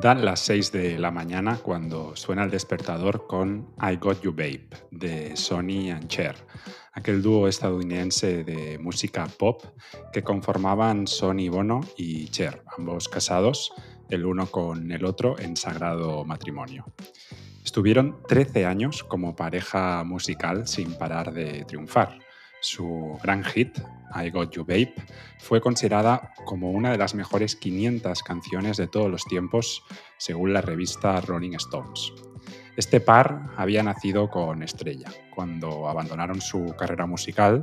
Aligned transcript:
Dan 0.00 0.24
las 0.24 0.38
6 0.40 0.70
de 0.70 0.96
la 0.96 1.10
mañana 1.10 1.56
cuando 1.56 2.14
suena 2.14 2.44
el 2.44 2.50
despertador 2.52 3.26
con 3.26 3.74
I 3.82 3.96
Got 3.96 4.22
You 4.22 4.30
Babe 4.30 4.68
de 4.92 5.36
Sonny 5.36 5.90
and 5.90 6.06
Cher, 6.06 6.36
aquel 6.92 7.20
dúo 7.20 7.48
estadounidense 7.48 8.44
de 8.44 8.78
música 8.78 9.26
pop 9.26 9.64
que 10.12 10.22
conformaban 10.22 11.08
Sonny 11.08 11.48
Bono 11.48 11.80
y 11.96 12.28
Cher, 12.28 12.62
ambos 12.78 13.08
casados, 13.08 13.72
el 14.08 14.24
uno 14.24 14.46
con 14.46 14.92
el 14.92 15.04
otro 15.04 15.36
en 15.36 15.56
sagrado 15.56 16.24
matrimonio. 16.24 16.84
Estuvieron 17.64 18.22
13 18.28 18.66
años 18.66 19.02
como 19.02 19.34
pareja 19.34 20.04
musical 20.04 20.68
sin 20.68 20.94
parar 20.94 21.32
de 21.32 21.64
triunfar. 21.64 22.20
Su 22.60 23.18
gran 23.22 23.44
hit, 23.44 23.78
I 24.14 24.30
Got 24.30 24.52
You 24.52 24.64
Babe, 24.64 24.94
fue 25.38 25.60
considerada 25.60 26.32
como 26.44 26.70
una 26.70 26.90
de 26.90 26.98
las 26.98 27.14
mejores 27.14 27.56
500 27.56 28.22
canciones 28.22 28.76
de 28.76 28.88
todos 28.88 29.10
los 29.10 29.24
tiempos, 29.24 29.84
según 30.16 30.52
la 30.52 30.60
revista 30.60 31.20
Rolling 31.20 31.54
Stones. 31.54 32.12
Este 32.76 33.00
par 33.00 33.50
había 33.56 33.82
nacido 33.82 34.30
con 34.30 34.62
estrella. 34.62 35.10
Cuando 35.34 35.88
abandonaron 35.88 36.40
su 36.40 36.74
carrera 36.78 37.06
musical, 37.06 37.60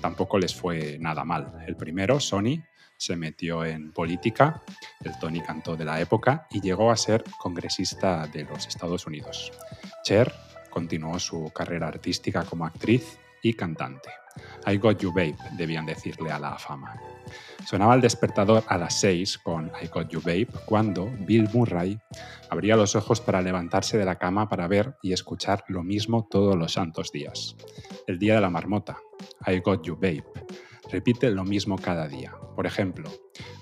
tampoco 0.00 0.38
les 0.38 0.54
fue 0.54 0.98
nada 1.00 1.24
mal. 1.24 1.52
El 1.66 1.76
primero, 1.76 2.18
Sony, 2.18 2.64
se 2.96 3.16
metió 3.16 3.64
en 3.64 3.92
política, 3.92 4.62
el 5.04 5.18
Tony 5.18 5.40
cantó 5.40 5.76
de 5.76 5.84
la 5.84 6.00
época 6.00 6.46
y 6.50 6.60
llegó 6.60 6.90
a 6.90 6.96
ser 6.96 7.24
congresista 7.38 8.26
de 8.26 8.44
los 8.44 8.66
Estados 8.66 9.06
Unidos. 9.06 9.52
Cher 10.02 10.32
continuó 10.70 11.18
su 11.18 11.50
carrera 11.52 11.88
artística 11.88 12.44
como 12.44 12.66
actriz 12.66 13.18
y 13.48 13.54
cantante. 13.54 14.10
I 14.66 14.76
Got 14.78 14.98
You 14.98 15.12
Babe, 15.12 15.36
debían 15.56 15.86
decirle 15.86 16.30
a 16.32 16.38
la 16.38 16.58
fama. 16.58 17.00
Sonaba 17.64 17.94
el 17.94 18.00
despertador 18.00 18.64
a 18.66 18.76
las 18.76 18.98
6 19.00 19.38
con 19.38 19.70
I 19.82 19.86
Got 19.86 20.08
You 20.08 20.20
Babe 20.20 20.48
cuando 20.66 21.10
Bill 21.20 21.48
Murray 21.52 21.98
abría 22.50 22.76
los 22.76 22.96
ojos 22.96 23.20
para 23.20 23.42
levantarse 23.42 23.98
de 23.98 24.04
la 24.04 24.18
cama 24.18 24.48
para 24.48 24.66
ver 24.66 24.96
y 25.02 25.12
escuchar 25.12 25.64
lo 25.68 25.82
mismo 25.82 26.26
todos 26.28 26.56
los 26.56 26.72
santos 26.72 27.12
días. 27.12 27.56
El 28.06 28.18
día 28.18 28.34
de 28.34 28.40
la 28.40 28.50
marmota, 28.50 28.98
I 29.46 29.60
Got 29.60 29.84
You 29.84 29.94
Babe. 29.94 30.24
Repite 30.90 31.30
lo 31.30 31.44
mismo 31.44 31.76
cada 31.76 32.08
día. 32.08 32.32
Por 32.54 32.66
ejemplo, 32.66 33.10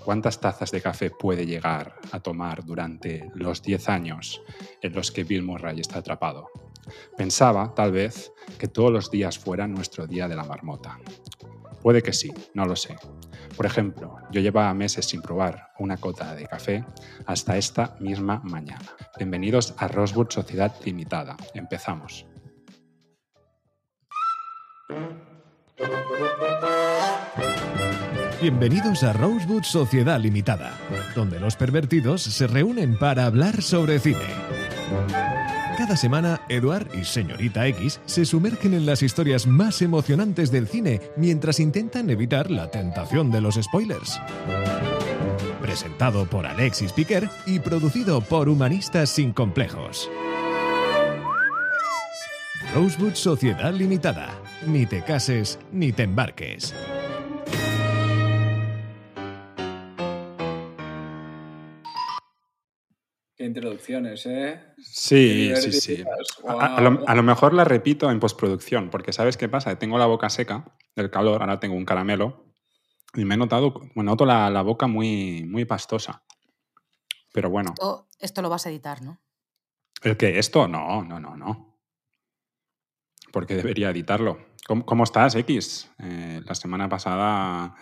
¿cuántas 0.02 0.40
tazas 0.40 0.70
de 0.70 0.80
café 0.80 1.10
puede 1.10 1.46
llegar 1.46 1.96
a 2.12 2.20
tomar 2.20 2.64
durante 2.64 3.30
los 3.34 3.62
10 3.62 3.88
años 3.88 4.42
en 4.80 4.94
los 4.94 5.10
que 5.12 5.24
Bill 5.24 5.42
Murray 5.42 5.80
está 5.80 5.98
atrapado? 5.98 6.50
Pensaba, 7.16 7.74
tal 7.74 7.92
vez, 7.92 8.32
que 8.58 8.68
todos 8.68 8.90
los 8.90 9.10
días 9.10 9.38
fueran 9.38 9.72
nuestro 9.72 10.06
día 10.06 10.28
de 10.28 10.36
la 10.36 10.44
marmota. 10.44 10.98
Puede 11.82 12.02
que 12.02 12.12
sí, 12.12 12.32
no 12.54 12.64
lo 12.64 12.76
sé. 12.76 12.96
Por 13.56 13.66
ejemplo, 13.66 14.16
yo 14.30 14.40
llevaba 14.40 14.72
meses 14.74 15.06
sin 15.06 15.20
probar 15.20 15.72
una 15.78 15.96
cota 15.98 16.34
de 16.34 16.46
café 16.46 16.84
hasta 17.26 17.56
esta 17.56 17.96
misma 18.00 18.40
mañana. 18.42 18.86
Bienvenidos 19.16 19.74
a 19.78 19.88
Rosewood 19.88 20.30
Sociedad 20.30 20.74
Limitada. 20.84 21.36
Empezamos. 21.54 22.26
Bienvenidos 28.40 29.02
a 29.02 29.12
Rosewood 29.12 29.62
Sociedad 29.62 30.20
Limitada, 30.20 30.78
donde 31.14 31.40
los 31.40 31.56
pervertidos 31.56 32.22
se 32.22 32.46
reúnen 32.46 32.98
para 32.98 33.24
hablar 33.24 33.62
sobre 33.62 33.98
cine. 33.98 34.20
Cada 35.76 35.96
semana, 35.96 36.40
Eduard 36.48 36.86
y 36.94 37.04
Señorita 37.04 37.66
X 37.66 38.00
se 38.06 38.24
sumergen 38.24 38.74
en 38.74 38.86
las 38.86 39.02
historias 39.02 39.46
más 39.46 39.82
emocionantes 39.82 40.52
del 40.52 40.68
cine 40.68 41.00
mientras 41.16 41.58
intentan 41.58 42.08
evitar 42.10 42.48
la 42.50 42.70
tentación 42.70 43.32
de 43.32 43.40
los 43.40 43.56
spoilers. 43.56 44.20
Presentado 45.60 46.26
por 46.26 46.46
Alexis 46.46 46.92
Piquer 46.92 47.28
y 47.44 47.58
producido 47.58 48.20
por 48.20 48.48
Humanistas 48.48 49.10
Sin 49.10 49.32
Complejos. 49.32 50.08
Rosewood 52.72 53.14
Sociedad 53.14 53.72
Limitada. 53.72 54.30
Ni 54.66 54.86
te 54.86 55.02
cases 55.02 55.58
ni 55.72 55.92
te 55.92 56.04
embarques. 56.04 56.72
Introducciones, 63.54 64.26
¿eh? 64.26 64.60
Sí, 64.78 65.52
sí, 65.56 65.72
sí. 65.72 65.96
divertidas. 65.96 66.28
A, 66.46 66.76
a 66.76 66.80
lo, 66.80 66.92
Guau. 66.96 67.04
a 67.06 67.14
lo 67.14 67.22
mejor 67.22 67.54
la 67.54 67.64
repito 67.64 68.10
en 68.10 68.20
postproducción, 68.20 68.90
porque 68.90 69.12
¿sabes 69.12 69.36
qué 69.36 69.48
pasa? 69.48 69.78
Tengo 69.78 69.98
la 69.98 70.06
boca 70.06 70.28
seca 70.28 70.64
del 70.96 71.10
calor, 71.10 71.40
ahora 71.40 71.60
tengo 71.60 71.74
un 71.74 71.84
caramelo 71.84 72.52
y 73.14 73.24
me 73.24 73.34
he 73.34 73.38
notado, 73.38 73.74
me 73.94 74.02
noto 74.02 74.26
la, 74.26 74.50
la 74.50 74.62
boca 74.62 74.86
muy, 74.86 75.44
muy 75.44 75.64
pastosa. 75.64 76.24
Pero 77.32 77.50
bueno, 77.50 77.70
Esto, 77.70 78.08
esto 78.18 78.42
lo 78.42 78.48
vas 78.48 78.66
a 78.66 78.70
editar, 78.70 79.02
¿no? 79.02 79.20
¿el 80.02 80.16
qué? 80.16 80.38
¿Esto? 80.38 80.68
No, 80.68 81.02
no, 81.02 81.18
no, 81.18 81.36
no. 81.36 81.80
Porque 83.32 83.56
debería 83.56 83.90
editarlo. 83.90 84.38
¿Cómo, 84.66 84.84
cómo 84.84 85.04
estás, 85.04 85.34
X? 85.34 85.90
Eh, 85.98 86.42
la 86.44 86.54
semana 86.54 86.88
pasada 86.88 87.74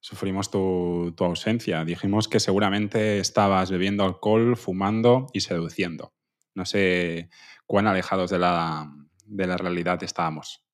sufrimos 0.00 0.50
tu, 0.50 1.14
tu 1.16 1.24
ausencia. 1.24 1.84
Dijimos 1.84 2.28
que 2.28 2.40
seguramente 2.40 3.18
estabas 3.18 3.70
bebiendo 3.70 4.04
alcohol, 4.04 4.56
fumando 4.56 5.28
y 5.32 5.40
seduciendo. 5.40 6.12
No 6.54 6.64
sé 6.66 7.30
cuán 7.66 7.86
alejados 7.86 8.30
de 8.30 8.38
la, 8.38 8.92
de 9.24 9.46
la 9.46 9.56
realidad 9.56 10.02
estábamos. 10.02 10.64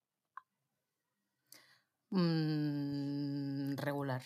Mm, 2.10 3.76
regular. 3.76 4.22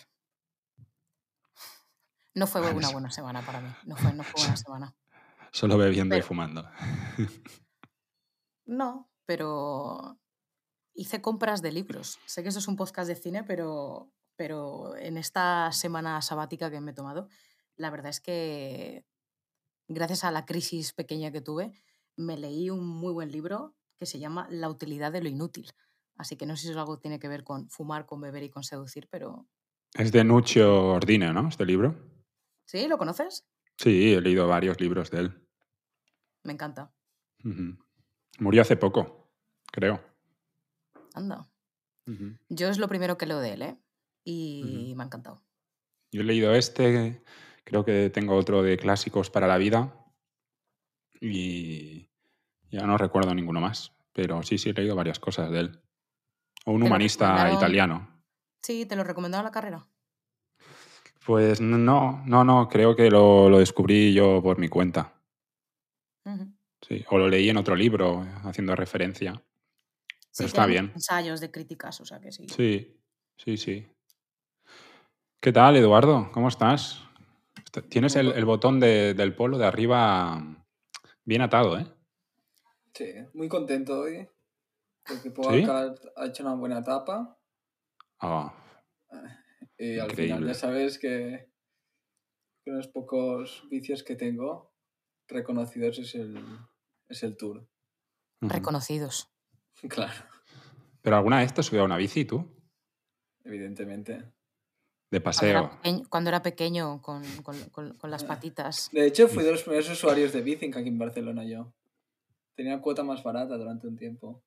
No 2.33 2.47
fue 2.47 2.61
una 2.61 2.89
buena 2.91 3.11
semana 3.11 3.41
para 3.41 3.61
mí. 3.61 3.69
No 3.85 3.95
fue, 3.95 4.13
no 4.13 4.23
fue 4.23 4.41
buena 4.41 4.57
semana. 4.57 4.95
Solo 5.51 5.77
bebiendo 5.77 6.15
y 6.15 6.21
fumando. 6.21 6.69
No, 8.65 9.11
pero 9.25 10.17
hice 10.93 11.21
compras 11.21 11.61
de 11.61 11.73
libros. 11.73 12.19
Sé 12.25 12.41
que 12.41 12.49
eso 12.49 12.59
es 12.59 12.67
un 12.69 12.77
podcast 12.77 13.09
de 13.09 13.15
cine, 13.15 13.43
pero, 13.43 14.13
pero 14.41 14.97
en 14.97 15.17
esta 15.17 15.71
semana 15.71 16.19
sabática 16.23 16.71
que 16.71 16.81
me 16.81 16.89
he 16.89 16.95
tomado, 16.95 17.29
la 17.75 17.91
verdad 17.91 18.09
es 18.09 18.19
que 18.19 19.05
gracias 19.87 20.23
a 20.23 20.31
la 20.31 20.47
crisis 20.47 20.93
pequeña 20.93 21.31
que 21.31 21.41
tuve, 21.41 21.71
me 22.17 22.37
leí 22.37 22.71
un 22.71 22.87
muy 22.87 23.13
buen 23.13 23.31
libro 23.31 23.75
que 23.99 24.07
se 24.07 24.17
llama 24.17 24.47
La 24.49 24.67
utilidad 24.67 25.11
de 25.11 25.21
lo 25.21 25.29
inútil. 25.29 25.71
Así 26.17 26.37
que 26.37 26.47
no 26.47 26.55
sé 26.55 26.63
si 26.63 26.69
eso 26.71 26.79
algo 26.79 26.97
tiene 26.97 27.19
que 27.19 27.27
ver 27.27 27.43
con 27.43 27.69
fumar, 27.69 28.07
con 28.07 28.19
beber 28.19 28.41
y 28.41 28.49
con 28.49 28.63
seducir, 28.63 29.07
pero... 29.11 29.47
Es 29.93 30.11
de 30.11 30.23
Nuccio 30.23 30.87
Ordine, 30.87 31.31
¿no? 31.33 31.47
Este 31.47 31.63
libro. 31.63 31.95
¿Sí? 32.65 32.87
¿Lo 32.87 32.97
conoces? 32.97 33.45
Sí, 33.77 34.15
he 34.15 34.21
leído 34.21 34.47
varios 34.47 34.81
libros 34.81 35.11
de 35.11 35.19
él. 35.19 35.47
Me 36.41 36.53
encanta. 36.53 36.91
Murió 38.39 38.63
hace 38.63 38.75
poco, 38.75 39.31
creo. 39.71 40.03
Anda. 41.13 41.47
Yo 42.49 42.69
es 42.69 42.79
lo 42.79 42.87
primero 42.87 43.19
que 43.19 43.27
leo 43.27 43.39
de 43.39 43.53
él, 43.53 43.61
¿eh? 43.61 43.77
Y 44.23 44.93
me 44.95 45.03
ha 45.03 45.05
encantado. 45.05 45.41
Yo 46.11 46.21
he 46.21 46.23
leído 46.25 46.53
este, 46.53 47.23
creo 47.63 47.85
que 47.85 48.09
tengo 48.09 48.35
otro 48.35 48.61
de 48.63 48.77
clásicos 48.77 49.29
para 49.29 49.47
la 49.47 49.57
vida 49.57 49.93
y 51.21 52.09
ya 52.69 52.85
no 52.85 52.97
recuerdo 52.97 53.33
ninguno 53.33 53.61
más, 53.61 53.93
pero 54.11 54.43
sí, 54.43 54.57
sí 54.57 54.69
he 54.69 54.73
leído 54.73 54.95
varias 54.95 55.19
cosas 55.19 55.51
de 55.51 55.59
él. 55.59 55.81
O 56.65 56.71
un 56.71 56.79
¿Te 56.79 56.85
lo 56.85 56.87
humanista 56.87 57.51
italiano. 57.53 58.23
Sí, 58.61 58.85
¿te 58.85 58.95
lo 58.95 59.03
recomendaron 59.03 59.45
la 59.45 59.51
carrera? 59.51 59.87
Pues 61.25 61.61
no, 61.61 62.23
no, 62.25 62.43
no, 62.43 62.67
creo 62.67 62.95
que 62.95 63.09
lo, 63.09 63.49
lo 63.49 63.59
descubrí 63.59 64.13
yo 64.13 64.41
por 64.41 64.57
mi 64.57 64.67
cuenta. 64.67 65.13
Sí, 66.81 67.05
o 67.09 67.17
lo 67.17 67.29
leí 67.29 67.47
en 67.49 67.57
otro 67.57 67.75
libro 67.75 68.25
haciendo 68.43 68.75
referencia. 68.75 69.33
Sí, 70.31 70.37
Pero 70.37 70.47
está 70.47 70.65
bien. 70.65 70.91
Ensayos 70.95 71.39
de 71.39 71.51
críticas, 71.51 72.01
o 72.01 72.05
sea 72.05 72.19
que 72.19 72.31
sí. 72.31 72.47
Sí, 72.49 72.99
sí, 73.37 73.57
sí. 73.57 73.87
¿Qué 75.41 75.51
tal, 75.51 75.75
Eduardo? 75.75 76.29
¿Cómo 76.33 76.47
estás? 76.47 77.01
Est- 77.57 77.89
Tienes 77.89 78.15
el, 78.15 78.31
el 78.33 78.45
botón 78.45 78.79
de- 78.79 79.13
del 79.13 79.35
polo 79.35 79.57
de 79.57 79.65
arriba 79.65 80.39
bien 81.25 81.41
atado, 81.41 81.77
¿eh? 81.79 81.87
Sí, 82.93 83.11
muy 83.33 83.47
contento 83.47 84.01
hoy. 84.01 84.27
Porque 85.07 85.31
Pogba 85.31 85.95
¿Sí? 85.95 85.97
ha 86.15 86.25
hecho 86.27 86.43
una 86.43 86.55
buena 86.55 86.79
etapa. 86.79 87.39
Ah, 88.19 88.53
Y 89.77 89.97
al 89.97 90.11
final 90.11 90.45
ya 90.45 90.53
sabes 90.53 90.99
que, 90.99 91.49
que 92.63 92.71
unos 92.71 92.87
pocos 92.89 93.67
vicios 93.71 94.03
que 94.03 94.15
tengo 94.15 94.71
reconocidos 95.27 95.97
es 95.97 96.13
el, 96.15 96.37
es 97.09 97.23
el 97.23 97.35
tour. 97.37 97.67
Reconocidos. 98.41 99.27
Claro, 99.89 100.13
¿Pero 101.01 101.15
alguna 101.15 101.39
vez 101.39 101.51
te 101.55 101.61
has 101.61 101.65
subido 101.65 101.81
a 101.81 101.85
una 101.85 101.97
bici 101.97 102.23
tú? 102.25 102.45
evidentemente. 103.43 104.31
De 105.11 105.19
Cuando 105.21 105.23
paseo. 105.23 105.49
era 105.49 105.69
pequeño, 105.81 106.03
cuando 106.09 106.29
era 106.29 106.41
pequeño 106.41 107.01
con, 107.01 107.23
con- 107.43 107.69
con- 107.69 107.93
con 107.97 108.09
las 108.11 108.23
patitas. 108.23 108.89
De 108.93 109.05
hecho, 109.05 109.27
fui 109.27 109.43
de 109.43 109.51
los 109.51 109.61
primeros 109.63 109.89
usuarios 109.89 110.31
de 110.31 110.41
Bicing 110.41 110.75
aquí 110.75 110.87
en 110.87 110.97
Barcelona 110.97 111.43
yo. 111.43 111.73
Tenía 112.55 112.79
cuota 112.81 113.03
más 113.03 113.21
barata 113.21 113.57
durante 113.57 113.87
un 113.87 113.97
tiempo. 113.97 114.41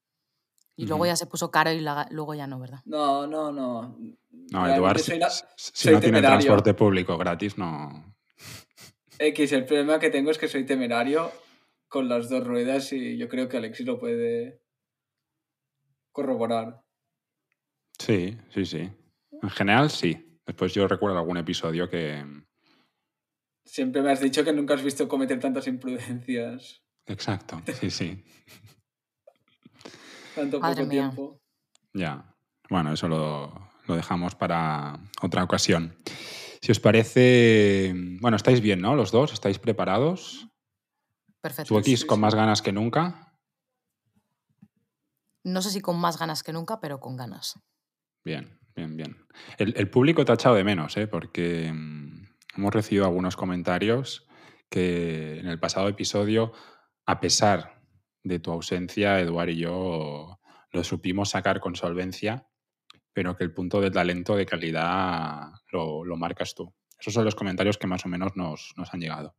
Y 0.76 0.86
luego 0.86 1.06
ya 1.06 1.14
se 1.16 1.26
puso 1.26 1.50
caro 1.50 1.70
y 1.70 1.80
la- 1.80 2.08
luego 2.10 2.34
ya 2.34 2.46
no, 2.46 2.58
¿verdad? 2.58 2.80
No, 2.86 3.26
no, 3.26 3.52
no. 3.52 3.96
No, 4.00 4.64
Realmente 4.64 4.76
Eduardo, 4.76 4.98
soy 5.02 5.12
si, 5.14 5.18
una- 5.18 5.30
si- 5.30 5.44
si 5.56 5.70
soy 5.74 5.94
no 5.94 6.00
tiene 6.00 6.16
temerario. 6.18 6.38
transporte 6.46 6.74
público 6.74 7.18
gratis, 7.18 7.58
no. 7.58 8.14
X, 9.18 9.52
el 9.52 9.66
problema 9.66 9.98
que 10.00 10.10
tengo 10.10 10.30
es 10.30 10.38
que 10.38 10.48
soy 10.48 10.64
temerario 10.66 11.30
con 11.88 12.08
las 12.08 12.28
dos 12.28 12.44
ruedas 12.44 12.92
y 12.92 13.16
yo 13.18 13.28
creo 13.28 13.48
que 13.48 13.58
Alexis 13.58 13.86
lo 13.86 13.98
puede 14.00 14.60
corroborar. 16.10 16.82
Sí, 17.98 18.36
sí, 18.52 18.64
sí. 18.64 18.90
En 19.42 19.50
general, 19.50 19.90
sí. 19.90 20.33
Después 20.46 20.74
yo 20.74 20.86
recuerdo 20.86 21.18
algún 21.18 21.36
episodio 21.36 21.88
que... 21.88 22.24
Siempre 23.64 24.02
me 24.02 24.12
has 24.12 24.20
dicho 24.20 24.44
que 24.44 24.52
nunca 24.52 24.74
has 24.74 24.82
visto 24.82 25.08
cometer 25.08 25.40
tantas 25.40 25.66
imprudencias. 25.66 26.82
Exacto, 27.06 27.62
sí, 27.80 27.90
sí. 27.90 28.24
Tanto 30.34 30.60
Madre 30.60 30.82
poco 30.82 30.88
mía. 30.88 31.02
tiempo. 31.02 31.40
Ya. 31.92 32.34
Bueno, 32.68 32.92
eso 32.92 33.08
lo, 33.08 33.70
lo 33.86 33.96
dejamos 33.96 34.34
para 34.34 34.98
otra 35.22 35.44
ocasión. 35.44 35.96
Si 36.60 36.72
os 36.72 36.80
parece... 36.80 37.94
Bueno, 38.20 38.36
estáis 38.36 38.60
bien, 38.60 38.80
¿no? 38.80 38.94
Los 38.96 39.12
dos, 39.12 39.32
¿estáis 39.32 39.58
preparados? 39.58 40.48
Perfecto. 41.40 41.74
Tú 41.74 41.82
sí, 41.82 42.06
con 42.06 42.16
sí. 42.16 42.20
más 42.22 42.34
ganas 42.34 42.62
que 42.62 42.72
nunca. 42.72 43.34
No 45.42 45.60
sé 45.60 45.70
si 45.70 45.80
con 45.82 46.00
más 46.00 46.18
ganas 46.18 46.42
que 46.42 46.54
nunca, 46.54 46.80
pero 46.80 47.00
con 47.00 47.16
ganas. 47.16 47.60
Bien, 48.24 48.58
bien, 48.74 48.96
bien. 48.96 49.16
El, 49.58 49.74
el 49.76 49.90
público 49.90 50.24
te 50.24 50.32
ha 50.32 50.34
echado 50.34 50.54
de 50.54 50.64
menos, 50.64 50.96
¿eh? 50.96 51.06
porque 51.06 51.72
mm, 51.72 52.26
hemos 52.56 52.74
recibido 52.74 53.04
algunos 53.04 53.36
comentarios 53.36 54.26
que 54.68 55.38
en 55.38 55.46
el 55.46 55.60
pasado 55.60 55.88
episodio, 55.88 56.52
a 57.06 57.20
pesar 57.20 57.82
de 58.22 58.38
tu 58.38 58.50
ausencia, 58.50 59.20
Eduard 59.20 59.50
y 59.50 59.58
yo 59.58 60.40
lo 60.70 60.84
supimos 60.84 61.30
sacar 61.30 61.60
con 61.60 61.76
solvencia, 61.76 62.48
pero 63.12 63.36
que 63.36 63.44
el 63.44 63.54
punto 63.54 63.80
de 63.80 63.90
talento 63.90 64.34
de 64.34 64.46
calidad 64.46 65.52
lo, 65.70 66.04
lo 66.04 66.16
marcas 66.16 66.54
tú. 66.54 66.74
Esos 66.98 67.14
son 67.14 67.24
los 67.24 67.34
comentarios 67.34 67.78
que 67.78 67.86
más 67.86 68.04
o 68.04 68.08
menos 68.08 68.32
nos, 68.34 68.72
nos 68.76 68.92
han 68.92 69.00
llegado. 69.00 69.36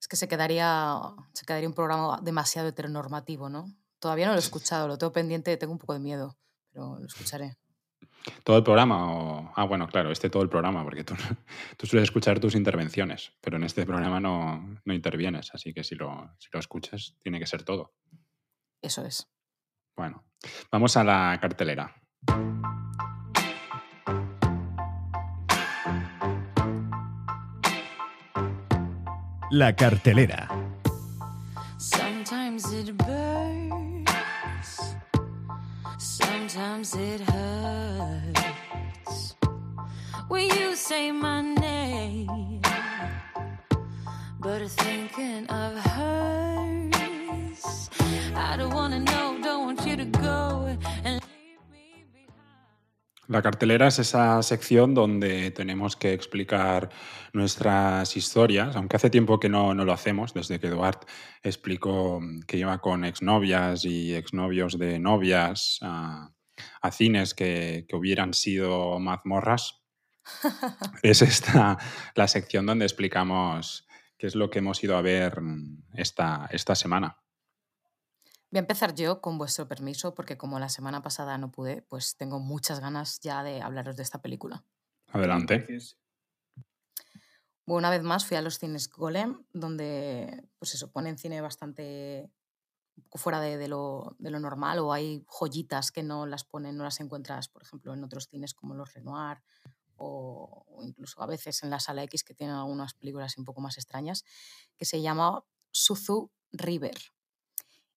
Es 0.00 0.08
que 0.08 0.16
se 0.16 0.28
quedaría, 0.28 0.98
se 1.34 1.44
quedaría 1.44 1.68
un 1.68 1.74
programa 1.74 2.20
demasiado 2.22 2.68
heteronormativo, 2.68 3.50
¿no? 3.50 3.66
Todavía 3.98 4.26
no 4.26 4.32
lo 4.32 4.38
he 4.38 4.42
escuchado, 4.42 4.88
lo 4.88 4.96
tengo 4.96 5.12
pendiente, 5.12 5.56
tengo 5.58 5.74
un 5.74 5.78
poco 5.78 5.92
de 5.92 6.00
miedo, 6.00 6.38
pero 6.72 6.98
lo 6.98 7.06
escucharé. 7.06 7.58
¿Todo 8.44 8.58
el 8.58 8.62
programa? 8.62 9.12
O... 9.12 9.52
Ah, 9.56 9.64
bueno, 9.64 9.88
claro, 9.88 10.10
este 10.10 10.30
todo 10.30 10.42
el 10.42 10.48
programa, 10.48 10.82
porque 10.82 11.04
tú, 11.04 11.14
tú 11.76 11.86
sueles 11.86 12.04
escuchar 12.04 12.40
tus 12.40 12.54
intervenciones, 12.54 13.32
pero 13.40 13.56
en 13.56 13.64
este 13.64 13.86
programa 13.86 14.20
no, 14.20 14.80
no 14.84 14.94
intervienes, 14.94 15.50
así 15.54 15.72
que 15.72 15.84
si 15.84 15.94
lo, 15.94 16.34
si 16.38 16.48
lo 16.52 16.60
escuchas, 16.60 17.16
tiene 17.22 17.38
que 17.38 17.46
ser 17.46 17.62
todo. 17.62 17.94
Eso 18.82 19.04
es. 19.04 19.28
Bueno, 19.96 20.24
vamos 20.70 20.96
a 20.96 21.04
la 21.04 21.38
cartelera. 21.40 21.94
La 29.50 29.74
cartelera. 29.74 30.48
Sometimes 31.76 32.72
it 32.72 32.96
burns, 32.96 33.19
La 53.28 53.42
cartelera 53.42 53.86
es 53.86 54.00
esa 54.00 54.42
sección 54.42 54.92
donde 54.92 55.52
tenemos 55.52 55.94
que 55.94 56.12
explicar 56.12 56.90
nuestras 57.32 58.16
historias, 58.16 58.74
aunque 58.74 58.96
hace 58.96 59.08
tiempo 59.08 59.38
que 59.38 59.48
no, 59.48 59.72
no 59.72 59.84
lo 59.84 59.92
hacemos, 59.92 60.34
desde 60.34 60.58
que 60.58 60.66
Eduard 60.66 60.98
explicó 61.44 62.20
que 62.48 62.56
iba 62.56 62.76
con 62.78 63.04
exnovias 63.04 63.84
y 63.84 64.16
exnovios 64.16 64.78
de 64.80 64.98
novias 64.98 65.78
a, 65.82 66.32
a 66.80 66.90
cines 66.90 67.34
que, 67.34 67.86
que 67.88 67.96
hubieran 67.96 68.34
sido 68.34 68.98
mazmorras. 68.98 69.82
es 71.02 71.22
esta 71.22 71.78
la 72.14 72.28
sección 72.28 72.66
donde 72.66 72.84
explicamos 72.84 73.86
qué 74.18 74.26
es 74.26 74.34
lo 74.34 74.50
que 74.50 74.58
hemos 74.58 74.82
ido 74.84 74.96
a 74.96 75.02
ver 75.02 75.40
esta, 75.94 76.48
esta 76.52 76.74
semana. 76.74 77.18
Voy 78.50 78.58
a 78.58 78.60
empezar 78.60 78.94
yo 78.94 79.20
con 79.20 79.38
vuestro 79.38 79.66
permiso, 79.68 80.14
porque 80.14 80.36
como 80.36 80.58
la 80.58 80.68
semana 80.68 81.02
pasada 81.02 81.38
no 81.38 81.50
pude, 81.52 81.82
pues 81.82 82.16
tengo 82.16 82.40
muchas 82.40 82.80
ganas 82.80 83.20
ya 83.20 83.42
de 83.42 83.62
hablaros 83.62 83.96
de 83.96 84.02
esta 84.02 84.20
película. 84.20 84.64
Adelante. 85.08 85.64
Bueno, 87.64 87.78
una 87.78 87.90
vez 87.90 88.02
más 88.02 88.26
fui 88.26 88.36
a 88.36 88.42
los 88.42 88.58
cines 88.58 88.88
Golem, 88.90 89.44
donde 89.52 90.48
pues 90.58 90.74
eso, 90.74 90.90
ponen 90.90 91.16
cine 91.16 91.40
bastante 91.40 92.28
fuera 93.14 93.40
de, 93.40 93.56
de 93.58 93.68
lo, 93.68 94.16
de 94.18 94.30
lo 94.30 94.40
normal, 94.40 94.78
o 94.80 94.92
hay 94.92 95.24
joyitas 95.26 95.92
que 95.92 96.02
no 96.02 96.26
las 96.26 96.44
ponen, 96.44 96.76
no 96.76 96.84
las 96.84 97.00
encuentras, 97.00 97.48
por 97.48 97.62
ejemplo, 97.62 97.94
en 97.94 98.04
otros 98.04 98.28
cines 98.28 98.54
como 98.54 98.74
los 98.74 98.92
Renoir, 98.94 99.38
o, 99.96 100.64
incluso 100.82 101.22
a 101.22 101.26
veces 101.26 101.62
en 101.62 101.70
la 101.70 101.80
sala 101.80 102.02
X, 102.04 102.24
que 102.24 102.34
tienen 102.34 102.56
algunas 102.56 102.94
películas 102.94 103.36
un 103.38 103.44
poco 103.44 103.60
más 103.60 103.76
extrañas, 103.78 104.24
que 104.76 104.84
se 104.86 105.02
llama 105.02 105.44
Suzu 105.72 106.30
River. 106.52 106.96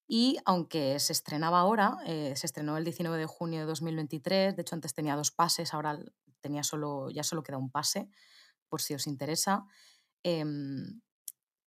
Y 0.06 0.36
aunque 0.44 0.98
se 1.00 1.12
estrenaba 1.12 1.60
ahora, 1.60 1.96
eh, 2.06 2.34
se 2.36 2.46
estrenó 2.46 2.76
el 2.76 2.84
19 2.84 3.18
de 3.18 3.26
junio 3.26 3.60
de 3.60 3.66
2023, 3.66 4.54
de 4.54 4.62
hecho 4.62 4.74
antes 4.74 4.92
tenía 4.94 5.16
dos 5.16 5.30
pases, 5.30 5.72
ahora 5.72 5.98
tenía 6.40 6.62
solo, 6.62 7.10
ya 7.10 7.22
solo 7.22 7.42
queda 7.42 7.56
un 7.56 7.70
pase, 7.70 8.08
por 8.68 8.82
si 8.82 8.94
os 8.94 9.06
interesa, 9.06 9.64
em, 10.24 11.00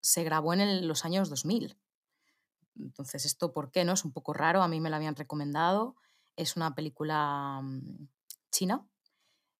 se 0.01 0.23
grabó 0.23 0.53
en 0.53 0.61
el- 0.61 0.87
los 0.87 1.05
años 1.05 1.29
2000. 1.29 1.77
Entonces, 2.79 3.25
¿esto 3.25 3.51
por 3.51 3.71
qué 3.71 3.85
no? 3.85 3.93
Es 3.93 4.05
un 4.05 4.11
poco 4.11 4.33
raro, 4.33 4.61
a 4.61 4.67
mí 4.67 4.79
me 4.79 4.89
la 4.89 4.97
habían 4.97 5.15
recomendado. 5.15 5.95
Es 6.35 6.55
una 6.55 6.75
película 6.75 7.59
mm, 7.61 8.07
china, 8.51 8.87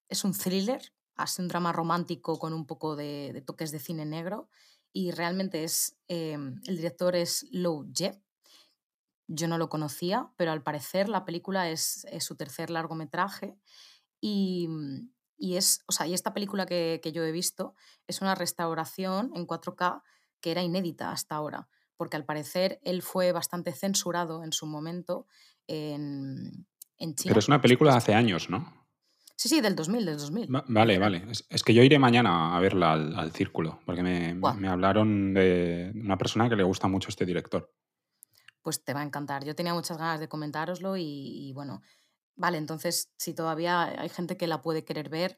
es 0.10 0.24
un 0.24 0.34
thriller, 0.34 0.94
hace 1.16 1.42
un 1.42 1.48
drama 1.48 1.72
romántico 1.72 2.40
con 2.40 2.54
un 2.54 2.66
poco 2.66 2.96
de, 2.96 3.44
toques 3.46 3.72
de 3.72 3.80
cine 3.80 4.06
negro 4.06 4.50
y 4.94 5.12
realmente 5.12 5.64
es, 5.64 5.98
em, 6.08 6.62
el 6.66 6.78
director 6.78 7.16
es 7.16 7.46
Lou 7.52 7.92
Ye. 7.92 8.22
Yo 9.28 9.48
no 9.48 9.58
lo 9.58 9.70
conocía, 9.70 10.32
pero 10.38 10.52
al 10.52 10.64
parecer 10.64 11.10
la 11.10 11.26
película 11.26 11.70
es, 11.70 12.06
es 12.12 12.24
su 12.24 12.36
tercer 12.36 12.70
largometraje 12.70 13.58
y, 14.22 14.68
mm, 14.70 15.10
y 15.38 15.56
es, 15.58 15.84
o 15.88 15.92
sea, 15.92 16.08
y 16.08 16.14
esta 16.14 16.34
película 16.34 16.66
que, 16.66 17.00
que 17.04 17.12
yo 17.12 17.24
he 17.24 17.32
visto 17.32 17.76
es 18.08 18.22
una 18.22 18.36
restauración 18.36 19.32
en 19.36 19.46
4K 19.46 20.02
que 20.42 20.52
era 20.52 20.64
inédita 20.64 21.12
hasta 21.12 21.36
ahora, 21.36 21.70
porque 21.98 22.16
al 22.16 22.26
parecer 22.26 22.80
él 22.84 23.02
fue 23.02 23.32
bastante 23.32 23.72
censurado 23.74 24.44
en 24.44 24.54
su 24.54 24.66
momento 24.66 25.28
en, 25.68 26.66
en 26.98 27.16
China. 27.16 27.32
Pero 27.32 27.40
es 27.40 27.48
una 27.48 27.62
película 27.62 27.92
de 27.92 27.98
hace 27.98 28.14
años, 28.14 28.50
¿no? 28.50 28.88
Sí, 29.36 29.50
sí, 29.50 29.62
del 29.62 29.76
2000, 29.76 30.06
del 30.06 30.18
2000. 30.18 30.56
Va- 30.56 30.64
Vale, 30.68 30.98
vale. 30.98 31.26
Es, 31.30 31.46
es 31.50 31.64
que 31.64 31.74
yo 31.74 31.84
iré 31.84 32.00
mañana 32.00 32.56
a 32.56 32.60
verla 32.60 32.94
al, 32.94 33.16
al 33.20 33.32
círculo, 33.32 33.80
porque 33.86 34.02
me, 34.02 34.34
me 34.34 34.68
hablaron 34.68 35.34
de 35.34 35.92
una 35.96 36.18
persona 36.18 36.50
que 36.50 36.56
le 36.56 36.64
gusta 36.64 36.88
mucho 36.88 37.10
este 37.10 37.26
director. 37.26 37.72
Pues 38.64 38.84
te 38.84 38.94
va 38.94 39.02
a 39.02 39.04
encantar. 39.04 39.46
Yo 39.46 39.56
tenía 39.56 39.74
muchas 39.74 39.98
ganas 39.98 40.20
de 40.20 40.28
comentároslo 40.28 40.98
y, 40.98 41.04
y 41.04 41.54
bueno, 41.54 41.82
vale, 42.36 42.58
entonces 42.58 43.12
si 43.18 43.34
todavía 43.34 43.84
hay 44.02 44.10
gente 44.10 44.38
que 44.38 44.48
la 44.48 44.62
puede 44.62 44.84
querer 44.84 45.10
ver, 45.10 45.38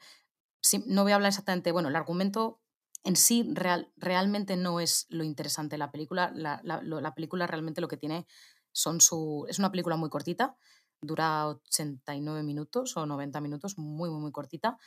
sí, 0.62 0.84
no 0.88 1.04
voy 1.04 1.12
a 1.12 1.16
hablar 1.16 1.30
exactamente, 1.30 1.72
bueno, 1.74 1.90
el 1.90 1.96
argumento 1.98 2.62
en 3.04 3.16
sí 3.16 3.50
real, 3.54 3.92
realmente 3.98 4.58
no 4.58 4.80
es 4.80 5.06
lo 5.10 5.24
interesante 5.24 5.76
de 5.76 5.80
la 5.80 5.92
película. 5.92 6.32
La, 6.36 6.60
la- 6.64 6.82
la 6.84 7.16
película 7.16 7.48
realmente 7.48 7.82
lo 7.82 7.88
que 7.88 7.98
tiene 7.98 8.26
son 8.72 9.02
su... 9.02 9.46
Es 9.50 9.60
una 9.60 9.72
película 9.72 9.96
muy 9.96 10.10
cortita, 10.10 10.58
dura 11.02 11.48
89 11.48 12.44
minutos 12.44 12.98
o 12.98 13.06
90 13.06 13.42
minutos, 13.42 13.78
muy, 13.78 14.10
muy, 14.10 14.20
muy 14.22 14.32
cortita, 14.32 14.78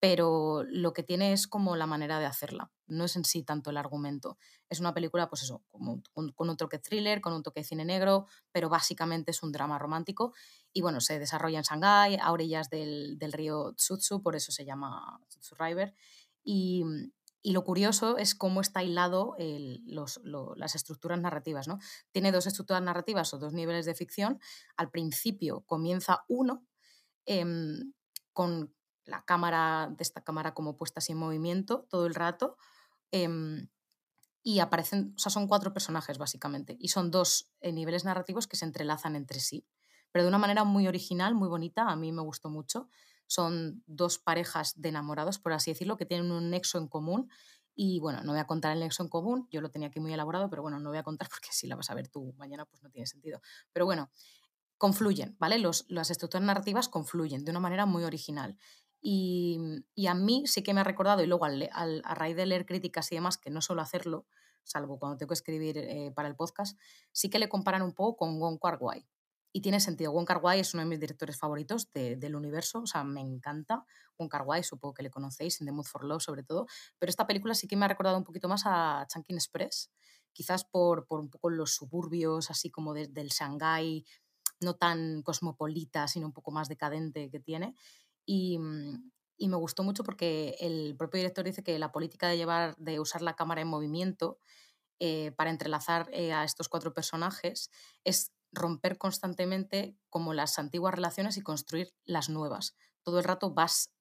pero 0.00 0.64
lo 0.68 0.92
que 0.92 1.04
tiene 1.04 1.32
es 1.32 1.46
como 1.46 1.76
la 1.76 1.86
manera 1.86 2.18
de 2.18 2.26
hacerla, 2.26 2.72
no 2.88 3.04
es 3.04 3.14
en 3.14 3.24
sí 3.24 3.44
tanto 3.44 3.70
el 3.70 3.76
argumento. 3.76 4.36
Es 4.68 4.80
una 4.80 4.94
película, 4.94 5.28
pues 5.30 5.42
eso, 5.44 5.62
como, 5.70 6.02
con, 6.12 6.32
con 6.32 6.50
un 6.50 6.56
toque 6.56 6.78
thriller, 6.80 7.20
con 7.20 7.32
un 7.32 7.44
toque 7.44 7.60
de 7.60 7.64
cine 7.64 7.84
negro, 7.84 8.26
pero 8.50 8.68
básicamente 8.68 9.30
es 9.30 9.42
un 9.44 9.52
drama 9.52 9.78
romántico. 9.78 10.34
Y 10.72 10.80
bueno, 10.82 11.00
se 11.00 11.20
desarrolla 11.20 11.58
en 11.58 11.64
Shanghái, 11.64 12.16
a 12.20 12.32
orillas 12.32 12.68
del, 12.68 13.16
del 13.18 13.32
río 13.32 13.74
Tsutsu, 13.74 14.22
por 14.22 14.34
eso 14.34 14.50
se 14.50 14.64
llama 14.64 15.20
Tsutsu 15.28 15.54
River. 15.56 15.94
Y, 16.42 16.84
y 17.42 17.52
lo 17.52 17.64
curioso 17.64 18.18
es 18.18 18.34
cómo 18.34 18.60
está 18.60 18.82
hilado 18.84 19.34
el- 19.38 19.82
los- 19.86 20.20
lo- 20.24 20.54
las 20.56 20.74
estructuras 20.76 21.20
narrativas. 21.20 21.68
¿no? 21.68 21.78
Tiene 22.12 22.32
dos 22.32 22.46
estructuras 22.46 22.82
narrativas 22.82 23.34
o 23.34 23.38
dos 23.38 23.52
niveles 23.52 23.86
de 23.86 23.94
ficción. 23.94 24.40
Al 24.76 24.90
principio 24.90 25.62
comienza 25.66 26.24
uno 26.28 26.66
em, 27.26 27.92
con 28.32 28.74
la 29.04 29.24
cámara, 29.24 29.88
de 29.96 30.02
esta 30.02 30.22
cámara 30.24 30.54
como 30.54 30.76
puesta 30.76 31.00
en 31.08 31.16
movimiento 31.18 31.86
todo 31.90 32.06
el 32.06 32.14
rato. 32.14 32.56
em, 33.12 33.68
y 34.42 34.58
aparecen, 34.60 35.14
o 35.16 35.18
sea, 35.18 35.30
son 35.30 35.46
cuatro 35.46 35.72
personajes 35.72 36.18
básicamente, 36.18 36.76
y 36.80 36.88
son 36.88 37.10
dos 37.10 37.50
eh, 37.60 37.72
niveles 37.72 38.04
narrativos 38.04 38.46
que 38.46 38.56
se 38.56 38.64
entrelazan 38.64 39.14
entre 39.16 39.40
sí, 39.40 39.66
pero 40.10 40.24
de 40.24 40.28
una 40.28 40.38
manera 40.38 40.64
muy 40.64 40.88
original, 40.88 41.34
muy 41.34 41.48
bonita, 41.48 41.88
a 41.88 41.96
mí 41.96 42.12
me 42.12 42.22
gustó 42.22 42.48
mucho. 42.50 42.88
Son 43.26 43.82
dos 43.86 44.18
parejas 44.18 44.80
de 44.80 44.90
enamorados, 44.90 45.38
por 45.38 45.52
así 45.52 45.70
decirlo, 45.72 45.96
que 45.96 46.06
tienen 46.06 46.30
un 46.30 46.50
nexo 46.50 46.78
en 46.78 46.88
común 46.88 47.28
Y 47.74 48.00
bueno, 48.00 48.22
no 48.22 48.32
voy 48.32 48.40
a 48.40 48.46
contar 48.46 48.72
el 48.72 48.80
nexo 48.80 49.02
en 49.02 49.08
común, 49.08 49.48
yo 49.50 49.60
lo 49.62 49.70
tenía 49.70 49.88
aquí 49.88 49.98
muy 50.00 50.12
elaborado, 50.12 50.50
pero 50.50 50.62
bueno, 50.62 50.78
no 50.78 50.90
voy 50.90 50.98
a 50.98 51.02
contar 51.02 51.28
porque 51.30 51.48
si 51.52 51.66
la 51.66 51.76
vas 51.76 51.90
a 51.90 51.94
ver 51.94 52.08
tú 52.08 52.34
mañana, 52.36 52.66
pues 52.66 52.82
no 52.82 52.90
tiene 52.90 53.06
sentido. 53.06 53.40
Pero 53.72 53.86
bueno, 53.86 54.10
confluyen, 54.78 55.36
¿vale? 55.38 55.58
Los, 55.58 55.84
las 55.88 56.10
estructuras 56.10 56.44
narrativas 56.46 56.88
confluyen 56.88 57.44
de 57.44 57.50
una 57.50 57.60
manera 57.60 57.86
muy 57.86 58.04
original. 58.04 58.58
Y, 59.00 59.58
y 59.94 60.06
a 60.06 60.14
mí 60.14 60.44
sí 60.46 60.62
que 60.62 60.74
me 60.74 60.80
ha 60.80 60.84
recordado, 60.84 61.22
y 61.22 61.26
luego 61.26 61.44
al 61.44 61.68
al- 61.72 62.02
a 62.04 62.14
raíz 62.14 62.36
de 62.36 62.46
leer 62.46 62.66
críticas 62.66 63.10
y 63.12 63.16
demás, 63.16 63.38
que 63.38 63.50
no 63.50 63.60
suelo 63.62 63.82
hacerlo, 63.82 64.26
salvo 64.64 64.98
cuando 64.98 65.18
tengo 65.18 65.28
que 65.30 65.34
escribir 65.34 65.78
eh, 65.78 66.12
para 66.14 66.28
el 66.28 66.36
podcast, 66.36 66.78
sí 67.12 67.30
que 67.30 67.38
le 67.40 67.48
comparan 67.48 67.82
un 67.82 67.94
poco 67.94 68.16
con 68.16 68.38
Wong 68.40 68.58
Kar. 68.60 68.78
Y 69.54 69.60
tiene 69.60 69.80
sentido. 69.80 70.12
Wong 70.12 70.26
Kar 70.26 70.38
Wai 70.42 70.60
es 70.60 70.72
uno 70.72 70.82
de 70.82 70.88
mis 70.88 71.00
directores 71.00 71.38
favoritos 71.38 71.92
de- 71.92 72.16
del 72.16 72.34
universo, 72.36 72.80
o 72.82 72.86
sea, 72.86 73.04
me 73.04 73.20
encanta. 73.20 73.84
Wong 74.18 74.28
Kar 74.30 74.42
Wai, 74.42 74.62
supongo 74.62 74.94
que 74.94 75.02
le 75.02 75.10
conocéis, 75.10 75.60
en 75.60 75.66
The 75.66 75.72
Mood 75.72 75.84
for 75.86 76.04
Love 76.04 76.22
sobre 76.22 76.42
todo, 76.42 76.66
pero 76.98 77.10
esta 77.10 77.26
película 77.26 77.54
sí 77.54 77.66
que 77.68 77.76
me 77.76 77.84
ha 77.84 77.88
recordado 77.88 78.16
un 78.16 78.24
poquito 78.24 78.48
más 78.48 78.62
a 78.66 79.06
Chunkin 79.12 79.36
Express, 79.36 79.90
quizás 80.32 80.64
por, 80.64 81.06
por 81.06 81.20
un 81.20 81.28
poco 81.28 81.50
los 81.50 81.74
suburbios, 81.74 82.50
así 82.50 82.70
como 82.70 82.94
de- 82.94 83.08
del 83.08 83.28
Shanghái, 83.28 84.04
no 84.60 84.74
tan 84.76 85.22
cosmopolita, 85.22 86.08
sino 86.08 86.26
un 86.26 86.32
poco 86.32 86.50
más 86.50 86.68
decadente 86.68 87.30
que 87.30 87.40
tiene. 87.40 87.74
Y, 88.24 88.58
mm, 88.58 89.10
y 89.36 89.48
me 89.48 89.56
gustó 89.56 89.82
mucho 89.82 90.04
porque 90.04 90.56
el 90.60 90.96
propio 90.96 91.18
director 91.18 91.44
dice 91.44 91.62
que 91.64 91.78
la 91.78 91.92
política 91.92 92.28
de 92.28 92.36
llevar, 92.36 92.76
de 92.78 93.00
usar 93.00 93.22
la 93.22 93.34
cámara 93.36 93.60
en 93.60 93.68
movimiento 93.68 94.38
eh, 95.00 95.32
para 95.32 95.50
entrelazar 95.50 96.08
eh, 96.12 96.32
a 96.32 96.44
estos 96.44 96.68
cuatro 96.68 96.94
personajes 96.94 97.70
es 98.04 98.30
romper 98.52 98.98
constantemente 98.98 99.96
como 100.08 100.34
las 100.34 100.58
antiguas 100.58 100.94
relaciones 100.94 101.36
y 101.36 101.42
construir 101.42 101.94
las 102.04 102.28
nuevas. 102.28 102.76
Todo 103.02 103.18
el 103.18 103.24
rato 103.24 103.52
vas, 103.52 103.94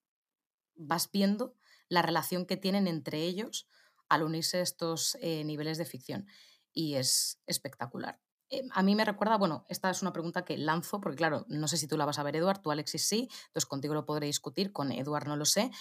vas 0.76 1.10
viendo 1.12 1.56
la 1.88 2.02
relación 2.02 2.46
que 2.46 2.58
tienen 2.58 2.88
entre 2.88 3.24
ellos 3.24 3.68
al 4.10 4.24
unirse 4.24 4.62
estos 4.62 5.18
eh, 5.22 5.44
niveles 5.46 5.78
de 5.78 5.86
ficción. 5.86 6.28
Y 6.74 6.96
es 6.96 7.42
espectacular. 7.48 8.20
Eh, 8.50 8.64
a 8.72 8.84
mí 8.84 8.96
me 8.96 9.06
recuerda, 9.06 9.38
bueno, 9.38 9.66
esta 9.70 9.90
es 9.90 10.02
una 10.02 10.12
pregunta 10.12 10.44
que 10.44 10.58
lanzo, 10.58 11.00
porque 11.00 11.18
claro, 11.18 11.46
no 11.48 11.68
sé 11.70 11.78
si 11.78 11.88
tú 11.88 11.98
la 11.98 12.06
vas 12.06 12.20
a 12.20 12.24
ver, 12.24 12.36
Eduard, 12.36 12.62
tú 12.62 12.72
Alexis 12.72 13.08
sí, 13.08 13.30
entonces 13.48 13.66
contigo 13.66 13.94
lo 13.94 14.06
podré 14.06 14.28
discutir, 14.28 14.74
con 14.74 14.92
Eduard 14.92 15.28
no 15.28 15.38
lo 15.38 15.46
sé, 15.46 15.72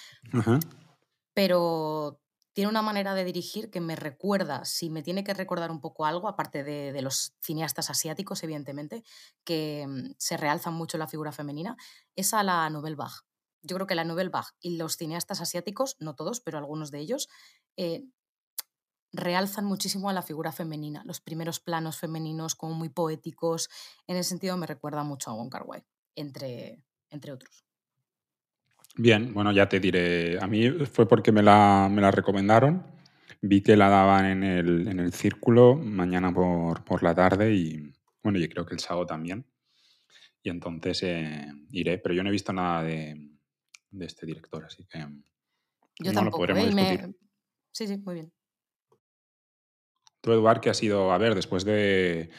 pero 1.34 2.20
tiene 2.52 2.68
una 2.70 2.82
manera 2.82 3.14
de 3.14 3.24
dirigir 3.24 3.70
que 3.70 3.80
me 3.80 3.96
recuerda, 3.96 4.64
si 4.64 4.90
me 4.90 5.02
tiene 5.02 5.24
que 5.24 5.34
recordar 5.34 5.70
un 5.70 5.80
poco 5.80 6.04
algo, 6.04 6.28
aparte 6.28 6.64
de, 6.64 6.92
de 6.92 7.02
los 7.02 7.34
cineastas 7.40 7.90
asiáticos, 7.90 8.42
evidentemente, 8.42 9.04
que 9.44 9.86
mm, 9.86 10.14
se 10.18 10.36
realzan 10.36 10.74
mucho 10.74 10.98
la 10.98 11.06
figura 11.06 11.32
femenina, 11.32 11.76
es 12.16 12.34
a 12.34 12.42
la 12.42 12.68
Nouvelle 12.70 12.96
Vague. 12.96 13.20
Yo 13.62 13.76
creo 13.76 13.86
que 13.86 13.94
la 13.94 14.04
Nouvelle 14.04 14.30
Vague 14.30 14.48
y 14.60 14.76
los 14.76 14.96
cineastas 14.96 15.40
asiáticos, 15.40 15.96
no 16.00 16.14
todos, 16.14 16.40
pero 16.40 16.58
algunos 16.58 16.90
de 16.90 16.98
ellos, 17.00 17.28
eh, 17.76 18.04
realzan 19.12 19.64
muchísimo 19.64 20.08
a 20.08 20.12
la 20.12 20.22
figura 20.22 20.52
femenina. 20.52 21.02
Los 21.04 21.20
primeros 21.20 21.60
planos 21.60 21.98
femeninos 21.98 22.54
como 22.54 22.74
muy 22.74 22.88
poéticos, 22.88 23.68
en 24.06 24.16
ese 24.16 24.30
sentido 24.30 24.56
me 24.56 24.66
recuerda 24.66 25.04
mucho 25.04 25.30
a 25.30 25.34
Wong 25.34 25.50
Kar 25.50 25.64
Wai, 25.66 25.84
entre, 26.14 26.82
entre 27.10 27.32
otros. 27.32 27.69
Bien, 28.96 29.32
bueno, 29.32 29.52
ya 29.52 29.68
te 29.68 29.80
diré. 29.80 30.38
A 30.40 30.46
mí 30.46 30.68
fue 30.86 31.08
porque 31.08 31.32
me 31.32 31.42
la, 31.42 31.88
me 31.90 32.02
la 32.02 32.10
recomendaron. 32.10 32.84
Vi 33.42 33.62
que 33.62 33.76
la 33.76 33.88
daban 33.88 34.26
en 34.26 34.44
el, 34.44 34.88
en 34.88 35.00
el 35.00 35.12
círculo 35.12 35.76
mañana 35.76 36.32
por, 36.32 36.84
por 36.84 37.02
la 37.02 37.14
tarde 37.14 37.54
y, 37.54 37.92
bueno, 38.22 38.38
yo 38.38 38.48
creo 38.48 38.66
que 38.66 38.74
el 38.74 38.80
sábado 38.80 39.06
también. 39.06 39.46
Y 40.42 40.50
entonces 40.50 41.02
eh, 41.04 41.46
iré, 41.70 41.98
pero 41.98 42.14
yo 42.14 42.22
no 42.22 42.28
he 42.28 42.32
visto 42.32 42.52
nada 42.52 42.82
de, 42.82 43.30
de 43.90 44.06
este 44.06 44.26
director, 44.26 44.64
así 44.64 44.84
que 44.86 44.98
Yo 44.98 45.06
no 45.06 46.12
lo 46.12 46.14
tampoco, 46.14 46.38
podremos 46.38 46.66
¿eh? 46.66 46.70
Y 46.70 46.74
me- 46.74 46.90
discutir. 46.90 47.16
Sí, 47.72 47.86
sí, 47.86 47.96
muy 47.98 48.14
bien. 48.14 48.32
Tú, 50.20 50.32
Eduard, 50.32 50.60
que 50.60 50.70
has 50.70 50.82
ido 50.82 51.12
a 51.12 51.18
ver 51.18 51.34
después 51.34 51.64
de 51.64 52.30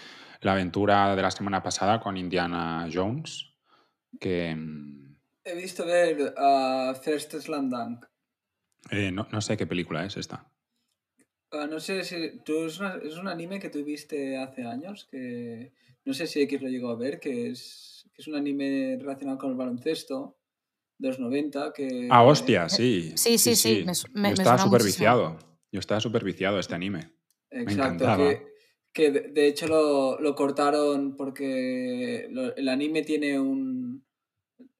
la 0.41 0.53
aventura 0.53 1.15
de 1.15 1.21
la 1.21 1.31
semana 1.31 1.63
pasada 1.63 1.99
con 1.99 2.17
Indiana 2.17 2.87
Jones, 2.93 3.53
que 4.19 4.55
mm, 4.55 5.10
He 5.43 5.55
visto 5.55 5.85
ver 5.85 6.33
a 6.37 6.93
First 7.01 7.33
Slam 7.39 7.69
Dunk. 7.69 8.05
eh, 8.91 9.11
no, 9.11 9.27
no 9.31 9.41
sé 9.41 9.57
qué 9.57 9.65
película 9.67 10.05
es 10.05 10.17
esta. 10.17 10.47
Ah, 11.51 11.67
no 11.67 11.79
sé 11.79 12.03
si. 12.03 12.39
Tú, 12.45 12.65
es, 12.65 12.79
una- 12.79 12.99
es 13.03 13.17
un 13.17 13.27
anime 13.27 13.59
que 13.59 13.69
tú 13.69 13.83
viste 13.83 14.37
hace 14.37 14.63
años, 14.63 15.07
que 15.11 15.73
no 16.05 16.13
sé 16.13 16.27
si 16.27 16.41
X 16.41 16.61
lo 16.61 16.69
llegó 16.69 16.89
a 16.89 16.95
ver, 16.95 17.19
que 17.19 17.49
es, 17.49 18.07
que 18.13 18.21
es 18.21 18.27
un 18.27 18.35
anime 18.35 18.97
relacionado 18.99 19.37
con 19.37 19.51
el 19.51 19.57
baloncesto 19.57 20.37
de 20.97 21.07
los 21.09 21.19
90. 21.19 21.73
Que, 21.73 22.07
Ah, 22.09 22.23
hostia, 22.23 22.69
sí. 22.69 23.13
Sí, 23.15 23.37
sí, 23.37 23.55
sí, 23.55 23.83
me 23.85 23.85
me- 23.85 23.93
Yo 23.93 23.97
me 24.21 24.29
estaba 24.31 24.57
suena 24.57 24.63
súper 24.63 24.81
muchísimo. 24.81 24.85
viciado. 24.85 25.39
Yo 25.71 25.79
estaba 25.79 25.99
súper 26.01 26.23
viciado 26.23 26.59
este 26.59 26.75
anime. 26.75 27.09
Exacto, 27.49 28.05
encantaba. 28.05 28.17
que, 28.17 28.47
que 28.93 29.11
de, 29.11 29.19
de 29.29 29.47
hecho 29.47 29.67
lo, 29.67 30.19
lo 30.19 30.35
cortaron 30.35 31.15
porque 31.17 32.27
lo- 32.29 32.55
el 32.55 32.69
anime 32.69 33.01
tiene 33.03 33.39
un... 33.39 33.80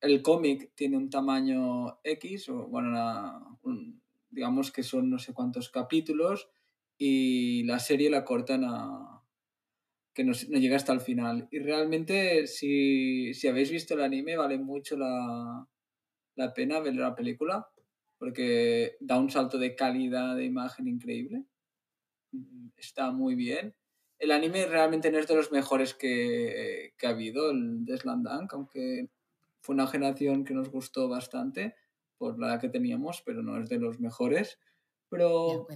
El 0.02 0.22
cómic 0.22 0.72
tiene 0.76 0.98
un 0.98 1.10
tamaño 1.10 2.00
X, 2.04 2.50
o 2.50 2.68
bueno, 2.68 3.60
digamos 4.30 4.72
que 4.72 4.84
son 4.84 5.10
no 5.10 5.20
sé 5.20 5.34
cuántos 5.34 5.70
capítulos, 5.70 6.50
y 6.98 7.64
la 7.64 7.80
serie 7.80 8.10
la 8.10 8.26
cortan 8.26 8.64
a... 8.66 9.24
que 10.14 10.24
no, 10.24 10.34
llega 10.34 10.76
hasta 10.76 10.94
el 10.94 11.02
final. 11.02 11.48
Y 11.52 11.60
realmente, 11.60 12.48
si, 12.48 13.34
si 13.34 13.48
habéis 13.48 13.72
visto 13.72 13.94
el 13.94 14.02
anime, 14.02 14.36
vale 14.38 14.58
mucho 14.58 14.98
la, 14.98 15.68
la 16.36 16.54
pena 16.54 16.80
ver 16.80 16.96
la 16.96 17.16
película, 17.16 17.70
porque 18.18 18.98
da 19.00 19.20
un 19.20 19.30
salto 19.30 19.58
de 19.58 19.76
calidad 19.76 20.36
de 20.36 20.46
imagen 20.46 20.88
increíble 20.88 21.46
está 22.78 23.12
muy 23.12 23.36
bien. 23.36 23.76
El 24.20 24.32
anime 24.32 24.66
realmente 24.68 25.12
no 25.12 25.18
es 25.18 25.28
de 25.28 25.36
los 25.36 25.52
mejores 25.52 25.94
que, 25.94 26.94
que 26.98 27.08
ha 27.08 27.12
habido, 27.12 27.52
el 27.52 27.86
de 27.86 28.00
aunque 28.52 29.10
fue 29.62 29.76
una 29.76 29.88
generación 29.88 30.44
que 30.44 30.54
nos 30.54 30.70
gustó 30.70 31.08
bastante 31.08 31.76
por 32.18 32.40
la 32.40 32.60
que 32.60 32.70
teníamos, 32.70 33.22
pero 33.26 33.42
no 33.44 33.60
es 33.60 33.70
de 33.70 33.80
los 33.80 34.00
mejores. 34.00 34.60
Pero. 35.10 35.68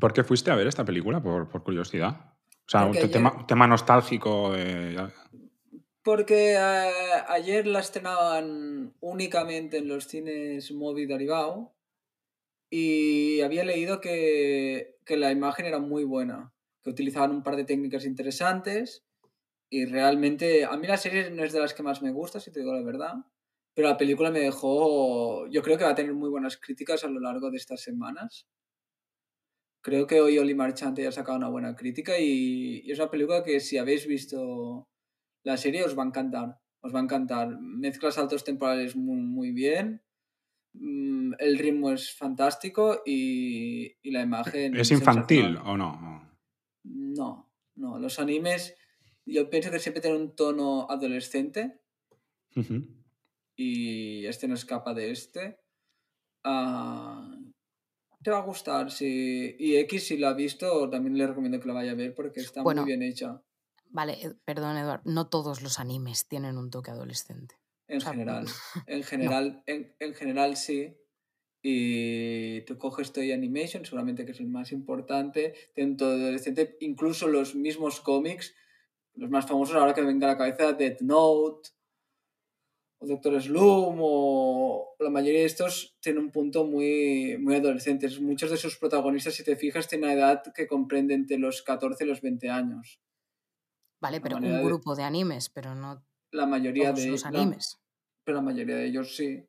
¿Por 0.00 0.12
qué 0.12 0.24
fuiste 0.24 0.50
a 0.50 0.54
ver 0.56 0.66
esta 0.66 0.84
película? 0.84 1.22
Por, 1.22 1.48
por 1.48 1.62
curiosidad. 1.62 2.34
O 2.66 2.68
sea, 2.68 2.80
un 2.82 2.86
Porque 2.88 2.98
ayer- 3.00 3.12
tema, 3.12 3.46
tema 3.46 3.66
nostálgico. 3.66 4.54
eh, 4.56 4.96
porque 6.02 6.54
eh, 6.54 6.90
ayer 7.28 7.66
la 7.66 7.80
estrenaban 7.80 8.94
únicamente 9.00 9.78
en 9.78 9.88
los 9.88 10.06
cines 10.06 10.70
Movi 10.72 11.06
de 11.06 11.14
Aribao 11.14 11.76
y 12.70 13.40
había 13.40 13.64
leído 13.64 14.00
que, 14.00 14.96
que 15.04 15.16
la 15.16 15.30
imagen 15.32 15.66
era 15.66 15.78
muy 15.78 16.04
buena, 16.04 16.52
que 16.82 16.90
utilizaban 16.90 17.30
un 17.30 17.42
par 17.42 17.56
de 17.56 17.64
técnicas 17.64 18.04
interesantes 18.04 19.04
y 19.70 19.84
realmente 19.86 20.64
a 20.64 20.76
mí 20.76 20.86
la 20.86 20.96
serie 20.96 21.30
no 21.30 21.44
es 21.44 21.52
de 21.52 21.60
las 21.60 21.74
que 21.74 21.82
más 21.82 22.02
me 22.02 22.12
gusta, 22.12 22.40
si 22.40 22.50
te 22.52 22.60
digo 22.60 22.72
la 22.72 22.82
verdad, 22.82 23.14
pero 23.74 23.88
la 23.88 23.96
película 23.96 24.30
me 24.30 24.40
dejó, 24.40 25.46
yo 25.48 25.62
creo 25.62 25.76
que 25.76 25.84
va 25.84 25.90
a 25.90 25.94
tener 25.94 26.14
muy 26.14 26.30
buenas 26.30 26.56
críticas 26.56 27.04
a 27.04 27.08
lo 27.08 27.20
largo 27.20 27.50
de 27.50 27.56
estas 27.58 27.80
semanas. 27.82 28.48
Creo 29.82 30.06
que 30.06 30.20
hoy 30.20 30.38
Oli 30.38 30.54
Marchante 30.54 31.02
ya 31.02 31.10
ha 31.10 31.12
sacado 31.12 31.38
una 31.38 31.48
buena 31.48 31.76
crítica 31.76 32.18
y, 32.18 32.80
y 32.84 32.90
es 32.90 32.98
una 32.98 33.10
película 33.10 33.44
que 33.44 33.60
si 33.60 33.78
habéis 33.78 34.06
visto 34.06 34.88
la 35.44 35.56
serie 35.56 35.84
os 35.84 35.96
va 35.96 36.02
a 36.02 36.06
encantar. 36.06 36.58
Os 36.80 36.92
va 36.94 36.98
a 36.98 37.02
encantar. 37.04 37.56
Mezcla 37.60 38.10
saltos 38.10 38.42
temporales 38.42 38.96
muy, 38.96 39.18
muy 39.18 39.52
bien. 39.52 40.02
Mm, 40.72 41.34
El 41.38 41.58
ritmo 41.58 41.92
es 41.92 42.12
fantástico 42.16 43.02
y, 43.06 43.96
y 44.02 44.10
la 44.10 44.22
imagen. 44.22 44.74
¿Es 44.76 44.90
infantil 44.90 45.44
sensacional. 45.54 45.70
o 45.70 45.76
no? 45.76 46.38
No, 46.82 47.52
no. 47.76 47.98
Los 48.00 48.18
animes, 48.18 48.74
yo 49.32 49.50
pienso 49.50 49.70
que 49.70 49.78
siempre 49.78 50.00
tienen 50.00 50.20
un 50.20 50.34
tono 50.36 50.86
adolescente 50.90 51.80
y 53.56 54.26
este 54.26 54.48
no 54.48 54.54
escapa 54.54 54.94
de 54.94 55.10
este. 55.10 55.58
Ah, 56.44 57.36
te 58.22 58.30
va 58.30 58.38
a 58.38 58.42
gustar, 58.42 58.90
sí. 58.90 59.56
Y 59.58 59.76
X, 59.76 60.06
si 60.08 60.16
lo 60.18 60.28
ha 60.28 60.34
visto, 60.34 60.88
también 60.90 61.16
le 61.16 61.26
recomiendo 61.26 61.60
que 61.60 61.68
la 61.68 61.74
vaya 61.74 61.92
a 61.92 61.94
ver 61.94 62.14
porque 62.14 62.40
está 62.40 62.62
Bueno. 62.62 62.82
muy 62.82 62.90
bien 62.90 63.02
hecha 63.02 63.42
Vale, 63.88 64.14
eh, 64.14 64.34
perdón, 64.44 64.76
Eduard, 64.76 65.02
no 65.04 65.28
todos 65.28 65.62
los 65.62 65.78
animes 65.78 66.26
tienen 66.26 66.58
un 66.58 66.70
toque 66.70 66.90
adolescente. 66.90 67.54
en 67.88 67.98
o 67.98 68.00
sea, 68.00 68.12
general. 68.12 68.46
En 68.86 69.02
general, 69.04 69.62
en, 69.66 69.94
en 70.00 70.14
general 70.14 70.56
sí. 70.56 70.96
Y 71.62 72.60
tú 72.62 72.78
coges 72.78 73.12
Toy 73.12 73.32
Animation, 73.32 73.84
seguramente 73.84 74.24
que 74.24 74.32
es 74.32 74.40
el 74.40 74.46
más 74.48 74.70
importante, 74.72 75.54
tiene 75.74 75.92
un 75.92 75.96
todo 75.96 76.12
adolescente, 76.12 76.76
incluso 76.80 77.26
los 77.26 77.54
mismos 77.56 78.00
cómics, 78.00 78.54
los 79.16 79.30
más 79.30 79.46
famosos 79.46 79.76
ahora 79.76 79.94
que 79.94 80.00
me 80.02 80.08
venga 80.08 80.26
a 80.28 80.32
la 80.32 80.38
cabeza, 80.38 80.72
Death 80.72 81.00
Note, 81.02 81.70
o 82.98 83.06
Doctor 83.06 83.40
Slum, 83.42 83.98
o 84.00 84.94
la 84.98 85.10
mayoría 85.10 85.40
de 85.40 85.46
estos 85.46 85.96
tienen 86.00 86.22
un 86.24 86.30
punto 86.30 86.64
muy, 86.64 87.36
muy 87.38 87.56
adolescente. 87.56 88.08
Muchos 88.20 88.50
de 88.50 88.56
sus 88.56 88.78
protagonistas, 88.78 89.34
si 89.34 89.44
te 89.44 89.56
fijas, 89.56 89.86
tienen 89.88 90.08
una 90.10 90.14
edad 90.18 90.42
que 90.54 90.66
comprende 90.66 91.14
entre 91.14 91.38
los 91.38 91.62
14 91.62 92.04
y 92.04 92.06
los 92.06 92.20
20 92.22 92.48
años. 92.48 93.00
Vale, 94.00 94.18
La 94.18 94.22
pero 94.22 94.36
un 94.38 94.42
de- 94.44 94.64
grupo 94.64 94.94
de 94.94 95.02
animes, 95.02 95.50
pero 95.50 95.74
no 95.74 96.02
La 96.32 96.46
mayoría 96.46 96.90
todos 96.92 97.04
de 97.04 97.10
los 97.10 97.26
animes. 97.26 97.78
pero 98.24 98.36
la 98.36 98.42
mayoría 98.42 98.76
de 98.76 98.86
ellos 98.86 99.14
sí. 99.16 99.44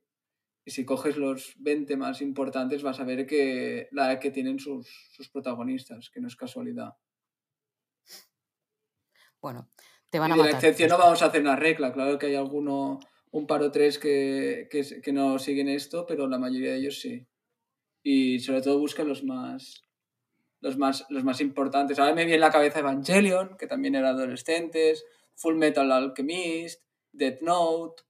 Y 0.65 0.71
si 0.71 0.83
coges 0.83 1.15
los 1.15 1.53
20 1.59 1.95
más 1.95 2.21
importantes, 2.21 2.83
vas 2.83 3.00
a 3.00 3.05
ver 3.05 3.25
que 3.25 3.88
la 3.91 4.12
edad 4.12 4.19
que 4.19 4.31
tienen 4.31 4.59
sus, 4.59 4.88
sus 5.13 5.29
protagonistas, 5.29 6.09
que 6.09 6.19
no 6.19 6.27
es 6.27 6.36
casualidad. 6.36 6.93
Bueno, 9.48 9.70
te 10.12 10.20
van 10.20 10.32
Y 10.32 10.34
a 10.34 10.44
de 10.44 10.51
la 10.51 10.58
excepción 10.58 10.89
no 10.89 10.98
vamos 10.98 11.22
a 11.22 11.27
hacer 11.27 11.39
una 11.39 11.56
regla. 11.56 11.94
Claro 11.94 12.20
que 12.20 12.25
hay 12.25 12.36
alguno, 12.36 13.00
un 13.32 13.48
par 13.48 13.62
o 13.62 13.72
tres 13.72 13.98
que, 13.98 14.68
que, 14.70 15.00
que 15.01 15.13
no 15.13 15.39
siguen 15.39 15.70
esto, 15.70 16.06
pero 16.06 16.27
la 16.27 16.38
mayoría 16.38 16.72
de 16.72 16.80
ellos 16.80 17.00
sí. 17.00 17.25
Y 18.04 18.42
sobre 18.42 18.62
todo 18.62 18.77
buscan 18.77 19.08
los 19.08 19.24
más, 19.24 19.84
los 20.60 20.77
más, 20.77 21.06
los 21.08 21.24
más 21.24 21.39
importantes. 21.39 21.98
Ahora 21.98 22.13
me 22.13 22.25
viene 22.25 22.36
en 22.36 22.42
la 22.42 22.51
cabeza 22.51 22.80
Evangelion, 22.80 23.56
que 23.58 23.68
también 23.68 23.96
era 23.96 24.10
adolescentes, 24.10 25.06
Full 25.36 25.56
Metal 25.56 25.89
Alchemist, 25.94 26.84
Death 27.13 27.39
Note. 27.39 28.04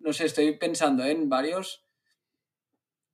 No 0.00 0.12
sé, 0.12 0.26
estoy 0.26 0.58
pensando 0.58 1.06
en 1.06 1.30
varios. 1.30 1.86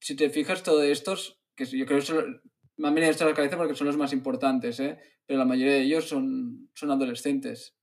Si 0.01 0.17
te 0.17 0.31
fijas, 0.31 0.65
todos 0.65 0.83
estos, 0.83 1.41
que 1.55 1.65
yo 1.67 1.87
creo 1.87 2.01
que 2.01 2.07
son, 2.07 2.43
me 2.77 2.89
han 2.89 2.95
venido 2.95 3.11
esto 3.11 3.25
a 3.25 3.29
la 3.29 3.35
cabeza 3.35 3.57
porque 3.57 3.75
son 3.75 3.87
los 3.87 3.97
más 3.97 4.13
importantes, 4.13 4.81
¿eh? 4.81 4.99
pero 5.27 5.39
la 5.39 5.45
mayoría 5.45 5.75
de 5.75 5.83
ellos 5.83 6.09
son, 6.09 6.71
son 6.75 6.91
adolescentes. 6.91 7.77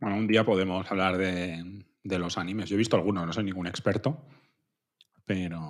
Bueno, 0.00 0.16
un 0.16 0.26
día 0.26 0.44
podemos 0.44 0.90
hablar 0.90 1.16
de, 1.16 1.84
de 2.02 2.18
los 2.18 2.36
animes. 2.36 2.68
Yo 2.68 2.74
he 2.74 2.78
visto 2.78 2.96
algunos, 2.96 3.26
no 3.26 3.32
soy 3.32 3.44
ningún 3.44 3.66
experto, 3.66 4.26
pero 5.24 5.60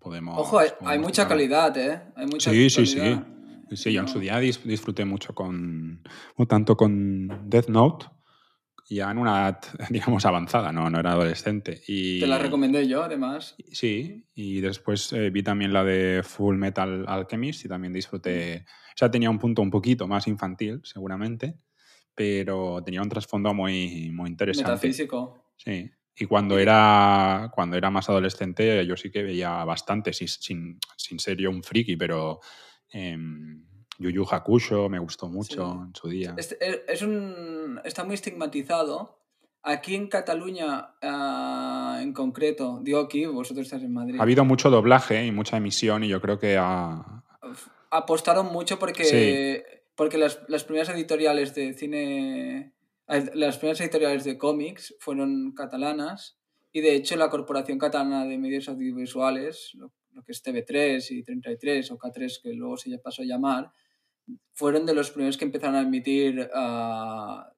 podemos. 0.00 0.38
Ojo, 0.38 0.60
hay, 0.80 0.98
mucha 0.98 1.28
calidad, 1.28 1.76
¿eh? 1.76 2.02
Hay 2.16 2.26
mucha 2.26 2.50
Sí, 2.50 2.70
sí, 2.70 2.86
sí. 2.86 3.20
Sí, 3.72 3.92
yo 3.92 4.02
en 4.02 4.08
su 4.08 4.20
día 4.20 4.40
dis- 4.40 4.62
disfruté 4.62 5.04
mucho 5.04 5.34
con. 5.34 6.02
tanto 6.48 6.76
con 6.76 7.48
Death 7.48 7.68
Note, 7.68 8.06
ya 8.88 9.10
en 9.10 9.18
una 9.18 9.40
edad, 9.40 9.60
digamos, 9.90 10.26
avanzada, 10.26 10.72
no, 10.72 10.90
no 10.90 11.00
era 11.00 11.12
adolescente. 11.12 11.80
Y, 11.86 12.20
Te 12.20 12.26
la 12.26 12.38
recomendé 12.38 12.86
yo, 12.86 13.02
además. 13.02 13.56
Sí, 13.72 14.26
y 14.34 14.60
después 14.60 15.12
eh, 15.12 15.30
vi 15.30 15.42
también 15.42 15.72
la 15.72 15.84
de 15.84 16.22
Full 16.22 16.56
Metal 16.56 17.04
Alchemist 17.08 17.64
y 17.64 17.68
también 17.68 17.92
disfruté. 17.92 18.64
O 18.66 18.96
sea, 18.96 19.10
tenía 19.10 19.30
un 19.30 19.38
punto 19.38 19.62
un 19.62 19.70
poquito 19.70 20.06
más 20.06 20.26
infantil, 20.28 20.80
seguramente, 20.84 21.58
pero 22.14 22.82
tenía 22.84 23.02
un 23.02 23.08
trasfondo 23.08 23.54
muy, 23.54 24.10
muy 24.12 24.30
interesante. 24.30 24.70
Metafísico. 24.70 25.52
Sí. 25.56 25.90
Y 26.16 26.26
cuando 26.26 26.58
era, 26.58 27.50
cuando 27.52 27.76
era 27.76 27.90
más 27.90 28.08
adolescente, 28.08 28.86
yo 28.86 28.96
sí 28.96 29.10
que 29.10 29.24
veía 29.24 29.64
bastante, 29.64 30.12
sin, 30.12 30.28
sin, 30.28 30.78
sin 30.96 31.18
ser 31.18 31.38
yo 31.38 31.50
un 31.50 31.62
friki, 31.62 31.96
pero 31.96 32.38
em, 32.88 33.64
Yu 33.98 34.10
Yu 34.10 34.24
Hakusho 34.30 34.88
me 34.88 34.98
gustó 34.98 35.28
mucho 35.28 35.72
Sí. 35.72 35.78
en 35.88 35.94
su 35.94 36.08
día. 36.08 36.34
Este- 36.36 36.58
es, 36.60 36.80
es 36.88 37.02
un, 37.02 37.80
está 37.84 38.04
muy 38.04 38.14
estigmatizado. 38.14 39.20
Aquí 39.62 39.94
en 39.94 40.08
Cataluña, 40.08 40.94
ah, 41.00 41.98
en 42.02 42.12
concreto, 42.12 42.80
digo 42.82 43.00
aquí, 43.00 43.24
vosotros 43.24 43.64
estáis 43.66 43.82
en 43.84 43.94
Madrid, 43.94 44.18
Ha 44.20 44.22
habido 44.22 44.44
mucho 44.44 44.68
doblaje 44.68 45.24
y 45.24 45.32
mucha 45.32 45.56
emisión 45.56 46.04
y 46.04 46.08
yo 46.08 46.20
creo 46.20 46.38
que 46.38 46.56
ha, 46.58 47.24
apostaron 47.90 48.52
mucho 48.52 48.78
porque, 48.78 49.64
porque 49.94 50.18
las, 50.18 50.40
las 50.48 50.64
primeras 50.64 50.90
editoriales 50.90 51.54
de 51.54 51.72
cine, 51.72 52.74
eh, 53.08 53.30
las 53.34 53.56
primeras 53.58 53.80
editoriales 53.80 54.24
de 54.24 54.36
cómics 54.36 54.94
fueron 55.00 55.52
catalanas 55.52 56.38
y 56.70 56.80
de 56.82 56.94
hecho 56.96 57.16
la 57.16 57.30
Corporación 57.30 57.78
Catalana 57.78 58.26
de 58.26 58.36
Medios 58.36 58.68
Audiovisuales, 58.68 59.70
lo, 59.74 59.92
lo 60.12 60.22
que 60.24 60.32
es 60.32 60.44
TV3 60.44 61.10
y 61.10 61.22
33 61.22 61.90
o 61.90 61.98
K3 61.98 62.42
que 62.42 62.52
luego 62.52 62.76
se 62.76 62.90
ya 62.90 62.98
pasó 62.98 63.22
a 63.22 63.24
llamar, 63.24 63.70
fueron 64.52 64.86
de 64.86 64.94
los 64.94 65.10
primeros 65.10 65.36
que 65.36 65.44
empezaron 65.44 65.76
a 65.76 65.82
emitir 65.82 66.50
ah, 66.54 67.52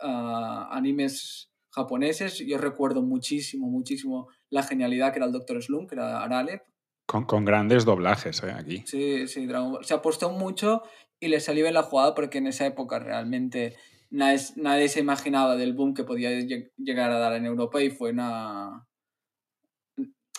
ah, 0.00 0.68
animes 0.72 1.50
japoneses. 1.70 2.38
Yo 2.38 2.58
recuerdo 2.58 3.02
muchísimo, 3.02 3.68
muchísimo 3.68 4.28
la 4.50 4.62
genialidad 4.62 5.12
que 5.12 5.18
era 5.18 5.26
el 5.26 5.32
Doctor 5.32 5.62
Slump, 5.62 5.88
que 5.88 5.94
era 5.96 6.22
Arale, 6.22 6.62
con, 7.06 7.24
con 7.24 7.44
grandes 7.44 7.84
doblajes 7.84 8.42
eh, 8.42 8.50
aquí. 8.50 8.82
Sí, 8.86 9.28
sí, 9.28 9.46
Dragon 9.46 9.72
Ball. 9.72 9.84
Se 9.84 9.94
apostó 9.94 10.30
mucho 10.30 10.82
y 11.20 11.28
le 11.28 11.40
salió 11.40 11.64
bien 11.64 11.74
la 11.74 11.82
jugada 11.82 12.14
porque 12.14 12.38
en 12.38 12.48
esa 12.48 12.66
época 12.66 12.98
realmente 12.98 13.76
nadie, 14.10 14.40
nadie 14.56 14.88
se 14.88 15.00
imaginaba 15.00 15.56
del 15.56 15.72
boom 15.72 15.94
que 15.94 16.04
podía 16.04 16.30
lleg- 16.32 16.72
llegar 16.76 17.10
a 17.10 17.18
dar 17.18 17.34
en 17.34 17.46
Europa 17.46 17.80
y 17.82 17.90
fue 17.90 18.10
una... 18.10 18.86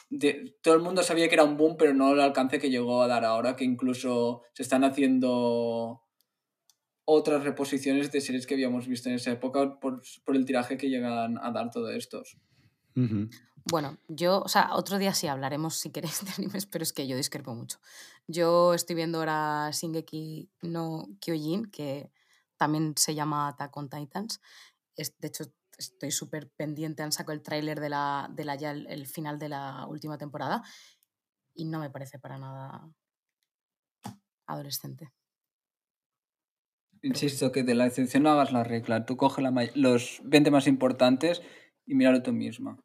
de- 0.09 0.57
todo 0.61 0.75
el 0.75 0.81
mundo 0.81 1.03
sabía 1.03 1.27
que 1.27 1.35
era 1.35 1.43
un 1.43 1.57
boom, 1.57 1.75
pero 1.77 1.93
no 1.93 2.13
el 2.13 2.21
alcance 2.21 2.59
que 2.59 2.69
llegó 2.69 3.01
a 3.01 3.07
dar 3.07 3.25
ahora, 3.25 3.55
que 3.55 3.63
incluso 3.65 4.43
se 4.53 4.63
están 4.63 4.83
haciendo 4.83 6.03
otras 7.05 7.43
reposiciones 7.43 8.11
de 8.11 8.21
series 8.21 8.45
que 8.45 8.55
habíamos 8.55 8.87
visto 8.87 9.09
en 9.09 9.15
esa 9.15 9.31
época 9.31 9.79
por, 9.79 10.01
por 10.25 10.35
el 10.35 10.45
tiraje 10.45 10.77
que 10.77 10.89
llegan 10.89 11.37
a 11.37 11.51
dar 11.51 11.71
todos 11.71 11.93
estos. 11.95 12.37
Bueno, 13.69 13.97
yo, 14.07 14.41
o 14.41 14.47
sea, 14.47 14.69
otro 14.73 14.97
día 14.97 15.13
sí 15.13 15.27
hablaremos 15.27 15.75
si 15.75 15.91
queréis 15.91 16.21
de 16.25 16.31
animes, 16.37 16.65
pero 16.65 16.83
es 16.83 16.93
que 16.93 17.07
yo 17.07 17.15
discrepo 17.15 17.53
mucho. 17.53 17.79
Yo 18.27 18.73
estoy 18.73 18.95
viendo 18.95 19.19
ahora 19.19 19.69
Shingeki 19.71 20.49
no 20.63 21.07
Kyojin, 21.21 21.65
que 21.65 22.11
también 22.57 22.93
se 22.97 23.15
llama 23.15 23.47
Attack 23.49 23.75
on 23.77 23.89
Titans. 23.89 24.41
Es, 24.95 25.17
de 25.19 25.27
hecho, 25.29 25.45
estoy 25.77 26.11
súper 26.11 26.49
pendiente, 26.55 27.03
han 27.03 27.11
sacado 27.11 27.33
el 27.33 27.43
tráiler 27.43 27.79
de 27.79 27.89
la, 27.89 28.29
de 28.33 28.45
la 28.45 28.55
ya 28.55 28.71
el, 28.71 28.87
el 28.87 29.07
final 29.07 29.39
de 29.39 29.49
la 29.49 29.85
última 29.87 30.17
temporada 30.17 30.63
y 31.53 31.65
no 31.65 31.79
me 31.79 31.89
parece 31.89 32.19
para 32.19 32.37
nada 32.37 32.89
adolescente. 34.45 35.11
Insisto 37.01 37.51
que 37.51 37.63
de 37.63 37.75
la 37.75 37.85
excepción 37.85 38.23
no 38.23 38.31
hagas 38.31 38.51
la 38.51 38.63
regla. 38.63 39.05
Tú 39.05 39.17
coge 39.17 39.41
la 39.41 39.53
los 39.75 40.21
20 40.23 40.51
más 40.51 40.67
importantes 40.67 41.41
y 41.85 41.95
míralo 41.95 42.21
tú 42.23 42.33
misma. 42.33 42.77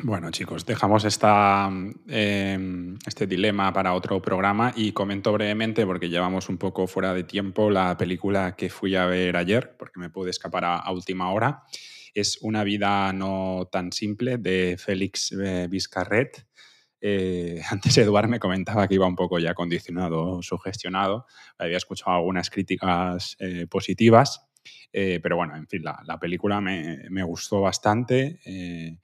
Bueno, 0.00 0.30
chicos, 0.32 0.66
dejamos 0.66 1.04
esta, 1.04 1.70
eh, 2.08 2.96
este 3.06 3.26
dilema 3.26 3.72
para 3.72 3.94
otro 3.94 4.20
programa 4.20 4.72
y 4.74 4.90
comento 4.92 5.32
brevemente, 5.32 5.86
porque 5.86 6.08
llevamos 6.08 6.48
un 6.48 6.58
poco 6.58 6.88
fuera 6.88 7.14
de 7.14 7.22
tiempo, 7.22 7.70
la 7.70 7.96
película 7.96 8.56
que 8.56 8.70
fui 8.70 8.96
a 8.96 9.06
ver 9.06 9.36
ayer, 9.36 9.76
porque 9.78 10.00
me 10.00 10.10
pude 10.10 10.30
escapar 10.30 10.64
a, 10.64 10.78
a 10.78 10.92
última 10.92 11.30
hora. 11.30 11.62
Es 12.14 12.38
Una 12.42 12.64
vida 12.64 13.12
no 13.12 13.68
tan 13.70 13.92
simple 13.92 14.38
de 14.38 14.76
Félix 14.78 15.32
eh, 15.32 15.66
Vizcarret. 15.68 16.46
Eh, 17.00 17.60
antes 17.70 17.98
Eduard 17.98 18.28
me 18.28 18.38
comentaba 18.40 18.88
que 18.88 18.94
iba 18.94 19.06
un 19.06 19.16
poco 19.16 19.38
ya 19.38 19.54
condicionado, 19.54 20.40
sugestionado. 20.42 21.26
Había 21.58 21.76
escuchado 21.76 22.12
algunas 22.16 22.50
críticas 22.50 23.36
eh, 23.40 23.66
positivas, 23.68 24.46
eh, 24.92 25.20
pero 25.22 25.36
bueno, 25.36 25.56
en 25.56 25.66
fin, 25.66 25.82
la, 25.82 26.00
la 26.06 26.18
película 26.18 26.60
me, 26.60 26.98
me 27.10 27.22
gustó 27.24 27.60
bastante. 27.60 28.38
eh, 28.44 28.98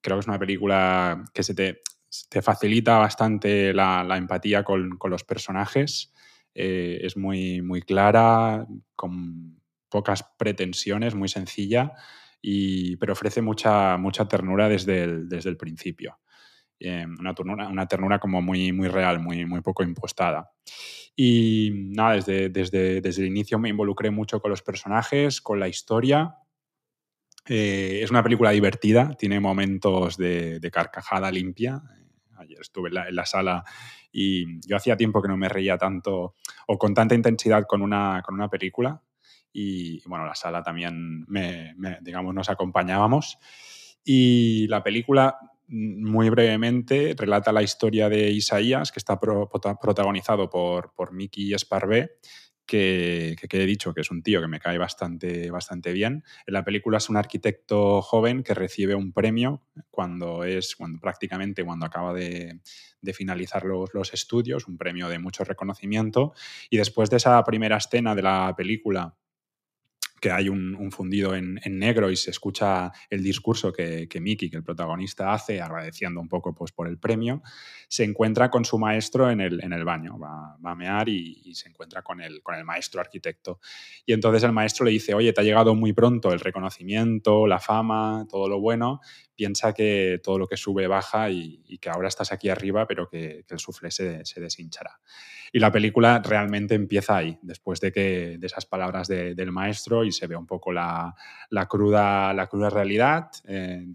creo 0.00 0.16
que 0.16 0.20
es 0.20 0.26
una 0.28 0.38
película 0.38 1.24
que 1.34 1.42
se 1.42 1.54
te, 1.54 1.82
te 2.28 2.42
facilita 2.42 2.98
bastante 2.98 3.72
la, 3.74 4.04
la 4.04 4.16
empatía 4.16 4.64
con, 4.64 4.96
con, 4.98 5.10
los 5.10 5.24
personajes. 5.24 6.12
Eh, 6.54 7.00
es 7.02 7.16
muy, 7.16 7.62
muy 7.62 7.82
clara, 7.82 8.66
con 8.94 9.60
pocas 9.88 10.24
pretensiones, 10.38 11.14
muy 11.14 11.28
sencilla, 11.28 11.92
y, 12.40 12.96
pero 12.96 13.12
ofrece 13.12 13.42
mucha, 13.42 13.96
mucha 13.96 14.26
ternura 14.28 14.68
desde 14.68 15.02
el, 15.02 15.28
desde 15.28 15.50
el 15.50 15.56
principio. 15.56 16.18
Eh, 16.80 17.06
una, 17.18 17.34
ternura, 17.34 17.68
una 17.68 17.86
ternura 17.86 18.18
como 18.18 18.40
muy, 18.40 18.72
muy 18.72 18.88
real, 18.88 19.20
muy, 19.20 19.44
muy 19.44 19.60
poco 19.60 19.82
impostada. 19.82 20.50
Y 21.16 21.72
nada, 21.74 22.14
desde, 22.14 22.48
desde, 22.48 23.00
desde 23.00 23.22
el 23.22 23.28
inicio 23.28 23.58
me 23.58 23.68
involucré 23.68 24.10
mucho 24.10 24.40
con 24.40 24.50
los 24.50 24.62
personajes, 24.62 25.40
con 25.40 25.58
la 25.58 25.66
historia. 25.66 26.36
Eh, 27.46 28.00
es 28.02 28.10
una 28.10 28.22
película 28.22 28.50
divertida, 28.50 29.16
tiene 29.18 29.40
momentos 29.40 30.16
de, 30.16 30.60
de 30.60 30.70
carcajada 30.70 31.32
limpia. 31.32 31.82
Ayer 32.36 32.60
estuve 32.60 32.88
en 32.88 32.94
la, 32.94 33.08
en 33.08 33.16
la, 33.16 33.26
sala 33.26 33.64
y 34.12 34.60
yo 34.68 34.76
hacía 34.76 34.96
tiempo 34.96 35.20
que 35.20 35.26
no 35.26 35.36
me 35.36 35.48
reía 35.48 35.76
tanto 35.76 36.36
o 36.68 36.78
con 36.78 36.94
tanta 36.94 37.16
intensidad 37.16 37.64
con 37.66 37.82
una, 37.82 38.22
con 38.24 38.36
una 38.36 38.48
película. 38.48 39.02
Y 39.52 40.06
bueno, 40.06 40.26
la 40.26 40.34
sala 40.34 40.62
también, 40.62 41.24
me, 41.28 41.74
me, 41.76 41.98
digamos, 42.00 42.34
nos 42.34 42.50
acompañábamos. 42.50 43.38
Y 44.04 44.66
la 44.68 44.82
película, 44.82 45.38
muy 45.68 46.30
brevemente, 46.30 47.14
relata 47.16 47.52
la 47.52 47.62
historia 47.62 48.08
de 48.08 48.30
Isaías, 48.30 48.92
que 48.92 48.98
está 48.98 49.18
pro, 49.20 49.48
protagonizado 49.50 50.48
por, 50.48 50.94
por 50.94 51.12
Mickey 51.12 51.52
Esparvé, 51.52 52.12
que, 52.64 53.34
que, 53.40 53.48
que, 53.48 53.62
he 53.62 53.66
dicho 53.66 53.94
que 53.94 54.02
es 54.02 54.10
un 54.10 54.22
tío 54.22 54.40
que 54.40 54.46
me 54.46 54.60
cae 54.60 54.76
bastante, 54.78 55.50
bastante 55.50 55.92
bien. 55.92 56.22
En 56.46 56.54
la 56.54 56.64
película 56.64 56.98
es 56.98 57.08
un 57.08 57.16
arquitecto 57.16 58.02
joven 58.02 58.42
que 58.42 58.54
recibe 58.54 58.94
un 58.94 59.12
premio 59.12 59.62
cuando 59.90 60.44
es 60.44 60.76
cuando, 60.76 61.00
prácticamente 61.00 61.64
cuando 61.64 61.86
acaba 61.86 62.12
de, 62.12 62.60
de 63.00 63.14
finalizar 63.14 63.64
los, 63.64 63.92
los, 63.94 64.12
estudios, 64.12 64.68
un 64.68 64.76
premio 64.76 65.08
de 65.08 65.18
mucho 65.18 65.44
reconocimiento. 65.44 66.34
Y 66.68 66.76
después 66.76 67.08
de 67.10 67.16
esa 67.16 67.42
primera 67.42 67.78
escena 67.78 68.14
de 68.14 68.22
la 68.22 68.54
película, 68.56 69.16
que 70.20 70.30
hay 70.30 70.48
un, 70.48 70.74
un 70.74 70.90
fundido 70.90 71.34
en, 71.34 71.60
en, 71.64 71.78
negro 71.78 72.10
y 72.10 72.16
se 72.16 72.30
escucha 72.30 72.92
el 73.10 73.22
discurso 73.22 73.72
que, 73.72 74.08
que 74.08 74.20
Mickey, 74.20 74.50
que 74.50 74.56
el 74.56 74.64
protagonista, 74.64 75.32
hace, 75.32 75.60
agradeciendo 75.60 76.20
un 76.20 76.28
poco 76.28 76.54
pues, 76.54 76.72
por 76.72 76.88
el 76.88 76.98
premio, 76.98 77.42
se 77.88 78.04
encuentra 78.04 78.50
con 78.50 78.64
su 78.64 78.78
maestro 78.78 79.30
en 79.30 79.40
el, 79.40 79.62
en 79.62 79.72
el 79.72 79.84
baño, 79.84 80.18
va, 80.18 80.56
va 80.64 80.72
a 80.72 80.74
mear 80.74 81.08
y, 81.08 81.40
y, 81.44 81.54
se 81.54 81.68
encuentra 81.68 82.02
con 82.02 82.20
el, 82.20 82.42
con 82.42 82.54
el 82.54 82.64
maestro 82.64 83.00
arquitecto. 83.00 83.60
Y 84.04 84.12
entonces 84.12 84.42
el 84.44 84.52
maestro 84.52 84.84
le 84.84 84.92
dice, 84.92 85.14
oye, 85.14 85.32
te 85.32 85.40
ha 85.40 85.44
llegado 85.44 85.74
muy 85.74 85.92
pronto 85.92 86.32
el 86.32 86.40
reconocimiento, 86.40 87.46
la 87.46 87.60
fama, 87.60 88.26
todo 88.28 88.48
lo 88.48 88.60
bueno, 88.60 89.00
piensa 89.38 89.72
que 89.72 90.20
todo 90.20 90.36
lo 90.36 90.48
que 90.48 90.56
sube 90.56 90.88
baja 90.88 91.30
y, 91.30 91.78
que 91.80 91.88
ahora 91.88 92.08
estás 92.08 92.32
aquí 92.32 92.48
arriba, 92.48 92.88
pero 92.88 93.08
que, 93.08 93.44
el 93.48 93.58
suflé 93.60 93.92
se, 93.92 94.24
se, 94.24 94.40
deshinchará. 94.40 94.98
Y 95.52 95.60
la 95.60 95.70
película 95.70 96.20
realmente 96.24 96.74
empieza 96.74 97.16
ahí, 97.16 97.38
después 97.40 97.78
de, 97.80 97.92
que, 97.92 98.36
de 98.36 98.46
esas 98.48 98.66
palabras 98.66 99.06
de, 99.06 99.36
del 99.36 99.52
maestro 99.52 100.04
y 100.04 100.10
se 100.10 100.26
ve 100.26 100.34
un 100.34 100.44
poco 100.44 100.72
la, 100.72 101.14
cruda, 101.68 102.34
la 102.34 102.48
cruda 102.48 102.68
realidad 102.68 103.30
eh, 103.46 103.86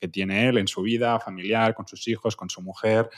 que 0.00 0.08
tiene 0.08 0.48
él 0.48 0.56
en 0.56 0.66
su 0.66 0.80
vida 0.80 1.20
familiar, 1.20 1.74
con 1.74 1.86
sus 1.86 2.08
hijos, 2.08 2.34
con 2.34 2.48
su 2.48 2.62
mujer, 2.62 3.10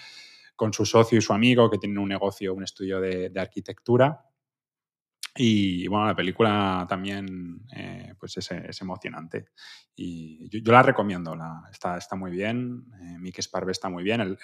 con 0.57 0.73
su 0.73 0.85
socio 0.85 1.19
y 1.19 1.23
su 1.23 1.33
amigo 1.33 1.71
que 1.71 1.79
tienen 1.79 1.99
un 1.99 2.09
negocio, 2.09 2.53
un 2.53 2.65
estudio 2.65 3.01
de 3.01 3.31
arquitectura. 3.37 4.25
Y 5.37 5.89
bueno, 5.89 6.07
la 6.07 6.15
película 6.15 6.87
también 6.89 7.67
eh, 7.75 8.15
pues 8.19 8.37
es, 8.37 8.51
es, 8.53 8.81
emocionante. 8.81 9.47
Y 9.97 10.49
yo, 10.49 10.73
la 10.73 10.83
recomiendo, 10.83 11.35
la, 11.35 11.63
está, 11.73 11.97
está, 11.97 12.15
muy 12.15 12.31
bien. 12.31 12.85
Eh, 13.01 13.19
Mick 13.19 13.41
Sparve 13.41 13.73
está 13.73 13.89
muy 13.89 14.05
bien. 14.05 14.21
El, 14.21 14.39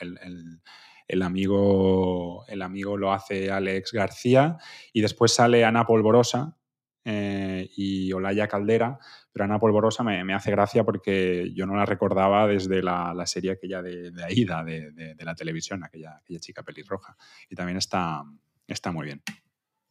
el, 1.07 1.23
amigo, 1.23 2.45
el 2.49 2.63
amigo 2.63 2.97
lo 2.97 3.13
hace 3.13 3.53
Alex 3.53 3.93
García. 3.93 4.59
Y 4.93 5.01
después 5.01 5.33
sale 5.33 5.65
Ana 5.65 5.87
Polvorosa 5.87 6.57
eh, 7.05 7.71
y 7.77 8.13
Olaya 8.13 8.49
Caldera. 8.49 8.99
Pero 9.33 9.45
Ana 9.45 9.61
Polvorosa 9.61 10.03
me, 10.03 10.25
me, 10.25 10.35
hace 10.35 10.51
gracia 10.51 10.83
porque 10.83 11.53
yo 11.55 11.67
no 11.67 11.77
la 11.77 11.87
recordaba 11.87 12.49
desde 12.49 12.83
la, 12.83 13.15
la 13.15 13.27
serie 13.27 13.53
aquella 13.53 13.81
de, 13.81 14.11
de 14.11 14.25
Aida, 14.25 14.65
de, 14.65 14.91
de, 14.91 15.15
de, 15.15 15.25
la 15.25 15.37
televisión, 15.37 15.85
aquella, 15.85 16.17
aquella 16.17 16.41
chica 16.41 16.65
pelirroja. 16.65 17.17
Y 17.49 17.55
también 17.55 17.79
está, 17.79 18.25
está 18.67 18.91
muy 18.91 19.07
bien. 19.07 19.23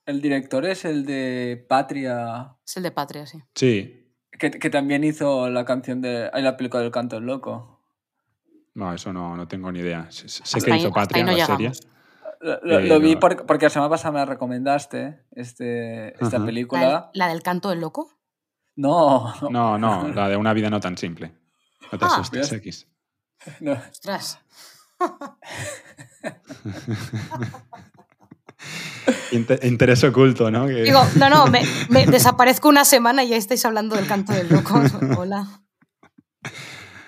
El 0.10 0.22
director 0.22 0.65
es 0.65 0.86
el 0.86 1.06
de 1.06 1.63
Patria. 1.69 2.56
Es 2.65 2.78
el 2.78 2.84
de 2.84 2.91
Patria, 2.91 3.28
sí. 3.28 3.38
Sí. 3.54 4.12
Que, 4.32 4.50
que 4.50 4.69
también 4.72 5.04
hizo 5.04 5.50
la 5.52 5.65
canción 5.65 6.02
de. 6.02 6.32
la 6.34 6.58
película 6.58 6.82
del 6.82 6.91
canto 6.91 7.15
del 7.17 7.26
loco. 7.26 7.80
No, 8.74 8.91
eso 8.91 9.13
no, 9.13 9.38
no 9.38 9.48
tengo 9.48 9.72
ni 9.72 9.80
idea. 9.82 10.08
Sé 10.10 10.62
que 10.62 10.76
hizo 10.78 10.91
Patria 10.91 11.24
no 11.24 11.32
la 11.34 11.38
llegamos. 11.38 11.78
serie. 11.78 11.93
Lo, 12.41 12.60
lo, 12.63 12.80
lo 12.80 13.00
vi 13.00 13.17
por, 13.17 13.45
porque 13.45 13.65
la 13.65 13.69
semana 13.69 13.89
pasada 13.91 14.13
me 14.13 14.17
la 14.19 14.26
recomendaste, 14.26 15.26
este, 15.32 16.13
esta 16.13 16.38
Ajá. 16.38 16.45
película. 16.45 16.82
¿La, 16.82 16.89
del, 16.89 17.02
¿La 17.13 17.28
del 17.28 17.43
canto 17.43 17.69
del 17.69 17.82
loco? 17.82 18.10
No. 18.78 19.32
No, 19.52 19.78
no, 19.78 20.08
la 20.15 20.28
de 20.28 20.38
una 20.38 20.54
vida 20.54 20.72
no 20.72 20.80
tan 20.80 20.98
simple. 20.98 21.36
No 21.91 22.00
te 22.00 22.06
Ah. 22.06 22.08
asustes, 22.13 22.52
X. 22.52 22.88
No. 23.60 23.74
Ostras. 23.74 24.39
Inter 29.32 29.60
interés 29.63 30.04
oculto, 30.04 30.52
¿no? 30.52 30.67
Que... 30.67 30.84
Digo, 30.84 31.02
no, 31.17 31.30
no, 31.30 31.48
me, 31.48 31.62
me, 31.89 32.06
desaparezco 32.06 32.69
una 32.69 32.86
semana 32.86 33.24
y 33.24 33.30
ya 33.30 33.38
estáis 33.38 33.63
hablando 33.65 33.95
del 33.95 34.08
canto 34.08 34.34
del 34.34 34.50
loco. 34.50 34.82
Hola. 35.17 35.48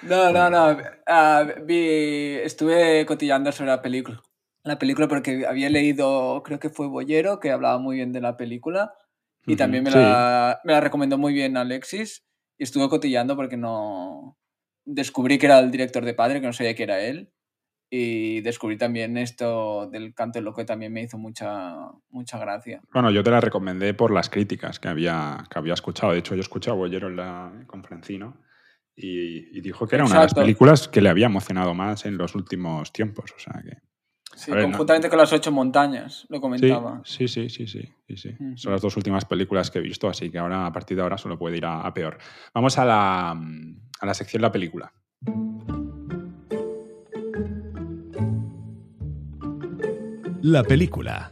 No, 0.03 0.31
no, 0.31 0.49
no. 0.49 0.71
Uh, 0.71 1.65
vi, 1.65 2.35
estuve 2.43 3.05
cotillando 3.05 3.51
sobre 3.51 3.71
la 3.71 3.81
película. 3.81 4.21
La 4.63 4.79
película 4.79 5.07
porque 5.07 5.45
había 5.47 5.69
leído, 5.69 6.41
creo 6.43 6.59
que 6.59 6.69
fue 6.69 6.87
Boyero, 6.87 7.39
que 7.39 7.51
hablaba 7.51 7.77
muy 7.79 7.97
bien 7.97 8.11
de 8.11 8.21
la 8.21 8.37
película. 8.37 8.93
Y 9.45 9.51
uh 9.51 9.55
-huh. 9.55 9.57
también 9.57 9.83
me, 9.83 9.91
sí. 9.91 9.97
la, 9.97 10.59
me 10.63 10.73
la 10.73 10.81
recomendó 10.81 11.17
muy 11.17 11.33
bien 11.33 11.57
Alexis. 11.57 12.23
Y 12.57 12.63
estuve 12.63 12.89
cotillando 12.89 13.35
porque 13.35 13.57
no. 13.57 14.37
Descubrí 14.85 15.37
que 15.37 15.45
era 15.47 15.59
el 15.59 15.71
director 15.71 16.05
de 16.05 16.13
Padre, 16.13 16.41
que 16.41 16.47
no 16.47 16.53
sabía 16.53 16.75
que 16.75 16.83
era 16.83 16.99
él 16.99 17.31
y 17.93 18.39
descubrí 18.39 18.77
también 18.77 19.17
esto 19.17 19.89
del 19.91 20.13
canto 20.13 20.39
loco 20.39 20.59
que 20.59 20.65
también 20.65 20.93
me 20.93 21.03
hizo 21.03 21.17
mucha, 21.17 21.75
mucha 22.09 22.39
gracia. 22.39 22.81
Bueno, 22.93 23.11
yo 23.11 23.21
te 23.21 23.31
la 23.31 23.41
recomendé 23.41 23.93
por 23.93 24.11
las 24.11 24.29
críticas 24.29 24.79
que 24.79 24.87
había, 24.87 25.43
que 25.51 25.59
había 25.59 25.73
escuchado. 25.73 26.13
De 26.13 26.19
hecho, 26.19 26.33
yo 26.33 26.39
escuché 26.39 26.71
a 26.71 26.73
Bollero 26.73 27.09
en 27.09 27.17
la, 27.17 27.51
con 27.67 27.83
Francino 27.83 28.37
y, 28.95 29.57
y 29.57 29.59
dijo 29.59 29.87
que 29.87 29.97
era 29.97 30.05
Exacto. 30.05 30.15
una 30.15 30.21
de 30.21 30.25
las 30.27 30.33
películas 30.33 30.87
que 30.87 31.01
le 31.01 31.09
había 31.09 31.25
emocionado 31.25 31.73
más 31.73 32.05
en 32.05 32.17
los 32.17 32.33
últimos 32.33 32.93
tiempos. 32.93 33.33
O 33.35 33.39
sea 33.39 33.61
que... 33.61 33.77
Sí, 34.33 34.51
ver, 34.51 34.63
conjuntamente 34.63 35.07
no. 35.07 35.09
con 35.09 35.19
las 35.19 35.33
ocho 35.33 35.51
montañas, 35.51 36.25
lo 36.29 36.39
comentaba. 36.39 37.01
Sí, 37.03 37.27
sí, 37.27 37.49
sí, 37.49 37.67
sí, 37.67 37.83
sí, 38.07 38.15
sí. 38.15 38.29
Uh 38.39 38.43
-huh. 38.43 38.57
Son 38.57 38.71
las 38.71 38.81
dos 38.81 38.95
últimas 38.95 39.25
películas 39.25 39.69
que 39.69 39.79
he 39.79 39.81
visto, 39.81 40.07
así 40.07 40.31
que 40.31 40.39
ahora, 40.39 40.65
a 40.65 40.71
partir 40.71 40.95
de 40.95 41.03
ahora, 41.03 41.17
solo 41.17 41.37
puede 41.37 41.57
ir 41.57 41.65
a, 41.65 41.81
a 41.81 41.93
peor. 41.93 42.17
Vamos 42.53 42.77
a 42.77 42.85
la, 42.85 43.31
a 43.31 44.05
la 44.05 44.13
sección 44.13 44.41
La 44.41 44.49
película. 44.49 44.93
La 50.43 50.63
película. 50.63 51.31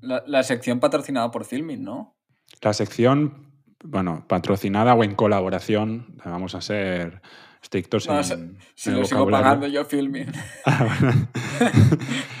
La, 0.00 0.24
la, 0.26 0.42
sección 0.42 0.80
patrocinada 0.80 1.30
por 1.30 1.44
Filming, 1.44 1.84
¿no? 1.84 2.16
La 2.62 2.72
sección, 2.72 3.52
bueno, 3.84 4.24
patrocinada 4.28 4.94
o 4.94 5.04
en 5.04 5.14
colaboración, 5.14 6.16
vamos 6.24 6.56
a 6.56 6.60
ser 6.60 7.22
estrictos 7.62 8.08
no, 8.08 8.18
en, 8.18 8.24
si, 8.24 8.32
en 8.32 8.58
si 8.74 8.90
lo 8.90 9.04
sigo 9.04 9.28
pagando 9.28 9.66
yo 9.66 9.84
Filming. 9.84 10.32
Ah, 10.64 10.84
bueno. 10.84 11.28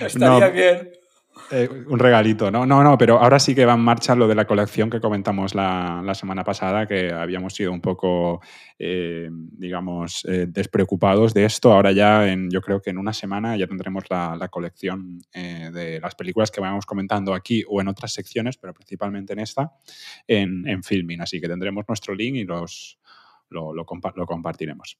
Estaría 0.00 0.48
no, 0.48 0.52
bien. 0.52 1.00
Eh, 1.52 1.68
un 1.88 1.98
regalito, 1.98 2.48
¿no? 2.50 2.64
No, 2.64 2.84
no, 2.84 2.96
pero 2.96 3.18
ahora 3.18 3.40
sí 3.40 3.56
que 3.56 3.64
va 3.64 3.74
en 3.74 3.80
marcha 3.80 4.14
lo 4.14 4.28
de 4.28 4.36
la 4.36 4.46
colección 4.46 4.88
que 4.88 5.00
comentamos 5.00 5.56
la, 5.56 6.00
la 6.04 6.14
semana 6.14 6.44
pasada, 6.44 6.86
que 6.86 7.12
habíamos 7.12 7.54
sido 7.54 7.72
un 7.72 7.80
poco, 7.80 8.40
eh, 8.78 9.28
digamos, 9.32 10.24
eh, 10.26 10.46
despreocupados 10.48 11.34
de 11.34 11.44
esto. 11.46 11.72
Ahora 11.72 11.90
ya, 11.90 12.30
en, 12.30 12.50
yo 12.50 12.60
creo 12.60 12.80
que 12.80 12.90
en 12.90 12.98
una 12.98 13.12
semana 13.12 13.56
ya 13.56 13.66
tendremos 13.66 14.04
la, 14.10 14.36
la 14.38 14.48
colección 14.48 15.18
de 15.32 15.98
las 16.00 16.14
películas 16.14 16.52
que 16.52 16.60
vayamos 16.60 16.86
comentando 16.86 17.34
aquí 17.34 17.64
o 17.68 17.80
en 17.80 17.88
otras 17.88 18.12
secciones, 18.12 18.56
pero 18.56 18.72
principalmente 18.72 19.32
en 19.32 19.40
esta, 19.40 19.72
en, 20.28 20.68
en 20.68 20.84
Filming. 20.84 21.20
Así 21.20 21.40
que 21.40 21.48
tendremos 21.48 21.84
nuestro 21.88 22.14
link 22.14 22.36
y 22.36 22.44
los, 22.44 22.98
lo, 23.48 23.74
lo, 23.74 23.84
compa 23.84 24.12
lo 24.14 24.24
compartiremos. 24.24 24.98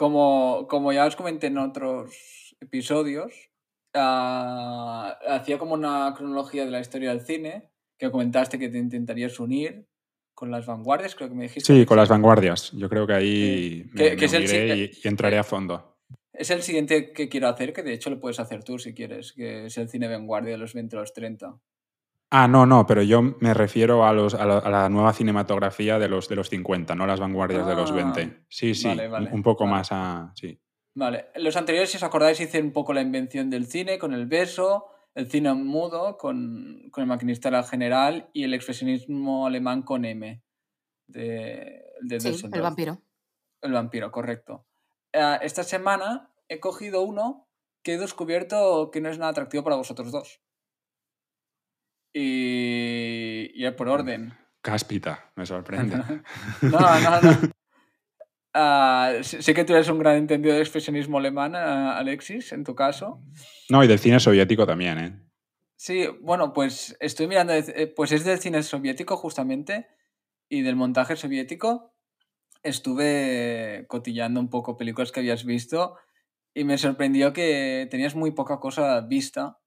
Como, 0.00 0.66
como 0.66 0.94
ya 0.94 1.04
os 1.04 1.14
comenté 1.14 1.48
en 1.48 1.58
otros 1.58 2.56
episodios, 2.58 3.50
uh, 3.94 5.12
hacía 5.28 5.58
como 5.58 5.74
una 5.74 6.14
cronología 6.16 6.64
de 6.64 6.70
la 6.70 6.80
historia 6.80 7.10
del 7.10 7.20
cine, 7.20 7.68
que 7.98 8.10
comentaste 8.10 8.58
que 8.58 8.70
te 8.70 8.78
intentarías 8.78 9.38
unir 9.38 9.86
con 10.32 10.50
las 10.50 10.64
vanguardias, 10.64 11.14
creo 11.14 11.28
que 11.28 11.34
me 11.34 11.42
dijiste. 11.42 11.70
Sí, 11.70 11.84
con 11.84 11.98
las 11.98 12.08
vanguardias. 12.08 12.72
Yo 12.72 12.88
creo 12.88 13.06
que 13.06 13.12
ahí 13.12 13.82
eh, 13.82 13.90
me, 13.92 14.02
que, 14.02 14.16
que 14.16 14.20
me 14.20 14.24
es 14.24 14.32
el, 14.32 14.78
y, 14.78 14.90
y, 15.04 15.06
entraré 15.06 15.36
a 15.36 15.44
fondo. 15.44 15.98
Es 16.32 16.48
el 16.48 16.62
siguiente 16.62 17.12
que 17.12 17.28
quiero 17.28 17.48
hacer, 17.48 17.74
que 17.74 17.82
de 17.82 17.92
hecho 17.92 18.08
lo 18.08 18.18
puedes 18.20 18.40
hacer 18.40 18.64
tú 18.64 18.78
si 18.78 18.94
quieres, 18.94 19.34
que 19.34 19.66
es 19.66 19.76
el 19.76 19.90
cine 19.90 20.08
vanguardia 20.08 20.52
de 20.52 20.58
los 20.58 20.72
20 20.72 20.96
a 20.96 21.00
los 21.00 21.12
30. 21.12 21.60
Ah, 22.32 22.46
no, 22.46 22.64
no, 22.64 22.86
pero 22.86 23.02
yo 23.02 23.22
me 23.22 23.54
refiero 23.54 24.04
a, 24.04 24.12
los, 24.12 24.34
a, 24.34 24.46
la, 24.46 24.58
a 24.58 24.70
la 24.70 24.88
nueva 24.88 25.12
cinematografía 25.12 25.98
de 25.98 26.08
los, 26.08 26.28
de 26.28 26.36
los 26.36 26.48
50, 26.48 26.94
no 26.94 27.06
las 27.06 27.18
vanguardias 27.18 27.66
ah, 27.66 27.70
de 27.70 27.74
los 27.74 27.92
20. 27.92 28.44
Sí, 28.48 28.74
sí, 28.74 28.86
vale, 28.86 29.08
vale, 29.08 29.30
un 29.32 29.42
poco 29.42 29.64
vale. 29.64 29.76
más 29.76 29.88
a... 29.90 30.32
Sí. 30.36 30.60
Vale, 30.94 31.26
los 31.36 31.56
anteriores, 31.56 31.90
si 31.90 31.96
os 31.96 32.02
acordáis, 32.04 32.40
hice 32.40 32.62
un 32.62 32.72
poco 32.72 32.92
la 32.92 33.00
invención 33.00 33.50
del 33.50 33.66
cine 33.66 33.98
con 33.98 34.14
el 34.14 34.26
beso, 34.26 34.86
el 35.14 35.28
cine 35.28 35.52
mudo 35.54 36.16
con, 36.16 36.88
con 36.92 37.02
el 37.02 37.08
maquinista 37.08 37.62
general 37.64 38.30
y 38.32 38.44
el 38.44 38.54
expresionismo 38.54 39.46
alemán 39.46 39.82
con 39.82 40.04
M. 40.04 40.42
De, 41.08 41.82
de 42.02 42.20
sí, 42.20 42.46
el 42.52 42.62
vampiro. 42.62 43.02
El 43.60 43.72
vampiro, 43.72 44.12
correcto. 44.12 44.66
Uh, 45.12 45.42
esta 45.42 45.64
semana 45.64 46.32
he 46.48 46.60
cogido 46.60 47.02
uno 47.02 47.48
que 47.82 47.94
he 47.94 47.98
descubierto 47.98 48.90
que 48.92 49.00
no 49.00 49.08
es 49.08 49.18
nada 49.18 49.32
atractivo 49.32 49.64
para 49.64 49.76
vosotros 49.76 50.12
dos. 50.12 50.40
Y, 52.12 53.50
y 53.54 53.70
por 53.72 53.88
orden. 53.88 54.34
Cáspita, 54.62 55.32
me 55.36 55.46
sorprende. 55.46 55.96
no, 56.62 57.00
no, 57.00 57.20
no. 57.20 57.50
Uh, 58.52 59.22
sé 59.22 59.54
que 59.54 59.64
tú 59.64 59.74
eres 59.74 59.88
un 59.88 60.00
gran 60.00 60.16
entendido 60.16 60.52
del 60.52 60.62
expresionismo 60.62 61.18
alemán, 61.18 61.54
uh, 61.54 61.92
Alexis, 61.96 62.52
en 62.52 62.64
tu 62.64 62.74
caso. 62.74 63.22
No, 63.68 63.84
y 63.84 63.86
del 63.86 64.00
cine 64.00 64.18
soviético 64.18 64.66
también, 64.66 64.98
¿eh? 64.98 65.30
Sí, 65.76 66.08
bueno, 66.20 66.52
pues 66.52 66.96
estoy 67.00 67.28
mirando, 67.28 67.54
eh, 67.54 67.86
pues 67.94 68.12
es 68.12 68.24
del 68.24 68.38
cine 68.38 68.62
soviético 68.62 69.16
justamente 69.16 69.86
y 70.48 70.62
del 70.62 70.76
montaje 70.76 71.16
soviético. 71.16 71.94
Estuve 72.62 73.86
cotillando 73.88 74.40
un 74.40 74.50
poco 74.50 74.76
películas 74.76 75.12
que 75.12 75.20
habías 75.20 75.44
visto 75.44 75.96
y 76.52 76.64
me 76.64 76.76
sorprendió 76.76 77.32
que 77.32 77.86
tenías 77.90 78.16
muy 78.16 78.32
poca 78.32 78.58
cosa 78.58 79.00
vista 79.00 79.59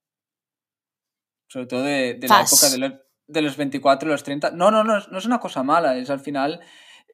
sobre 1.48 1.68
todo 1.68 1.84
de, 1.84 2.16
de 2.16 2.28
la 2.28 2.42
época 2.42 2.70
de 2.70 2.78
los, 2.78 2.94
de 3.28 3.42
los 3.42 3.58
24 3.58 4.08
y 4.08 4.12
los 4.12 4.24
30. 4.24 4.52
No, 4.52 4.72
no, 4.72 4.84
no, 4.84 5.00
no 5.00 5.18
es 5.18 5.26
una 5.26 5.40
cosa 5.40 5.64
mala, 5.64 5.98
es 5.98 6.10
al 6.10 6.20
final 6.20 6.62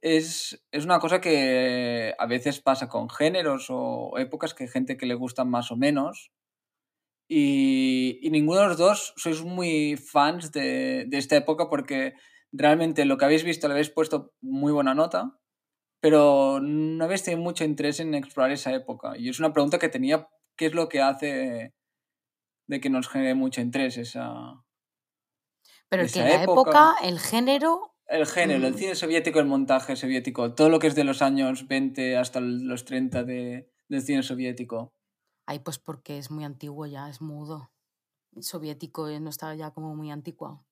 es, 0.02 0.66
es 0.72 0.86
una 0.86 1.00
cosa 1.00 1.22
que 1.22 2.16
a 2.18 2.26
veces 2.26 2.62
pasa 2.62 2.88
con 2.88 3.10
géneros 3.10 3.68
o 3.70 4.18
épocas 4.18 4.54
que 4.54 4.64
hay 4.64 4.70
gente 4.70 4.98
que 4.98 5.06
le 5.06 5.16
gustan 5.16 5.50
más 5.50 5.72
o 5.72 5.78
menos. 5.78 6.32
Y, 7.32 8.20
y 8.22 8.32
ninguno 8.32 8.62
de 8.62 8.68
los 8.70 8.78
dos 8.78 9.14
sois 9.18 9.44
muy 9.44 9.98
fans 9.98 10.52
de, 10.52 11.06
de, 11.08 11.18
esta 11.20 11.36
época 11.36 11.70
porque 11.70 12.14
realmente 12.52 13.06
lo 13.06 13.18
que 13.18 13.26
habéis 13.26 13.44
visto 13.44 13.68
le 13.68 13.74
habéis 13.74 13.92
puesto 13.92 14.34
muy 14.42 14.72
buena 14.72 14.96
nota 14.96 15.40
pero 16.02 16.60
no 16.62 17.04
habéis 17.04 17.24
tenido 17.24 17.44
mucho 17.44 17.64
interés 17.64 18.00
en 18.00 18.14
explorar 18.16 18.52
esa 18.52 18.74
época. 18.74 19.18
Y 19.18 19.30
es 19.30 19.40
una 19.40 19.54
pregunta 19.54 19.80
que 19.80 19.90
tenía, 19.90 20.28
¿qué 20.56 20.68
es 20.68 20.74
lo 20.74 20.88
que 20.88 21.02
hace 21.02 21.74
de 22.70 22.80
que 22.80 22.90
nos 22.90 23.10
genere 23.10 23.34
mucho 23.34 23.62
interés 23.62 23.98
esa... 23.98 24.64
Pero 25.90 26.04
el 26.04 26.12
que 26.12 26.20
esa 26.20 26.30
la 26.38 26.44
época- 26.44 26.96
el 27.02 27.20
género, 27.20 27.96
El 28.06 28.26
género, 28.28 28.66
el 28.68 28.74
Mm. 28.74 28.78
cine 28.78 28.96
soviético, 28.96 29.40
el 29.40 29.46
montaje 29.48 29.96
soviético, 29.96 30.54
todo 30.54 30.70
lo 30.70 30.78
que 30.80 30.88
es 30.88 30.96
de 30.96 31.04
los 31.04 31.22
años 31.24 31.68
20 31.68 32.16
hasta 32.18 32.40
los 32.40 32.86
30 32.86 33.24
de, 33.24 33.72
del 33.88 34.02
cine 34.02 34.24
soviético. 34.24 34.94
ay, 35.48 35.60
pues 35.60 35.80
porque 35.80 36.20
es 36.20 36.30
muy 36.30 36.44
antiguo 36.44 36.86
ya, 36.86 37.10
es 37.10 37.22
mudo. 37.22 37.72
El 38.36 38.44
soviético 38.44 39.08
eh, 39.10 39.20
no 39.20 39.32
está 39.32 39.56
ya 39.56 39.72
como 39.72 39.96
muy 39.96 40.12
anticuado. 40.12 40.64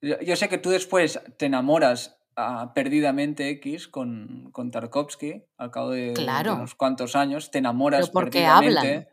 Yo, 0.00 0.18
yo 0.20 0.36
sé 0.36 0.48
que 0.48 0.56
tú 0.58 0.70
después 0.70 1.20
te 1.38 1.46
enamoras 1.46 2.18
ah, 2.36 2.72
perdidamente 2.74 3.50
X 3.50 3.88
con, 3.88 4.50
con 4.52 4.70
Tarkovsky 4.70 5.44
al 5.58 5.70
cabo 5.70 5.90
de, 5.90 6.14
unos 6.54 6.74
cuantos 6.74 7.14
años, 7.16 7.50
te 7.50 7.58
enamoras 7.58 8.08
Pero 8.08 8.12
porque 8.12 8.38
perdidamente. 8.40 8.78
hablan. 8.78 9.08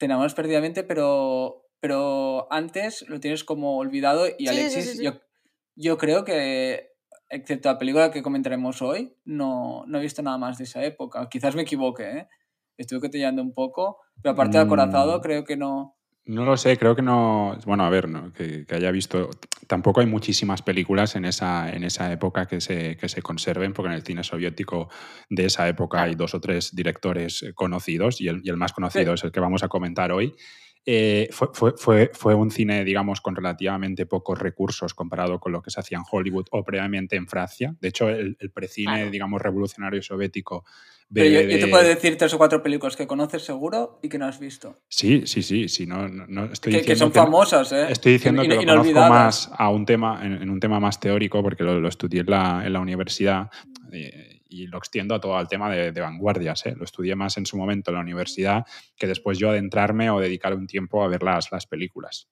Te 0.00 0.06
enamoras 0.06 0.32
perdidamente, 0.32 0.82
pero, 0.82 1.66
pero 1.78 2.50
antes 2.50 3.06
lo 3.06 3.20
tienes 3.20 3.44
como 3.44 3.76
olvidado 3.76 4.26
y 4.26 4.46
Sí, 4.46 4.48
Alexis, 4.48 4.84
sí, 4.92 4.96
sí. 4.96 5.04
Yo, 5.04 5.12
yo 5.76 5.98
creo 5.98 6.24
que, 6.24 6.94
excepto 7.28 7.68
la 7.70 7.76
película 7.76 8.10
que 8.10 8.22
comentaremos 8.22 8.80
hoy, 8.80 9.14
no, 9.26 9.84
no 9.86 9.98
he 9.98 10.00
visto 10.00 10.22
nada 10.22 10.38
más 10.38 10.56
de 10.56 10.64
esa 10.64 10.82
época. 10.84 11.28
Quizás 11.28 11.54
me 11.54 11.62
equivoque, 11.62 12.04
¿eh? 12.10 12.28
Estuve 12.78 13.00
cotillando 13.00 13.42
un 13.42 13.52
poco, 13.52 13.98
pero 14.22 14.32
aparte 14.32 14.56
de 14.56 14.64
acorazado, 14.64 15.18
Mm. 15.18 15.20
creo 15.20 15.44
que 15.44 15.58
no. 15.58 15.98
No 16.30 16.44
lo 16.44 16.56
sé, 16.56 16.76
creo 16.78 16.94
que 16.94 17.02
no. 17.02 17.58
Bueno, 17.66 17.84
a 17.84 17.90
ver, 17.90 18.08
no, 18.08 18.32
que, 18.32 18.64
que 18.64 18.74
haya 18.76 18.92
visto. 18.92 19.30
Tampoco 19.66 20.00
hay 20.00 20.06
muchísimas 20.06 20.62
películas 20.62 21.16
en 21.16 21.24
esa, 21.24 21.72
en 21.72 21.82
esa 21.82 22.12
época 22.12 22.46
que 22.46 22.60
se, 22.60 22.96
que 22.96 23.08
se 23.08 23.20
conserven, 23.20 23.72
porque 23.72 23.88
en 23.88 23.94
el 23.96 24.02
cine 24.02 24.22
soviético 24.22 24.88
de 25.28 25.46
esa 25.46 25.68
época 25.68 26.02
hay 26.02 26.14
dos 26.14 26.34
o 26.34 26.40
tres 26.40 26.74
directores 26.74 27.44
conocidos 27.54 28.20
y 28.20 28.28
el, 28.28 28.42
y 28.44 28.48
el 28.50 28.56
más 28.56 28.72
conocido 28.72 29.16
Sí. 29.16 29.20
es 29.20 29.24
el 29.24 29.32
que 29.32 29.40
vamos 29.40 29.64
a 29.64 29.68
comentar 29.68 30.12
hoy. 30.12 30.34
Eh, 30.86 31.28
fue, 31.30 31.48
fue, 31.52 31.72
fue, 31.76 32.10
fue 32.14 32.34
un 32.34 32.50
cine, 32.50 32.84
digamos, 32.84 33.20
con 33.20 33.36
relativamente 33.36 34.06
pocos 34.06 34.38
recursos 34.38 34.94
comparado 34.94 35.38
con 35.38 35.52
lo 35.52 35.60
que 35.60 35.70
se 35.70 35.78
hacía 35.78 35.98
en 35.98 36.04
Hollywood 36.10 36.46
o 36.50 36.64
previamente 36.64 37.16
en 37.16 37.26
Francia. 37.28 37.74
De 37.80 37.88
hecho, 37.88 38.08
el, 38.08 38.36
el 38.40 38.50
precine, 38.50 38.94
Claro. 38.96 39.10
digamos, 39.10 39.42
revolucionario 39.42 40.02
soviético. 40.02 40.64
Pero 41.12 41.28
yo, 41.28 41.58
te 41.58 41.66
puedo 41.66 41.82
decir 41.82 42.16
tres 42.16 42.32
o 42.34 42.38
cuatro 42.38 42.62
películas 42.62 42.96
que 42.96 43.06
conoces 43.06 43.42
seguro 43.42 43.98
y 44.00 44.08
que 44.08 44.16
no 44.16 44.26
has 44.26 44.38
visto. 44.38 44.78
Sí, 44.88 45.26
sí, 45.26 45.42
sí, 45.42 45.68
sí, 45.68 45.84
no, 45.84 46.08
no, 46.08 46.44
estoy 46.44 46.72
Que, 46.72 46.78
que 46.78 46.92
diciendo 46.92 47.04
son 47.06 47.12
que 47.12 47.18
famosas, 47.18 47.72
¿eh? 47.72 47.86
Estoy 47.90 48.12
diciendo 48.12 48.44
In- 48.44 48.50
que 48.50 48.54
lo 48.54 48.64
conozco 48.64 49.00
más 49.08 49.50
a 49.52 49.70
un 49.70 49.84
tema, 49.84 50.24
en, 50.24 50.34
en 50.34 50.48
un 50.48 50.60
tema 50.60 50.78
más 50.78 51.00
teórico, 51.00 51.42
porque 51.42 51.64
lo, 51.64 51.80
lo 51.80 51.88
estudié 51.88 52.20
en 52.20 52.30
la, 52.30 52.62
en 52.64 52.72
la 52.72 52.78
universidad 52.80 53.50
eh, 53.92 54.29
y 54.50 54.66
lo 54.66 54.78
extiendo 54.78 55.14
a 55.14 55.20
todo 55.20 55.36
al 55.36 55.48
tema 55.48 55.70
de, 55.70 55.98
vanguardias. 56.00 56.66
¿eh? 56.66 56.74
Lo 56.76 56.84
estudié 56.84 57.14
más 57.14 57.36
en 57.38 57.46
su 57.46 57.56
momento 57.56 57.90
en 57.90 57.94
la 57.94 58.02
universidad 58.02 58.64
que 58.96 59.06
después 59.06 59.38
yo 59.38 59.50
adentrarme 59.50 60.10
o 60.10 60.20
dedicar 60.20 60.54
un 60.54 60.66
tiempo 60.66 61.02
a 61.02 61.08
ver 61.08 61.22
las, 61.22 61.50
las 61.52 61.66
películas. 61.66 62.28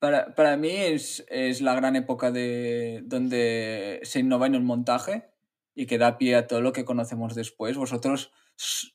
Para, 0.00 0.34
para 0.34 0.56
mí 0.56 0.70
es, 0.70 1.24
es 1.28 1.60
la 1.60 1.74
gran 1.74 1.94
época 1.94 2.30
de 2.30 3.02
donde 3.04 4.00
se 4.02 4.20
innova 4.20 4.46
en 4.46 4.54
el 4.54 4.62
montaje 4.62 5.30
y 5.74 5.86
que 5.86 5.98
da 5.98 6.18
pie 6.18 6.36
a 6.36 6.46
todo 6.46 6.60
lo 6.60 6.72
que 6.72 6.84
conocemos 6.84 7.34
después. 7.34 7.76
Vosotros, 7.76 8.32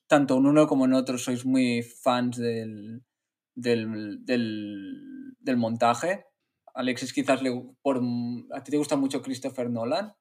tanto 0.08 0.38
en 0.38 0.45
uno 0.45 0.67
como 0.67 0.86
en 0.86 0.93
otro, 0.93 1.17
sois 1.17 1.45
muy 1.45 1.84
fans 1.84 2.38
del, 2.38 3.03
del, 3.53 4.25
del, 4.25 5.36
del 5.39 5.58
montaje. 5.58 6.25
Alexis 6.73 7.13
quizás 7.13 7.41
le, 7.41 7.49
a 7.49 8.63
ti 8.63 8.71
te 8.71 8.77
gusta 8.77 8.97
mucho 8.97 9.21
Christopher 9.21 9.69
Nolan, 9.69 10.13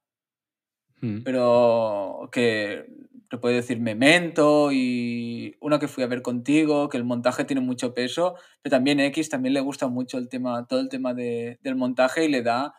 Mm. 1.04 1.22
pero 1.24 2.28
que 2.32 2.86
te 3.30 3.38
puede 3.38 3.56
decir 3.56 3.80
Memento 3.80 4.70
y 4.72 5.56
una 5.60 5.78
que 5.78 5.88
fui 5.88 6.04
a 6.04 6.06
ver 6.06 6.22
contigo, 6.22 6.88
que 6.88 6.96
el 6.96 7.04
montaje 7.04 7.44
tiene 7.44 7.60
mucho 7.60 7.92
peso, 7.94 8.34
pero 8.62 8.76
también 8.76 9.00
X 9.00 9.28
también 9.28 9.54
le 9.54 9.60
gusta 9.60 9.88
mucho 9.88 10.18
el 10.18 10.28
tema, 10.28 10.66
todo 10.66 10.80
el 10.80 10.88
tema 10.88 11.14
de- 11.14 11.58
del 11.62 11.74
montaje 11.76 12.24
y 12.24 12.28
le 12.28 12.42
da, 12.42 12.74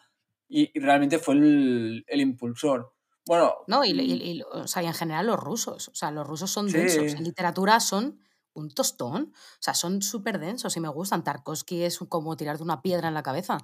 y, 0.48 0.72
y 0.74 0.80
realmente 0.80 1.20
fue 1.20 1.36
el, 1.36 2.04
el 2.08 2.22
impulsor. 2.22 2.94
Bueno, 3.28 3.54
¿no? 3.68 3.84
Y, 3.84 3.90
y- 3.90 3.94
mm, 3.94 4.22
y- 4.22 4.42
o 4.44 4.68
sea, 4.68 4.84
y 4.84 4.86
en 4.86 4.94
general 4.94 5.26
los 5.26 5.40
rusos. 5.40 5.90
O 5.90 5.96
sea, 5.96 6.12
los 6.12 6.26
rusos 6.28 6.52
son 6.52 6.70
Sí. 6.70 6.78
densos. 6.78 7.16
En 7.16 7.24
literatura 7.24 7.80
son 7.80 8.20
un 8.54 8.70
tostón. 8.70 9.34
O 9.34 9.58
sea, 9.60 9.74
son 9.74 10.02
súper 10.04 10.40
densos 10.40 10.78
y 10.78 10.80
me 10.80 10.90
gustan. 10.90 11.24
Tarkovsky 11.24 11.82
es 11.84 11.98
como 12.08 12.38
tirarte 12.38 12.62
una 12.64 12.82
piedra 12.84 13.08
en 13.08 13.16
la 13.16 13.24
cabeza. 13.24 13.58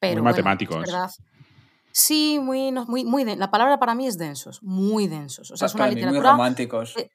Pero 0.00 0.14
bueno, 0.22 0.30
es 0.30 0.36
matemáticos. 0.36 0.78
verdad. 0.80 1.10
Sí, 1.92 2.38
muy, 2.40 2.70
no, 2.70 2.86
muy, 2.86 3.04
muy 3.04 3.24
La 3.36 3.50
palabra 3.50 3.78
para 3.78 3.94
mí 3.94 4.06
es 4.06 4.18
densos, 4.18 4.62
muy 4.62 5.08
densos. 5.08 5.50
O 5.50 5.56
sea, 5.56 5.66
es 5.66 5.74
una 5.74 5.86
mí 5.86 5.94
muy 5.94 5.94
literatura 5.94 6.30
románticos. 6.32 6.94
eh, 6.96 7.10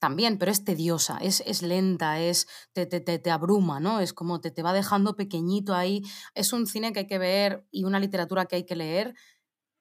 también, 0.00 0.38
pero 0.38 0.50
es 0.50 0.64
tediosa, 0.64 1.18
es, 1.18 1.42
es 1.46 1.62
lenta, 1.62 2.18
es, 2.20 2.48
te, 2.72 2.86
te, 2.86 3.00
te, 3.00 3.18
te 3.18 3.30
abruma, 3.30 3.78
¿no? 3.80 4.00
Es 4.00 4.12
como 4.12 4.40
te, 4.40 4.50
te 4.50 4.62
va 4.62 4.72
dejando 4.72 5.14
pequeñito 5.16 5.74
ahí. 5.74 6.02
Es 6.34 6.52
un 6.52 6.66
cine 6.66 6.92
que 6.92 7.00
hay 7.00 7.06
que 7.06 7.18
ver 7.18 7.66
y 7.70 7.84
una 7.84 8.00
literatura 8.00 8.46
que 8.46 8.56
hay 8.56 8.66
que 8.66 8.76
leer 8.76 9.14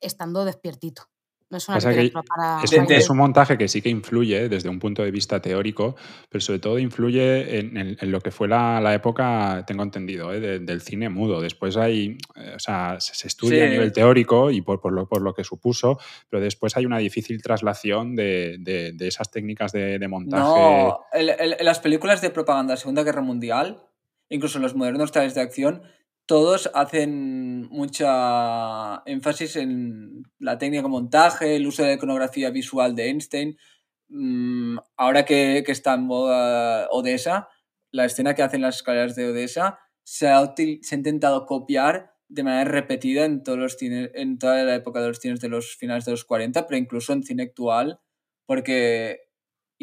estando 0.01 0.45
despiertito. 0.45 1.09
No 1.51 1.57
es 1.57 1.67
una 1.67 1.75
Pasa 1.77 1.89
que 1.93 2.03
literatura 2.03 2.35
para... 2.35 2.63
Es 2.63 2.71
De- 2.71 2.79
un, 2.79 2.87
de- 2.87 2.95
es 2.95 3.09
un 3.09 3.17
montaje 3.17 3.57
que 3.57 3.67
sí 3.67 3.81
que 3.81 3.89
influye 3.89 4.47
desde 4.47 4.69
un 4.69 4.79
punto 4.79 5.03
de 5.03 5.11
vista 5.11 5.41
teórico, 5.41 5.97
pero 6.29 6.41
sobre 6.41 6.59
todo 6.59 6.79
influye 6.79 7.59
en, 7.59 7.75
en- 7.75 7.97
en 7.99 8.11
lo 8.11 8.21
que 8.21 8.31
fue 8.31 8.47
la, 8.47 8.79
la 8.79 8.93
época, 8.93 9.63
tengo 9.67 9.83
entendido, 9.83 10.33
¿eh? 10.33 10.39
de- 10.39 10.59
del 10.59 10.81
cine 10.81 11.09
mudo. 11.09 11.41
Después 11.41 11.75
hay, 11.75 12.17
eh, 12.37 12.53
o 12.55 12.59
sea, 12.59 12.95
se, 13.01 13.13
se 13.15 13.27
estudia 13.27 13.65
a 13.65 13.69
nivel 13.69 13.91
teórico 13.91 14.49
y 14.49 14.61
por, 14.61 14.79
por 14.79 14.93
lo, 14.93 15.07
por 15.09 15.21
lo 15.21 15.33
que 15.33 15.43
supuso, 15.43 15.99
pero 16.29 16.41
después 16.41 16.77
hay 16.77 16.85
una 16.85 16.97
difícil 16.99 17.41
traslación 17.41 18.15
de, 18.15 18.55
de- 18.59 18.93
de 18.93 19.07
esas 19.09 19.29
técnicas 19.29 19.73
de, 19.73 19.99
de 19.99 20.07
montaje. 20.07 20.41
No, 20.59 20.99
en, 21.11 21.65
las 21.65 21.79
películas 21.79 22.21
de 22.21 22.29
propaganda 22.29 22.71
de 22.71 22.75
la 22.77 22.81
Segunda 22.81 23.03
Guerra 23.03 23.21
Mundial, 23.21 23.83
incluso 24.29 24.57
en 24.57 24.61
los 24.61 24.73
modernos 24.73 25.11
tales 25.11 25.35
de 25.35 25.41
acción, 25.41 25.81
todos 26.31 26.71
hacen 26.73 27.63
mucha 27.63 29.03
énfasis 29.05 29.57
en 29.57 30.23
la 30.39 30.57
técnica 30.57 30.83
de 30.83 30.87
montaje, 30.87 31.57
el 31.57 31.67
uso 31.67 31.83
de 31.83 31.89
la 31.89 31.95
iconografía 31.95 32.51
visual 32.51 32.95
de 32.95 33.09
Einstein. 33.09 33.57
Mm, 34.07 34.77
ahora 34.95 35.25
que, 35.25 35.61
que 35.65 35.73
está 35.73 35.95
en 35.95 36.03
moda 36.03 36.87
Odessa, 36.89 37.49
la 37.91 38.05
escena 38.05 38.33
que 38.33 38.43
hacen 38.43 38.61
las 38.61 38.77
escaleras 38.77 39.13
de 39.17 39.27
Odessa 39.27 39.79
se 40.05 40.29
ha, 40.29 40.55
intentado 40.57 41.45
copiar 41.45 42.13
de 42.29 42.43
manera 42.43 42.63
repetida 42.63 43.25
en, 43.25 43.43
todos 43.43 43.59
los 43.59 43.73
cines, 43.73 44.11
en 44.13 44.39
toda 44.39 44.63
la 44.63 44.75
época 44.75 45.01
de 45.01 45.09
los 45.09 45.19
cines 45.19 45.41
de 45.41 45.49
los 45.49 45.75
finales 45.75 46.05
de 46.05 46.11
los 46.11 46.23
40, 46.23 46.65
pero 46.65 46.77
incluso 46.77 47.11
en 47.11 47.23
cine 47.23 47.43
actual, 47.43 47.99
porque 48.45 49.19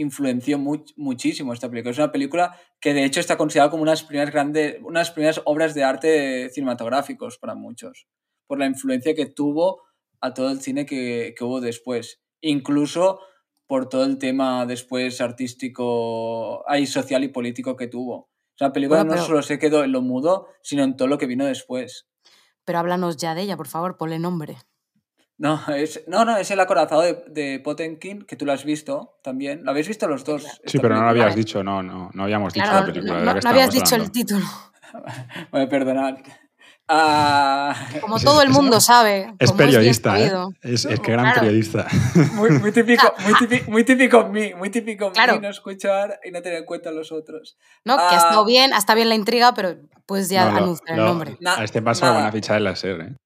influenció 0.01 0.59
much- 0.59 0.93
muchísimo 0.97 1.53
esta 1.53 1.69
película. 1.69 1.93
Es 1.93 1.99
una 1.99 2.13
película 2.13 2.57
que 2.81 2.95
de 2.95 3.05
hecho 3.05 3.21
está 3.21 3.37
considerada 3.37 3.71
como 3.71 3.83
unas 3.83 4.03
primeras 4.03 4.33
grandes, 4.33 4.77
unas 4.83 5.11
primeras 5.11 5.41
obras 5.45 5.75
de 5.75 5.85
arte 5.85 6.49
cinematográficos 6.51 7.39
para 7.39 7.55
muchos, 7.55 8.07
por 8.47 8.59
la 8.59 8.67
influencia 8.67 9.15
que 9.15 9.27
tuvo 9.27 9.83
a 10.21 10.35
todo 10.35 10.51
el 10.51 10.61
cine 10.61 10.87
que, 10.87 11.35
que 11.37 11.45
hubo 11.45 11.61
después. 11.61 12.21
Incluso 12.41 13.21
por 13.67 13.89
todo 13.89 14.05
el 14.05 14.19
tema 14.19 14.65
después 14.67 15.21
artístico, 15.21 16.69
ahí 16.69 16.87
social 16.87 17.25
y 17.25 17.29
político 17.29 17.77
que 17.77 17.87
tuvo. 17.87 18.31
Es 18.57 18.63
una 18.63 18.73
película 18.73 19.01
Bueno, 19.01 19.11
no 19.11 19.17
pero- 19.17 19.27
solo 19.27 19.43
se 19.43 19.59
quedó 19.59 19.85
en 19.85 19.93
lo 19.93 20.01
mudo, 20.03 20.49
sino 20.63 20.83
en 20.85 20.97
todo 20.97 21.07
lo 21.09 21.19
que 21.19 21.27
vino 21.27 21.45
después. 21.45 22.09
Pero 22.65 22.79
háblanos 22.81 23.17
ya 23.17 23.35
de 23.35 23.43
ella, 23.43 23.57
por 23.57 23.69
favor, 23.69 23.97
ponle 23.97 24.19
nombre. 24.19 24.57
No, 25.38 25.62
es, 25.68 26.03
no, 26.09 26.24
no, 26.24 26.37
es 26.37 26.51
el 26.51 26.59
acorazado 26.59 27.03
de, 27.03 27.24
de 27.29 27.61
Potenkin, 27.61 28.22
que 28.22 28.35
tú 28.35 28.44
lo 28.44 28.53
has 28.53 28.64
visto 28.64 29.18
también. 29.22 29.64
¿Lo 29.64 29.70
habéis 29.70 29.87
visto 29.87 30.09
los 30.09 30.24
dos? 30.24 30.44
Sí, 30.66 30.79
pero 30.81 30.96
no 30.96 31.03
lo 31.03 31.09
habías 31.11 31.37
dicho, 31.37 31.62
no, 31.62 31.81
no, 31.83 32.11
no 32.12 32.22
habíamos 32.24 32.53
dicho 32.53 32.64
Claro, 32.66 32.87
la 32.88 32.92
película. 32.92 33.12
no, 33.14 33.18
de 33.20 33.24
la 33.27 33.35
no- 33.35 33.38
que 33.40 33.44
no 33.44 33.51
habías 33.51 33.70
dicho 33.72 33.94
el 33.94 34.01
hablando. 34.03 34.12
título. 34.12 34.46
Bueno, 35.53 35.68
perdonad. 35.68 36.14
Ah, 36.90 37.74
Como 38.01 38.16
Es- 38.16 38.24
todo 38.24 38.40
el 38.42 38.48
es- 38.48 38.55
mundo 38.55 38.81
sabe. 38.81 39.35
Es 39.38 39.51
como 39.51 39.59
bien 39.59 39.70
periodista, 39.70 40.18
¿eh? 40.18 40.33
Es, 40.62 40.87
es 40.87 40.98
que 41.01 41.12
gran 41.12 41.27
Claro. 41.27 41.40
periodista. 41.42 41.87
muy, 42.33 42.51
muy 42.53 42.72
típico, 42.72 43.12
muy 43.24 43.35
típico, 43.35 43.70
muy 43.70 43.85
típico 43.85 44.20
en 44.22 44.31
mí, 44.33 44.55
muy 44.55 44.70
típico 44.70 45.07
en 45.09 45.12
Claro. 45.12 45.35
mí 45.35 45.40
no 45.40 45.51
escuchar 45.51 46.18
y 46.24 46.31
no 46.31 46.40
tener 46.40 46.61
en 46.61 46.64
cuenta 46.64 46.88
a 46.88 46.92
los 46.92 47.12
otros. 47.12 47.59
No, 47.85 47.96
que 47.96 48.03
ha 48.03 48.09
Ah. 48.12 48.16
estado 48.16 48.44
bien, 48.46 48.72
ha 48.72 48.79
estado 48.79 48.96
bien 48.96 49.11
la 49.11 49.14
intriga, 49.16 49.53
pero 49.55 49.77
pues 50.07 50.31
ya 50.31 50.46
No, 50.46 50.53
lo- 50.53 50.57
anunciar 50.64 50.96
lo- 50.96 51.03
el 51.05 51.09
nombre. 51.11 51.38
A 51.44 51.62
este 51.62 51.83
paso 51.83 52.07
nada. 52.07 52.16
van 52.18 52.27
a 52.27 52.33
fichar 52.33 52.57
en 52.57 52.64
la 52.64 52.74
SER, 52.74 53.01
¿eh? 53.03 53.16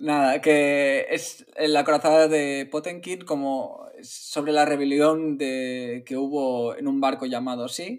Nada, 0.00 0.40
que 0.40 1.06
es 1.10 1.46
el 1.56 1.76
acorazado 1.76 2.26
de 2.28 2.66
Potenkin 2.70 3.20
como 3.20 3.86
sobre 4.02 4.50
la 4.52 4.64
rebelión 4.64 5.36
de, 5.36 6.04
que 6.06 6.16
hubo 6.16 6.74
en 6.74 6.88
un 6.88 7.02
barco 7.02 7.26
llamado 7.26 7.68
Sea 7.68 7.98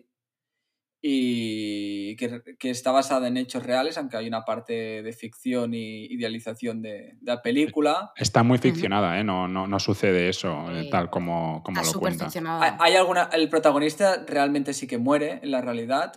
y 1.04 2.16
que, 2.16 2.42
que 2.60 2.70
está 2.72 2.92
basada 2.92 3.28
en 3.28 3.38
hechos 3.38 3.64
reales, 3.64 3.98
aunque 3.98 4.18
hay 4.18 4.28
una 4.28 4.46
parte 4.46 5.04
de 5.04 5.14
ficción 5.14 5.74
y 5.76 6.06
idealización 6.06 6.82
de, 6.82 7.18
de 7.20 7.32
la 7.32 7.42
película. 7.42 8.12
Está 8.16 8.42
muy 8.42 8.58
ficcionada, 8.58 9.20
¿eh? 9.20 9.24
No, 9.24 9.48
no, 9.48 9.68
no 9.68 9.80
sucede 9.80 10.30
eso 10.30 10.72
eh, 10.72 10.84
Sí. 10.84 10.90
tal 10.90 11.10
como, 11.12 11.62
como 11.64 11.82
Está 11.82 11.94
lo 11.94 12.00
cuenta. 12.00 12.28
Hay, 12.62 12.72
hay 12.80 12.96
alguna, 12.96 13.30
el 13.32 13.48
protagonista 13.50 14.24
realmente 14.28 14.74
sí 14.74 14.88
que 14.88 14.98
muere 14.98 15.40
en 15.42 15.52
la 15.52 15.62
realidad, 15.62 16.14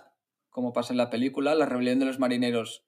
como 0.49 0.73
pasa 0.73 0.93
en 0.93 0.99
la 0.99 1.11
película. 1.11 1.55
La 1.55 1.67
rebelión 1.67 1.99
de 1.99 2.07
los 2.07 2.19
marineros 2.19 2.87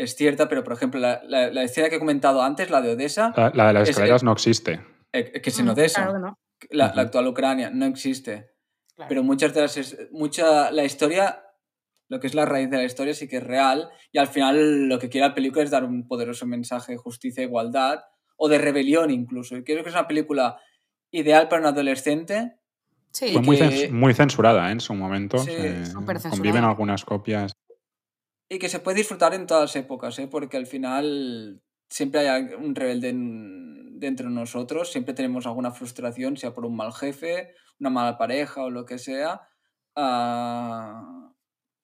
es 0.00 0.14
cierta, 0.14 0.48
pero 0.48 0.62
por 0.64 0.72
ejemplo, 0.74 1.00
la, 1.00 1.20
la- 1.24 1.50
la 1.50 1.62
escena 1.62 1.88
que 1.88 1.96
he 1.96 1.98
comentado 1.98 2.42
antes, 2.42 2.70
la 2.70 2.80
de 2.80 2.92
Odessa, 2.92 3.32
La, 3.36 3.50
la 3.54 3.66
de 3.68 3.72
las 3.74 3.82
Es- 3.84 3.88
escaleras 3.90 4.22
no 4.22 4.32
existe. 4.32 4.80
Eh, 5.12 5.40
que 5.40 5.50
Mm, 5.50 5.78
eso. 5.80 5.94
Claro 5.96 6.12
que 6.12 6.18
no. 6.20 6.38
La, 6.70 6.86
actual 6.86 7.26
Ucrania 7.28 7.70
no 7.70 7.86
existe. 7.86 8.50
claro. 8.94 9.08
Pero 9.08 9.22
muchas 9.22 9.54
de 9.54 9.60
las. 9.62 9.76
es- 9.76 9.96
Mucha, 10.12 10.70
la 10.70 10.84
historia, 10.84 11.42
lo 12.08 12.20
que 12.20 12.26
es 12.26 12.34
la 12.34 12.44
raíz 12.44 12.68
de 12.70 12.76
la 12.78 12.84
historia, 12.84 13.14
sí 13.14 13.28
que 13.28 13.36
es 13.38 13.42
real. 13.44 13.88
Y 14.12 14.18
al 14.18 14.26
final 14.28 14.88
lo 14.88 14.98
que 14.98 15.08
quiere 15.08 15.26
la 15.28 15.34
película 15.34 15.62
es 15.64 15.70
dar 15.70 15.84
un 15.84 16.06
poderoso 16.06 16.46
mensaje 16.46 16.92
de 16.92 16.98
justicia 16.98 17.42
e 17.42 17.46
igualdad. 17.46 18.00
O 18.36 18.48
de 18.48 18.58
rebelión 18.58 19.10
incluso. 19.10 19.56
Y 19.56 19.64
creo 19.64 19.82
que 19.82 19.88
es 19.90 19.94
una 19.96 20.06
película 20.06 20.58
ideal 21.10 21.48
para 21.48 21.62
un 21.62 21.66
adolescente. 21.68 22.52
sí, 23.10 23.32
Fue 23.32 23.42
muy, 23.42 23.56
que- 23.56 23.64
cens- 23.64 23.90
muy 23.90 24.14
censurada 24.14 24.68
¿eh? 24.68 24.72
en 24.72 24.80
su 24.80 24.94
momento. 24.94 25.38
Sí, 25.38 25.50
se 25.52 26.28
conviven 26.30 26.62
algunas 26.64 27.04
copias. 27.04 27.52
Y 28.48 28.58
que 28.58 28.68
se 28.68 28.80
puede 28.80 28.98
disfrutar 28.98 29.34
en 29.34 29.46
todas 29.46 29.76
épocas, 29.76 30.18
¿eh? 30.18 30.26
porque 30.26 30.56
al 30.56 30.66
final 30.66 31.62
siempre 31.90 32.28
hay 32.28 32.54
un 32.54 32.74
rebelde 32.74 33.10
en- 33.10 33.98
dentro 34.00 34.28
de 34.28 34.34
nosotros, 34.34 34.90
siempre 34.90 35.12
tenemos 35.14 35.46
alguna 35.46 35.70
frustración, 35.72 36.36
sea 36.36 36.54
por 36.54 36.64
un 36.64 36.76
mal 36.76 36.92
jefe, 36.92 37.54
una 37.80 37.90
mala 37.90 38.16
pareja 38.16 38.62
o 38.62 38.70
lo 38.70 38.84
que 38.86 38.98
sea. 38.98 39.48
Ah, 39.96 41.32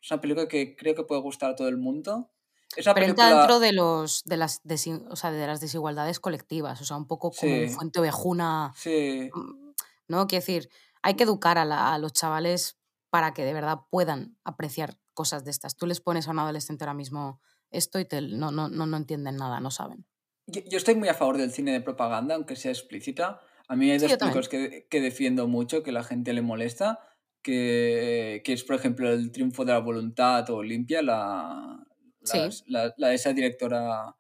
es 0.01 0.11
una 0.11 0.21
película 0.21 0.49
que 0.49 0.77
creo 0.77 0.95
que 0.95 1.05
puede 1.05 1.21
gustar 1.21 1.51
a 1.51 1.57
todo 1.57 1.69
el 1.69 1.77
mundo. 1.77 2.31
Es 2.77 2.87
una 2.87 2.95
Pero 2.95 3.07
entra 3.07 3.25
película... 3.25 3.41
dentro 3.41 3.59
de, 3.61 3.73
los, 3.73 4.23
de, 4.25 4.37
las 4.37 4.63
o 5.11 5.17
sea, 5.17 5.33
de 5.33 5.47
las 5.47 5.61
desigualdades 5.61 6.21
colectivas, 6.21 6.81
o 6.81 6.85
sea, 6.85 6.97
un 6.97 7.07
poco 7.07 7.31
como 7.31 7.67
Sí. 7.67 7.69
fuente 7.69 8.01
ovejuna, 8.01 8.73
Sí, 8.75 9.31
mm, 9.33 9.71
¿no? 10.09 10.27
Quiero 10.27 10.41
decir, 10.43 10.69
hay 11.03 11.15
que 11.17 11.25
educar 11.25 11.59
a, 11.59 11.65
la- 11.65 11.95
a 11.95 11.99
los 11.99 12.13
chavales 12.13 12.79
para 13.11 13.33
que 13.35 13.45
de 13.45 13.53
verdad 13.55 13.81
puedan 13.91 14.39
apreciar 14.45 14.99
cosas 15.15 15.45
de 15.45 15.51
estas. 15.53 15.77
Tú 15.77 15.87
les 15.87 16.01
pones 16.01 16.29
a 16.29 16.33
un 16.33 16.39
adolescente 16.41 16.85
ahora 16.85 16.95
mismo 16.95 17.41
esto 17.71 17.99
y 18.01 18.05
te, 18.05 18.21
no, 18.21 18.51
no, 18.53 18.69
no, 18.69 18.87
no 18.87 18.97
entienden 18.97 19.37
nada, 19.37 19.61
no 19.61 19.71
saben. 19.71 20.07
Yo, 20.47 20.61
yo 20.71 20.77
estoy 20.79 20.95
muy 20.95 21.09
a 21.09 21.15
favor 21.15 21.39
del 21.39 21.51
cine 21.53 21.73
de 21.73 21.81
propaganda, 21.81 22.35
aunque 22.35 22.57
sea 22.57 22.71
explícita. 22.73 23.41
A 23.69 23.77
mí 23.77 23.91
hay 23.91 23.99
Sí, 23.99 24.07
dos 24.07 24.17
películas 24.19 24.49
que, 24.49 24.87
que 24.91 25.01
defiendo 25.01 25.49
mucho, 25.49 25.83
que 25.83 25.93
la 25.93 26.05
gente 26.05 26.33
le 26.35 26.43
molesta, 26.43 26.99
que, 27.43 28.43
que 28.45 28.53
es, 28.53 28.65
por 28.65 28.77
ejemplo, 28.77 29.11
El 29.11 29.33
triunfo 29.33 29.65
de 29.65 29.73
la 29.73 29.79
voluntad 29.79 30.49
o 30.51 30.57
Olimpia, 30.57 31.03
la, 31.03 31.87
Sí. 32.25 32.39
las- 32.39 32.63
la, 32.67 32.93
la 32.99 33.15
esa 33.15 33.33
directora 33.33 34.17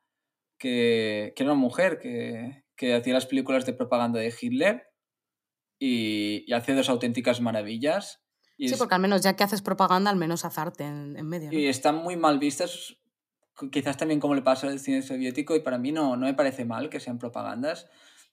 que, 0.58 1.32
que 1.36 1.42
era 1.42 1.52
una 1.52 1.60
mujer 1.60 1.98
que, 2.00 2.64
que 2.76 2.94
hacía 2.94 3.14
las 3.14 3.26
películas 3.26 3.66
de 3.66 3.74
propaganda 3.74 4.20
de 4.20 4.34
Hitler 4.40 4.84
y, 5.78 6.44
y 6.46 6.52
hace 6.54 6.74
dos 6.74 6.88
auténticas 6.88 7.40
maravillas. 7.40 8.23
Y, 8.56 8.68
Sí, 8.68 8.74
es- 8.74 8.78
porque 8.78 8.94
al 8.94 9.00
menos 9.00 9.22
ya 9.22 9.34
que 9.36 9.44
haces 9.44 9.62
propaganda, 9.62 10.10
al 10.10 10.16
menos 10.16 10.44
haz 10.44 10.58
arte 10.58 10.84
en, 10.84 11.16
en 11.16 11.26
medio. 11.28 11.50
¿no? 11.50 11.58
y 11.58 11.66
están 11.66 11.96
muy 11.96 12.16
mal 12.16 12.38
vistas, 12.38 12.96
quizás 13.70 13.96
también 13.96 14.20
como 14.20 14.34
le 14.34 14.42
pasa 14.42 14.68
al 14.68 14.78
cine 14.80 15.02
soviético, 15.02 15.54
y 15.56 15.60
para 15.60 15.78
mí 15.78 15.92
no, 15.92 16.16
no 16.16 16.26
me 16.26 16.34
parece 16.34 16.64
mal 16.64 16.88
que 16.88 17.00
sean 17.00 17.18
propagandas. 17.18 17.88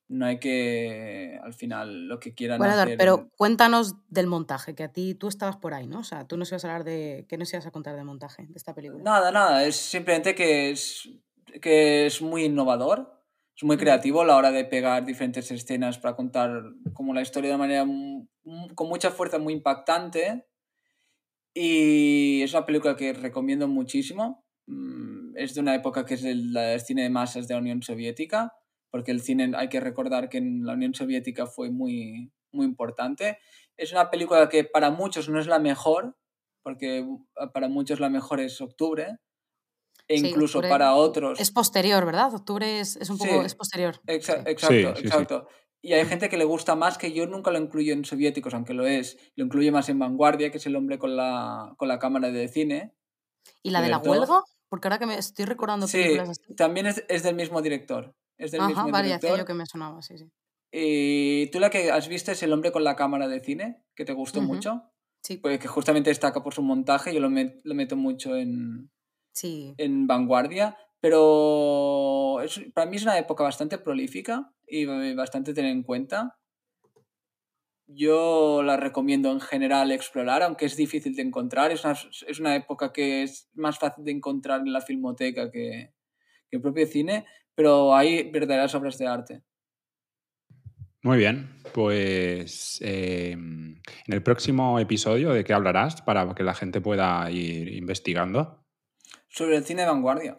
No 0.08 0.26
hay 0.26 0.40
que, 0.40 1.40
al 1.42 1.54
final, 1.54 2.08
lo 2.10 2.20
que 2.20 2.34
quieran 2.34 2.58
Bueno, 2.58 2.74
hacer... 2.74 2.98
pero 2.98 3.30
cuéntanos 3.38 3.96
del 4.10 4.28
montaje, 4.28 4.76
que 4.76 4.84
a 4.84 4.92
ti 4.92 5.16
tú 5.16 5.30
estabas 5.30 5.56
por 5.56 5.74
ahí, 5.74 5.88
¿no? 5.88 6.00
O 6.00 6.04
sea, 6.04 6.28
tú 6.28 6.36
nos 6.36 6.52
ibas 6.52 6.66
a 6.66 6.68
hablar 6.68 6.84
de. 6.84 7.26
¿Qué 7.30 7.38
nos 7.38 7.52
ibas 7.54 7.66
a 7.66 7.72
contar 7.72 7.96
del 7.96 8.04
montaje 8.04 8.46
de 8.46 8.54
esta 8.58 8.74
película? 8.76 9.02
Nada, 9.04 9.32
nada, 9.32 9.64
es 9.66 9.78
simplemente 9.78 10.36
que 10.36 10.72
es, 10.72 11.08
que 11.62 12.06
es 12.08 12.22
muy 12.22 12.44
innovador, 12.44 13.21
es 13.62 13.64
muy 13.64 13.78
creativo 13.78 14.22
a 14.22 14.26
la 14.26 14.38
hora 14.38 14.52
de 14.52 14.66
pegar 14.66 15.06
diferentes 15.06 15.52
escenas 15.52 16.00
para 16.00 16.16
contar 16.16 16.64
como 16.94 17.14
la 17.14 17.22
historia 17.22 17.52
de 17.52 17.58
manera 17.58 17.86
con 18.74 18.90
mucha 18.90 19.12
fuerza, 19.12 19.38
muy 19.38 19.54
impactante. 19.54 20.48
Y 21.54 22.42
es 22.42 22.54
una 22.54 22.66
película 22.66 22.96
que 22.96 23.14
recomiendo 23.14 23.68
muchísimo. 23.68 24.44
Mm, 24.66 25.38
Es 25.38 25.54
de 25.54 25.62
una 25.62 25.76
época 25.76 26.08
que 26.08 26.16
es 26.16 26.24
el, 26.24 26.52
del 26.54 26.82
cine 26.82 27.04
de 27.04 27.12
masas 27.12 27.48
de 27.48 27.54
la 27.54 27.60
Unión 27.60 27.84
Soviética, 27.84 28.52
porque 28.90 29.12
el 29.12 29.22
cine 29.22 29.52
hay 29.56 29.70
que 29.70 29.80
recordar 29.80 30.28
que 30.28 30.40
en 30.40 30.66
la 30.66 30.74
Unión 30.74 30.96
Soviética 30.96 31.46
fue 31.46 31.70
muy, 31.70 32.32
muy 32.52 32.66
importante. 32.66 33.38
Es 33.78 33.92
una 33.92 34.10
película 34.10 34.50
que 34.50 34.64
para 34.64 34.90
muchos 34.90 35.30
no 35.30 35.40
es 35.40 35.46
la 35.46 35.60
mejor, 35.60 36.18
porque 36.64 37.06
para 37.54 37.70
muchos 37.70 38.00
la 38.00 38.10
mejor 38.10 38.40
es 38.40 38.60
octubre, 38.60 39.20
e 40.14 40.18
Sí, 40.18 40.28
incluso 40.28 40.60
octubre 40.60 40.70
para 40.70 40.94
otros... 40.96 41.40
Es 41.40 41.52
posterior, 41.52 42.06
¿verdad? 42.06 42.34
Octubre 42.36 42.80
es, 42.80 42.96
es 42.98 43.10
un 43.10 43.18
poco 43.18 43.40
Sí. 43.40 43.46
es 43.46 43.56
posterior. 43.56 44.02
Exa- 44.08 44.44
Sí. 44.44 44.44
Exacto, 44.52 44.76
Sí, 44.76 44.84
sí, 44.84 45.02
sí. 45.02 45.08
exacto. 45.08 45.48
Y 45.84 45.94
hay 45.94 46.06
gente 46.06 46.30
que 46.30 46.38
le 46.38 46.46
gusta 46.46 46.76
más 46.76 46.98
que 46.98 47.12
yo 47.12 47.26
nunca 47.26 47.50
lo 47.52 47.58
incluyo 47.58 47.94
en 47.94 48.06
soviéticos, 48.06 48.54
aunque 48.54 48.74
lo 48.74 48.86
es. 48.86 49.18
Lo 49.36 49.46
incluye 49.46 49.72
más 49.72 49.90
en 49.90 49.98
Vanguardia, 50.00 50.52
que 50.52 50.58
es 50.58 50.66
el 50.68 50.76
hombre 50.76 51.00
con 51.00 51.16
la, 51.16 51.74
con 51.78 51.88
la 51.88 51.98
cámara 51.98 52.30
de 52.30 52.48
cine. 52.48 52.94
¿Y 53.64 53.72
la 53.72 53.82
de 53.82 53.90
la 53.90 53.98
huelga? 53.98 54.42
Porque 54.70 54.88
ahora 54.88 55.00
que 55.00 55.06
me 55.08 55.18
estoy 55.18 55.46
recordando 55.46 55.88
Sí, 55.88 55.98
películas 55.98 56.30
así. 56.30 56.56
también 56.56 56.86
es, 56.88 57.04
es 57.10 57.24
del 57.24 57.36
mismo 57.36 57.62
director. 57.62 58.14
Es 58.38 58.52
del 58.52 58.62
Ajá, 58.62 58.70
mismo 58.70 58.92
vale, 58.92 59.08
director. 59.08 59.38
yo 59.40 59.46
que 59.46 59.54
me 59.54 59.66
sonaba, 59.66 60.02
sí, 60.02 60.18
sí. 60.18 60.30
Y 60.72 61.48
tú 61.52 61.60
la 61.60 61.70
que 61.70 61.92
has 61.92 62.08
visto 62.08 62.32
es 62.32 62.42
el 62.44 62.54
hombre 62.54 62.72
con 62.72 62.84
la 62.84 62.96
cámara 62.96 63.28
de 63.28 63.40
cine, 63.42 63.84
que 63.96 64.06
te 64.06 64.14
gustó 64.14 64.40
Ujú. 64.40 64.48
mucho. 64.54 64.84
Sí, 65.24 65.38
Pues 65.38 65.60
que 65.60 65.68
justamente 65.68 66.10
destaca 66.10 66.42
por 66.42 66.54
su 66.54 66.62
montaje, 66.62 67.14
yo 67.14 67.20
lo, 67.20 67.30
met- 67.30 67.60
lo 67.64 67.76
meto 67.76 67.96
mucho 67.96 68.36
en, 68.36 68.90
sí. 69.34 69.78
en 69.78 70.08
vanguardia, 70.08 70.78
pero 71.00 72.42
es- 72.42 72.62
para 72.74 72.90
mí 72.90 72.98
es 72.98 73.04
una 73.04 73.18
época 73.18 73.44
bastante 73.44 73.78
prolífica 73.78 74.54
y 74.68 74.86
bastante 75.16 75.54
tener 75.54 75.72
en 75.72 75.84
cuenta. 75.84 76.38
Yo 77.88 78.64
la 78.64 78.78
recomiendo 78.78 79.32
en 79.32 79.40
general 79.42 79.92
explorar, 79.92 80.42
aunque 80.44 80.66
es 80.66 80.78
difícil 80.78 81.16
de 81.16 81.24
encontrar. 81.24 81.72
Es 81.72 81.84
una, 81.84 81.94
es 81.94 82.40
una 82.40 82.56
época 82.56 82.94
que 82.94 83.24
es 83.24 83.50
más 83.54 83.78
fácil 83.80 84.06
de 84.06 84.12
encontrar 84.12 84.62
en 84.62 84.72
la 84.74 84.82
filmoteca 84.82 85.52
que, 85.52 85.94
que 86.50 86.58
el 86.58 86.62
propio 86.62 86.88
cine, 86.88 87.26
pero 87.56 87.96
hay 87.96 88.32
verdaderas 88.32 88.76
obras 88.76 88.98
de 88.98 89.08
arte. 89.08 89.44
Muy 91.04 91.18
bien, 91.18 91.50
pues 91.74 92.80
eh, 92.84 93.32
en 93.32 93.82
el 94.08 94.22
próximo 94.22 94.80
episodio, 94.80 95.32
¿de 95.34 95.44
qué 95.44 95.54
hablarás 95.54 96.02
para 96.04 96.34
que 96.36 96.44
la 96.44 96.54
gente 96.54 96.80
pueda 96.80 97.30
ir 97.32 97.74
investigando? 97.74 98.61
Sobre 99.32 99.56
el 99.58 99.64
cine 99.66 99.82
de 99.84 99.88
vanguardia. 99.88 100.38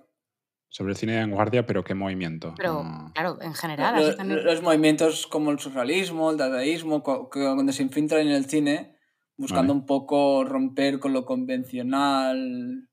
Sobre 0.68 0.92
el 0.92 0.96
cine 0.96 1.12
de 1.14 1.20
vanguardia, 1.20 1.66
pero 1.66 1.83
qué 1.83 1.94
movimiento. 1.94 2.55
Pero, 2.57 2.83
No. 2.85 3.11
claro, 3.14 3.38
en 3.42 3.55
general, 3.55 4.16
también. 4.16 4.44
los 4.44 4.62
movimientos 4.62 5.26
como 5.26 5.50
el 5.50 5.59
surrealismo, 5.59 6.31
el 6.31 6.37
dadaísmo, 6.37 7.02
cuando 7.02 7.72
se 7.72 7.83
infiltran 7.83 8.22
en 8.22 8.28
el 8.33 8.44
cine, 8.46 8.96
buscando 9.37 9.72
Vale. 9.72 9.81
un 9.81 9.87
poco 9.87 10.44
romper 10.44 10.98
con 11.00 11.12
lo 11.12 11.24
convencional 11.24 12.88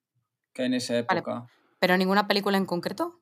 que 0.54 0.62
hay 0.64 0.66
en 0.68 0.74
esa 0.74 0.94
Vale. 1.04 1.20
época. 1.20 1.46
¿Pero 1.80 1.96
ninguna 1.98 2.28
película 2.28 2.58
en 2.58 2.66
concreto? 2.66 3.22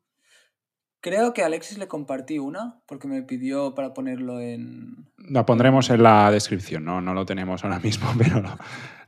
Creo 0.99 1.33
que 1.33 1.43
a 1.43 1.45
Alexis 1.45 1.77
le 1.77 1.87
compartí 1.87 2.39
una 2.39 2.81
porque 2.87 3.07
me 3.07 3.21
pidió 3.21 3.75
para 3.75 3.93
ponerlo 3.93 4.39
en... 4.41 5.11
La 5.17 5.45
pondremos 5.45 5.89
en 5.91 6.01
la 6.01 6.31
descripción, 6.31 6.83
no, 6.85 7.01
no 7.01 7.13
lo 7.13 7.25
tenemos 7.25 7.63
ahora 7.63 7.79
mismo, 7.79 8.07
pero 8.17 8.41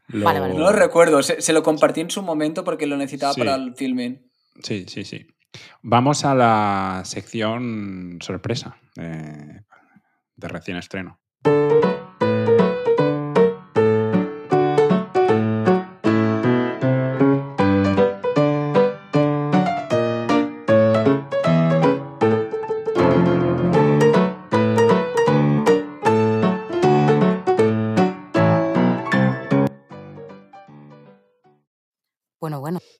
lo, 0.09 0.19
lo- 0.19 0.25
Vale, 0.25 0.39
vale. 0.39 0.53
No 0.53 0.59
lo 0.59 0.71
recuerdo, 0.71 1.23
se, 1.23 1.41
se 1.41 1.53
lo 1.53 1.63
compartí 1.63 2.01
en 2.01 2.11
su 2.11 2.21
momento 2.21 2.63
porque 2.63 2.85
lo 2.85 2.97
necesitaba 2.97 3.33
Sí. 3.33 3.39
para 3.41 3.55
el 3.55 3.73
filming. 3.75 4.29
Sí, 4.61 4.85
sí, 4.87 5.03
sí. 5.05 5.25
Vamos 5.81 6.25
a 6.25 6.35
la 6.35 7.01
sección 7.05 8.19
sorpresa 8.21 8.77
eh, 8.97 9.61
de 10.35 10.47
recién 10.47 10.77
estreno. 10.77 11.19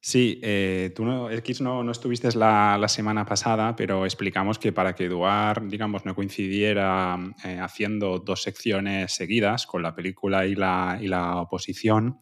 Sí, 0.10 0.40
eh, 0.42 0.92
tú 0.96 1.06
no, 1.06 1.30
X 1.30 1.62
no, 1.62 1.84
no 1.84 1.92
estuviste 1.92 2.32
la, 2.36 2.80
la 2.80 2.88
semana 2.88 3.26
pasada, 3.26 3.76
pero 3.76 4.06
explicamos 4.06 4.58
que 4.58 4.72
para 4.74 4.96
que 4.96 5.06
Eduard, 5.06 5.68
digamos, 5.68 6.04
no 6.04 6.16
coincidiera 6.16 7.16
eh, 7.44 7.60
haciendo 7.62 8.18
dos 8.18 8.42
secciones 8.42 9.14
seguidas 9.14 9.68
con 9.68 9.84
la 9.84 9.94
película 9.94 10.48
y 10.48 10.56
la, 10.56 10.98
y 11.00 11.06
la 11.08 11.36
oposición, 11.36 12.22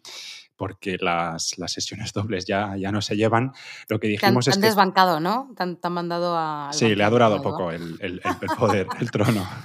porque 0.57 0.97
las, 0.99 1.57
las 1.57 1.71
sesiones 1.71 2.11
dobles 2.19 2.45
ya, 2.45 2.75
ya 2.75 2.91
no 2.91 3.01
se 3.01 3.15
llevan, 3.15 3.53
lo 3.87 4.01
que 4.01 4.07
Te 4.09 4.15
han, 4.15 4.19
dijimos 4.33 4.43
te 4.45 4.51
es 4.51 4.57
han 4.57 4.61
que... 4.63 4.67
desbancado, 4.67 5.21
¿no? 5.21 5.53
Te 5.55 5.63
han, 5.63 5.77
te 5.79 5.87
han 5.87 5.93
mandado 5.93 6.35
a. 6.37 6.69
Sí, 6.73 6.93
le 6.93 7.05
ha 7.05 7.09
durado 7.09 7.41
poco 7.41 7.71
el, 7.71 7.95
el- 8.01 8.21
el 8.25 8.49
poder, 8.57 8.87
el 8.99 9.11
trono. 9.11 9.47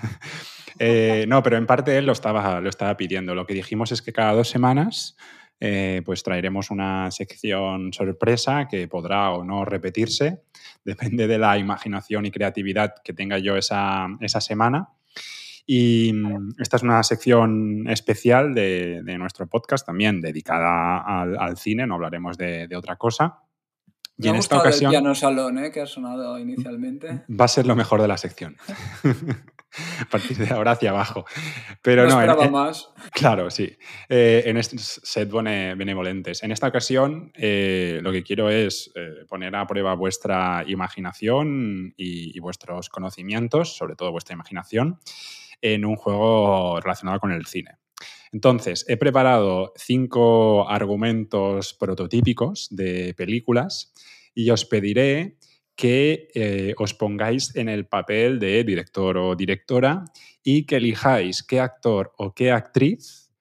Eh, 0.78 1.26
no, 1.28 1.42
pero 1.42 1.58
en 1.58 1.66
parte 1.66 1.96
él 1.98 2.06
lo 2.06 2.12
estaba, 2.12 2.58
lo 2.60 2.68
estaba 2.70 2.96
pidiendo. 2.96 3.34
Lo 3.34 3.46
que 3.46 3.52
dijimos 3.54 3.92
es 3.92 4.00
que 4.00 4.12
cada 4.12 4.32
dos 4.32 4.48
semanas 4.48 5.16
eh, 5.64 6.02
pues 6.04 6.24
traeremos 6.24 6.72
una 6.72 7.08
sección 7.12 7.92
sorpresa 7.92 8.66
que 8.68 8.88
podrá 8.88 9.30
o 9.30 9.44
no 9.44 9.64
repetirse, 9.64 10.42
depende 10.84 11.28
de 11.28 11.38
la 11.38 11.56
imaginación 11.56 12.26
y 12.26 12.32
creatividad 12.32 12.94
que 13.04 13.12
tenga 13.12 13.38
yo 13.38 13.56
esa, 13.56 14.08
esa 14.18 14.40
semana. 14.40 14.88
Y 15.64 16.12
mm, 16.14 16.54
esta 16.58 16.78
es 16.78 16.82
una 16.82 17.00
sección 17.04 17.88
especial 17.88 18.54
de, 18.54 19.02
de 19.04 19.18
nuestro 19.18 19.46
podcast, 19.46 19.86
también 19.86 20.20
dedicada 20.20 20.98
al, 20.98 21.38
al 21.38 21.56
cine, 21.56 21.86
no 21.86 21.94
hablaremos 21.94 22.36
de, 22.36 22.66
de 22.66 22.74
otra 22.74 22.96
cosa. 22.96 23.42
Y 24.18 24.24
Me 24.24 24.30
en 24.30 24.36
ha 24.36 24.38
esta 24.40 24.58
ocasión 24.58 24.92
el 24.92 24.98
piano 24.98 25.14
salón 25.14 25.58
¿eh? 25.58 25.70
que 25.70 25.80
ha 25.80 25.86
sonado 25.86 26.38
inicialmente. 26.40 27.22
va 27.30 27.44
a 27.44 27.48
ser 27.48 27.66
lo 27.66 27.76
mejor 27.76 28.02
de 28.02 28.08
la 28.08 28.16
sección. 28.16 28.56
A 30.00 30.04
partir 30.10 30.36
de 30.36 30.52
ahora 30.52 30.72
hacia 30.72 30.90
abajo. 30.90 31.24
Pero 31.82 32.06
no, 32.06 32.24
no, 32.26 32.34
en- 32.34 32.46
en- 32.46 32.52
más. 32.52 32.90
Claro, 33.12 33.50
sí. 33.50 33.76
Eh, 34.08 34.42
en 34.46 34.56
estos 34.56 35.00
set 35.02 35.30
bene- 35.30 35.74
benevolentes. 35.74 36.42
En 36.42 36.52
esta 36.52 36.68
ocasión, 36.68 37.32
eh, 37.34 38.00
lo 38.02 38.12
que 38.12 38.22
quiero 38.22 38.50
es 38.50 38.90
eh, 38.94 39.24
poner 39.28 39.54
a 39.56 39.66
prueba 39.66 39.94
vuestra 39.94 40.64
imaginación 40.66 41.94
y, 41.96 42.36
y 42.36 42.40
vuestros 42.40 42.88
conocimientos, 42.88 43.76
sobre 43.76 43.94
todo 43.96 44.12
vuestra 44.12 44.34
imaginación, 44.34 44.98
en 45.60 45.84
un 45.84 45.96
juego 45.96 46.80
relacionado 46.80 47.20
con 47.20 47.32
el 47.32 47.46
cine. 47.46 47.72
Entonces, 48.32 48.84
he 48.88 48.96
preparado 48.96 49.72
cinco 49.76 50.68
argumentos 50.68 51.74
prototípicos 51.74 52.68
de 52.70 53.14
películas 53.14 53.92
y 54.34 54.50
os 54.50 54.64
pediré 54.64 55.36
que 55.82 56.28
eh, 56.32 56.74
os 56.78 56.94
pongáis 56.94 57.56
en 57.56 57.68
el 57.68 57.86
papel 57.86 58.38
de 58.38 58.62
director 58.62 59.18
o 59.18 59.34
directora 59.34 60.04
y 60.40 60.64
que 60.64 60.76
elijáis 60.76 61.42
qué 61.42 61.58
actor 61.58 62.12
o 62.18 62.34
qué 62.34 62.52
actriz 62.52 63.32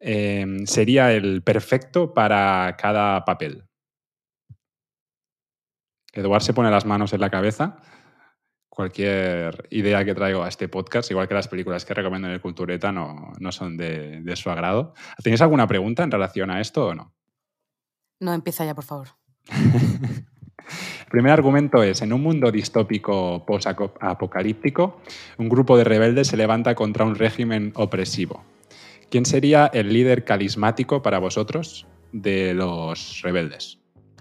eh, 0.00 0.46
sería 0.64 1.12
el 1.12 1.42
perfecto 1.42 2.14
para 2.14 2.74
cada 2.78 3.22
papel. 3.26 3.64
Eduard 6.14 6.40
se 6.40 6.54
pone 6.54 6.70
las 6.70 6.86
manos 6.86 7.12
en 7.12 7.20
la 7.20 7.28
cabeza. 7.28 7.76
Cualquier 8.70 9.68
idea 9.68 10.06
que 10.06 10.14
traigo 10.14 10.42
a 10.42 10.48
este 10.48 10.70
podcast, 10.70 11.10
igual 11.10 11.28
que 11.28 11.34
las 11.34 11.48
películas 11.48 11.84
que 11.84 11.92
recomiendo 11.92 12.28
en 12.28 12.32
el 12.32 12.40
Cultureta, 12.40 12.92
no, 12.92 13.34
no 13.38 13.52
son 13.52 13.76
de, 13.76 14.22
de 14.22 14.36
su 14.36 14.48
agrado. 14.48 14.94
¿Tenéis 15.22 15.42
alguna 15.42 15.66
pregunta 15.66 16.02
en 16.02 16.10
relación 16.10 16.50
a 16.50 16.62
esto 16.62 16.86
o 16.86 16.94
no? 16.94 17.14
No, 18.20 18.32
empieza 18.32 18.64
ya, 18.64 18.74
por 18.74 18.84
favor. 18.84 19.08
El 21.00 21.10
primer 21.10 21.32
argumento 21.32 21.82
es, 21.82 22.02
en 22.02 22.12
un 22.12 22.22
mundo 22.22 22.50
distópico 22.50 23.44
post-apocalíptico, 23.46 25.00
un 25.38 25.48
grupo 25.48 25.76
de 25.76 25.84
rebeldes 25.84 26.28
se 26.28 26.36
levanta 26.36 26.74
contra 26.74 27.04
un 27.04 27.14
régimen 27.14 27.72
opresivo. 27.76 28.42
¿Quién 29.10 29.26
sería 29.26 29.66
el 29.66 29.92
líder 29.92 30.24
carismático 30.24 31.02
para 31.02 31.18
vosotros 31.18 31.86
de 32.12 32.54
los 32.54 33.20
rebeldes? 33.22 33.78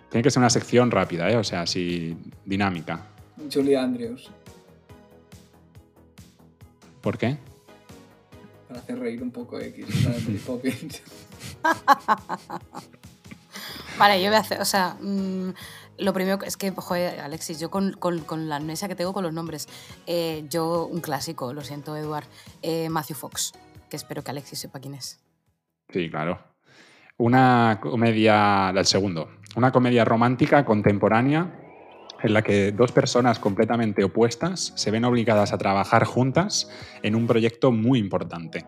Tiene 0.09 0.23
que 0.23 0.29
ser 0.29 0.41
una 0.41 0.51
sección 0.51 0.91
rápida, 0.91 1.31
¿eh? 1.31 1.37
o 1.37 1.43
sea, 1.43 1.61
así 1.61 2.15
dinámica. 2.45 3.07
Julie 3.51 3.75
Andrews. 3.75 4.29
¿Por 7.01 7.17
qué? 7.17 7.37
Para 8.67 8.79
hacer 8.79 8.99
reír 8.99 9.23
un 9.23 9.31
poco 9.31 9.59
X. 9.59 9.85
Vale, 13.97 14.21
yo 14.21 14.29
voy 14.29 14.37
a 14.37 14.39
hacer, 14.39 14.61
o 14.61 14.65
sea, 14.65 14.95
mm, 15.01 15.53
lo 15.97 16.13
primero 16.13 16.39
es 16.43 16.57
que, 16.57 16.71
joder, 16.71 17.19
Alexis, 17.19 17.59
yo 17.59 17.69
con 17.69 18.49
la 18.49 18.55
amnesia 18.55 18.87
que 18.87 18.95
tengo 18.95 19.13
con 19.13 19.23
los 19.23 19.33
nombres, 19.33 19.67
eh, 20.07 20.45
yo, 20.49 20.85
un 20.85 21.01
clásico, 21.01 21.53
lo 21.53 21.61
siento, 21.61 21.95
Eduard, 21.95 22.25
eh, 22.61 22.89
Matthew 22.89 23.15
Fox, 23.15 23.53
que 23.89 23.95
espero 23.95 24.23
que 24.23 24.31
Alexis 24.31 24.59
sepa 24.59 24.79
quién 24.79 24.95
es. 24.95 25.19
Sí, 25.89 26.09
claro. 26.09 26.39
Una 27.17 27.79
comedia, 27.81 28.71
el 28.71 28.85
segundo, 28.85 29.29
una 29.55 29.71
comedia 29.71 30.03
romántica 30.03 30.65
contemporánea 30.65 31.59
en 32.23 32.33
la 32.33 32.41
que 32.41 32.71
dos 32.71 32.91
personas 32.91 33.37
completamente 33.37 34.03
opuestas 34.03 34.73
se 34.75 34.91
ven 34.91 35.05
obligadas 35.05 35.53
a 35.53 35.57
trabajar 35.57 36.05
juntas 36.05 36.69
en 37.03 37.15
un 37.15 37.27
proyecto 37.27 37.71
muy 37.71 37.99
importante. 37.99 38.65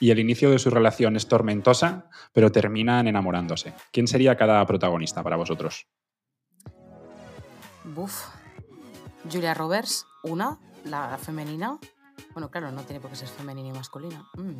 Y 0.00 0.10
el 0.10 0.18
inicio 0.18 0.50
de 0.50 0.58
su 0.58 0.70
relación 0.70 1.16
es 1.16 1.28
tormentosa, 1.28 2.10
pero 2.32 2.50
terminan 2.50 3.06
enamorándose. 3.06 3.74
¿Quién 3.92 4.08
sería 4.08 4.36
cada 4.36 4.66
protagonista 4.66 5.22
para 5.22 5.36
vosotros? 5.36 5.86
Buf. 7.86 8.26
Julia 9.30 9.54
Roberts, 9.54 10.06
una, 10.22 10.58
la 10.84 11.16
femenina. 11.18 11.78
Bueno, 12.32 12.50
claro, 12.50 12.70
no 12.70 12.82
tiene 12.82 13.00
por 13.00 13.10
qué 13.10 13.16
ser 13.16 13.28
femenina 13.28 13.68
y 13.68 13.72
masculina. 13.72 14.26
Mm. 14.36 14.52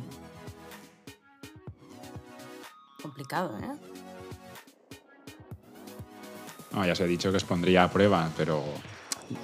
Complicado, 3.01 3.57
¿eh? 3.59 3.71
No, 6.73 6.85
ya 6.85 6.91
os 6.93 6.99
he 6.99 7.07
dicho 7.07 7.31
que 7.31 7.37
os 7.37 7.43
pondría 7.43 7.83
a 7.83 7.89
prueba, 7.89 8.29
pero 8.35 8.63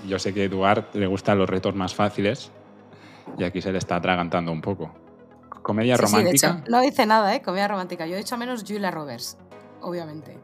yo 0.07 0.19
sé 0.19 0.33
que 0.33 0.41
a 0.41 0.43
Eduard 0.45 0.85
le 0.93 1.07
gustan 1.07 1.37
los 1.37 1.49
retos 1.49 1.73
más 1.75 1.95
fáciles 1.95 2.51
y 3.37 3.43
aquí 3.43 3.61
se 3.61 3.71
le 3.71 3.77
está 3.77 3.95
atragantando 3.95 4.51
un 4.51 4.61
poco. 4.61 4.93
Comedia 5.61 5.95
Sí, 5.95 6.05
sí, 6.05 6.11
de 6.11 6.17
romántica. 6.19 6.49
hecho, 6.59 6.71
no 6.71 6.81
dice 6.81 7.05
nada, 7.05 7.33
¿eh? 7.35 7.41
Comedia 7.41 7.67
romántica. 7.69 8.05
Yo 8.05 8.15
he 8.15 8.17
dicho 8.17 8.35
a 8.35 8.37
menos 8.37 8.63
Julia 8.67 8.91
Roberts, 8.91 9.37
obviamente. 9.81 10.37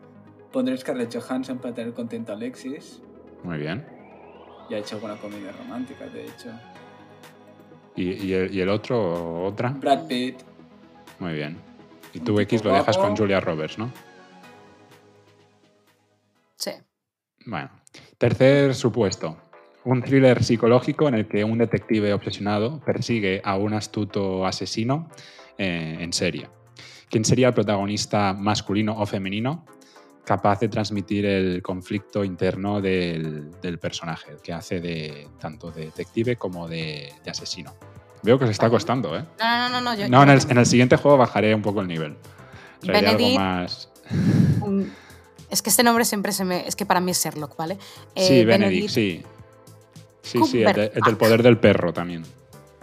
Pondré 0.54 0.78
Scarlett 0.78 1.14
Johansson 1.14 1.58
para 1.60 1.74
tener 1.76 1.94
contento 1.94 2.32
a 2.32 2.36
Alexis. 2.36 3.02
Muy 3.44 3.58
bien. 3.58 3.86
Y 4.70 4.74
ha 4.76 4.78
hecho 4.78 5.00
buena 5.00 5.18
comedia 5.18 5.52
romántica, 5.52 6.06
de 6.08 6.26
hecho. 6.26 6.52
¿Y, 7.96 8.28
y 8.28 8.34
el, 8.34 8.54
y 8.54 8.62
el 8.62 8.70
otro, 8.70 9.46
otra? 9.46 9.70
Brad 9.70 10.08
Pitt. 10.08 10.42
Muy 11.20 11.34
bien. 11.34 11.58
Y 12.14 12.20
tú 12.20 12.40
X 12.40 12.64
lo 12.64 12.74
dejas 12.74 12.98
con 12.98 13.16
Julia 13.16 13.40
Roberts, 13.40 13.78
¿no? 13.78 13.92
Sí. 16.56 16.72
Bueno. 17.46 17.70
Tercer 18.18 18.76
supuesto. 18.76 19.38
Un 19.86 20.02
thriller 20.02 20.44
psicológico 20.44 21.08
en 21.08 21.16
el 21.16 21.28
que 21.28 21.44
un 21.46 21.58
detective 21.58 22.14
obsesionado 22.14 22.82
persigue 22.82 23.42
a 23.46 23.56
un 23.56 23.74
astuto 23.74 24.46
asesino 24.46 25.10
eh, 25.58 25.98
en 26.00 26.12
serie. 26.12 26.50
¿Quién 27.10 27.24
sería 27.24 27.48
el 27.48 27.54
protagonista 27.54 28.34
masculino 28.34 29.00
o 29.00 29.06
femenino 29.06 29.66
capaz 30.30 30.60
de 30.60 30.70
transmitir 30.70 31.26
el 31.26 31.64
conflicto 31.64 32.24
interno 32.24 32.80
del, 32.82 33.50
del 33.62 33.80
personaje, 33.80 34.38
que 34.44 34.54
hace 34.54 34.80
de 34.80 35.28
tanto 35.40 35.72
de 35.72 35.86
detective 35.86 36.36
como 36.36 36.68
de, 36.68 37.12
de 37.24 37.32
asesino? 37.32 37.74
Veo 38.22 38.38
que 38.38 38.46
os 38.46 38.52
está 38.52 38.70
costando, 38.70 39.18
¿eh? 39.18 39.26
No, 39.40 39.58
no, 39.58 39.70
no, 39.70 39.82
no. 39.82 39.96
Yo, 39.96 40.08
No, 40.08 40.22
en 40.22 40.30
el, 40.30 40.40
tengo 40.40 40.52
en 40.52 40.58
el 40.60 40.66
siguiente 40.68 40.98
juego 40.98 41.18
bajaré 41.18 41.56
un 41.56 41.64
poco 41.64 41.82
el 41.82 41.88
nivel. 41.88 42.16
Traeré 42.80 43.08
algo 43.08 43.18
Benedict. 43.18 43.40
más... 43.40 43.90
un- 44.62 44.94
Es 45.50 45.64
que 45.64 45.72
este 45.72 45.82
nombre 45.82 46.06
siempre 46.06 46.32
se 46.32 46.46
me. 46.46 46.68
Es 46.68 46.76
que 46.76 46.86
para 46.86 47.00
mí 47.00 47.10
es 47.10 47.24
Sherlock, 47.24 47.58
¿vale? 47.58 47.80
Eh, 48.14 48.28
sí, 48.28 48.46
Benedict, 48.46 48.90
sí. 48.90 49.24
Sí, 50.22 50.40
sí, 50.46 50.62
el, 50.62 50.74
de- 50.74 50.92
el 50.94 51.02
del 51.02 51.18
poder 51.18 51.42
del 51.42 51.58
perro 51.58 51.92
también. 51.92 52.24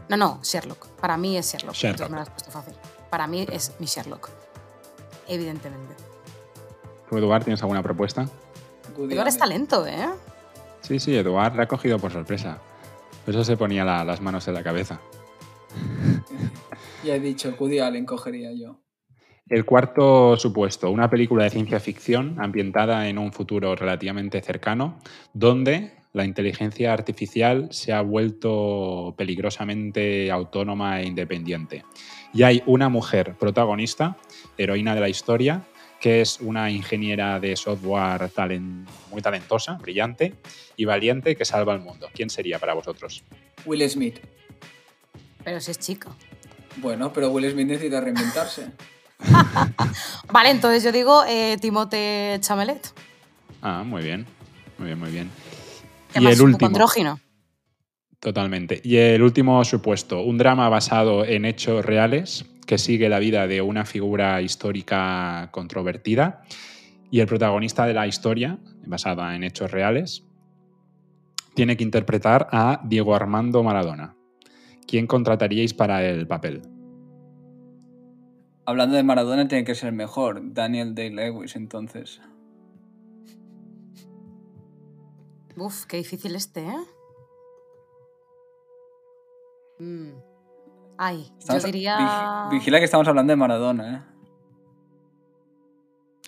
No, 0.08 0.16
no, 0.16 0.40
Sherlock. 0.42 0.88
Para 1.00 1.16
mí 1.16 1.36
es 1.38 1.52
Sherlock. 1.52 1.76
Sherlock. 1.76 2.10
Me 2.10 2.16
lo 2.16 2.22
has 2.22 2.30
puesto 2.30 2.50
fácil. 2.50 2.74
Para 3.08 3.28
mí 3.28 3.46
es 3.52 3.72
mi 3.78 3.86
Sherlock. 3.86 4.30
Evidentemente. 5.28 5.94
¿Tú, 7.08 7.16
Eduard, 7.18 7.44
tienes 7.44 7.62
alguna 7.62 7.82
propuesta? 7.82 8.28
Eduard 8.98 9.28
es 9.28 9.40
Allen. 9.40 9.66
talento, 9.66 9.86
¿eh? 9.86 10.08
Sí, 10.80 10.98
sí, 10.98 11.16
Eduard 11.16 11.54
la 11.56 11.64
ha 11.64 11.68
cogido 11.68 11.98
por 11.98 12.12
sorpresa. 12.12 12.58
Por 13.24 13.34
eso 13.34 13.44
se 13.44 13.56
ponía 13.56 13.84
la- 13.84 14.04
las 14.04 14.20
manos 14.20 14.46
en 14.48 14.54
la 14.54 14.62
cabeza. 14.62 15.00
Ya 17.04 17.14
he 17.14 17.20
dicho, 17.20 17.54
Woody 17.58 17.78
Allen 17.80 18.04
cogería 18.06 18.50
yo. 18.52 18.80
El 19.48 19.64
cuarto 19.64 20.36
supuesto, 20.36 20.90
una 20.90 21.08
película 21.08 21.44
de 21.44 21.50
ciencia 21.50 21.78
ficción 21.78 22.36
ambientada 22.40 23.08
en 23.08 23.18
un 23.18 23.32
futuro 23.32 23.76
relativamente 23.76 24.40
cercano, 24.42 24.98
donde 25.34 25.92
la 26.12 26.24
inteligencia 26.24 26.92
artificial 26.92 27.68
se 27.70 27.92
ha 27.92 28.00
vuelto 28.00 29.14
peligrosamente 29.16 30.30
autónoma 30.32 31.00
e 31.00 31.06
independiente. 31.06 31.84
Y 32.32 32.42
hay 32.42 32.62
una 32.66 32.88
mujer 32.88 33.36
protagonista, 33.38 34.16
heroína 34.58 34.94
de 34.94 35.00
la 35.00 35.08
historia, 35.08 35.62
que 36.00 36.20
es 36.20 36.40
una 36.40 36.70
ingeniera 36.70 37.40
de 37.40 37.56
software 37.56 38.30
talen- 38.32 38.86
muy 39.10 39.22
talentosa, 39.22 39.74
brillante 39.74 40.34
y 40.76 40.84
valiente 40.84 41.36
que 41.36 41.44
salva 41.44 41.72
al 41.72 41.80
mundo. 41.80 42.08
¿Quién 42.14 42.30
sería 42.30 42.58
para 42.58 42.74
vosotros? 42.74 43.24
Will 43.64 43.88
Smith. 43.88 44.18
Pero 45.44 45.60
si 45.60 45.70
es 45.70 45.78
chica. 45.78 46.10
Bueno, 46.76 47.12
pero 47.12 47.30
Will 47.30 47.50
Smith 47.50 47.66
necesita 47.66 48.00
reinventarse. 48.00 48.68
Vale, 50.30 50.50
entonces 50.50 50.82
yo 50.82 50.92
digo 50.92 51.24
eh, 51.26 51.56
Timote 51.60 52.36
Chamelet. 52.40 52.92
Ah, 53.62 53.82
muy 53.84 54.02
bien. 54.02 54.26
Muy 54.78 54.86
bien, 54.88 54.98
muy 54.98 55.10
bien. 55.10 55.30
Y 56.14 56.20
más 56.20 56.34
el 56.34 56.42
último. 56.42 56.66
andrógino. 56.66 57.18
Totalmente. 58.20 58.80
Y 58.84 58.96
el 58.96 59.22
último 59.22 59.64
supuesto, 59.64 60.20
un 60.22 60.36
drama 60.38 60.68
basado 60.68 61.24
en 61.24 61.44
hechos 61.44 61.84
reales 61.84 62.44
que 62.66 62.78
sigue 62.78 63.08
la 63.08 63.18
vida 63.18 63.46
de 63.46 63.62
una 63.62 63.84
figura 63.84 64.42
histórica 64.42 65.48
controvertida 65.52 66.42
y 67.10 67.20
el 67.20 67.26
protagonista 67.26 67.86
de 67.86 67.94
la 67.94 68.06
historia, 68.06 68.58
basada 68.84 69.34
en 69.34 69.44
hechos 69.44 69.70
reales, 69.70 70.26
tiene 71.54 71.76
que 71.76 71.84
interpretar 71.84 72.48
a 72.50 72.82
Diego 72.84 73.14
Armando 73.14 73.62
Maradona. 73.62 74.16
¿Quién 74.86 75.06
contrataríais 75.06 75.72
para 75.74 76.04
el 76.04 76.26
papel? 76.26 76.62
Hablando 78.66 78.96
de 78.96 79.02
Maradona, 79.04 79.46
tiene 79.46 79.64
que 79.64 79.74
ser 79.74 79.92
mejor. 79.92 80.52
Daniel 80.52 80.94
Day-Lewis, 80.94 81.54
entonces. 81.56 82.20
Uf, 85.56 85.86
qué 85.86 85.98
difícil 85.98 86.34
este, 86.34 86.66
¿eh? 86.66 86.76
Mm. 89.78 90.25
Ay, 90.98 91.32
Estamos- 91.38 91.62
yo 91.62 91.66
diría. 91.66 91.98
vig- 91.98 92.50
Vigila 92.50 92.78
que 92.78 92.84
estamos 92.84 93.06
hablando 93.08 93.32
de 93.32 93.36
Maradona, 93.36 93.96
¿eh? 93.96 94.02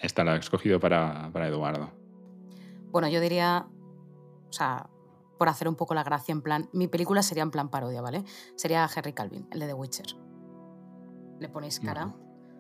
Esta 0.01 0.25
la 0.25 0.37
he 0.37 0.39
escogido 0.39 0.79
para, 0.79 1.31
para 1.33 1.49
Eduardo. 1.49 1.91
Bueno, 2.91 3.09
yo 3.09 3.21
diría. 3.21 3.67
O 4.49 4.53
sea, 4.53 4.89
por 5.39 5.49
hacer 5.49 5.69
un 5.69 5.75
poco 5.77 5.95
la 5.95 6.03
gracia 6.05 6.33
en 6.33 6.41
plan, 6.43 6.69
mi 6.73 6.89
película 6.89 7.23
sería 7.23 7.43
en 7.43 7.51
plan 7.51 7.69
parodia, 7.69 8.01
¿vale? 8.01 8.25
Sería 8.57 8.89
Henry 8.95 9.13
Calvin, 9.13 9.47
el 9.51 9.61
de 9.61 9.67
The 9.67 9.75
Witcher. 9.75 10.07
¿Le 11.39 11.49
ponéis 11.49 11.81
cara 11.81 12.15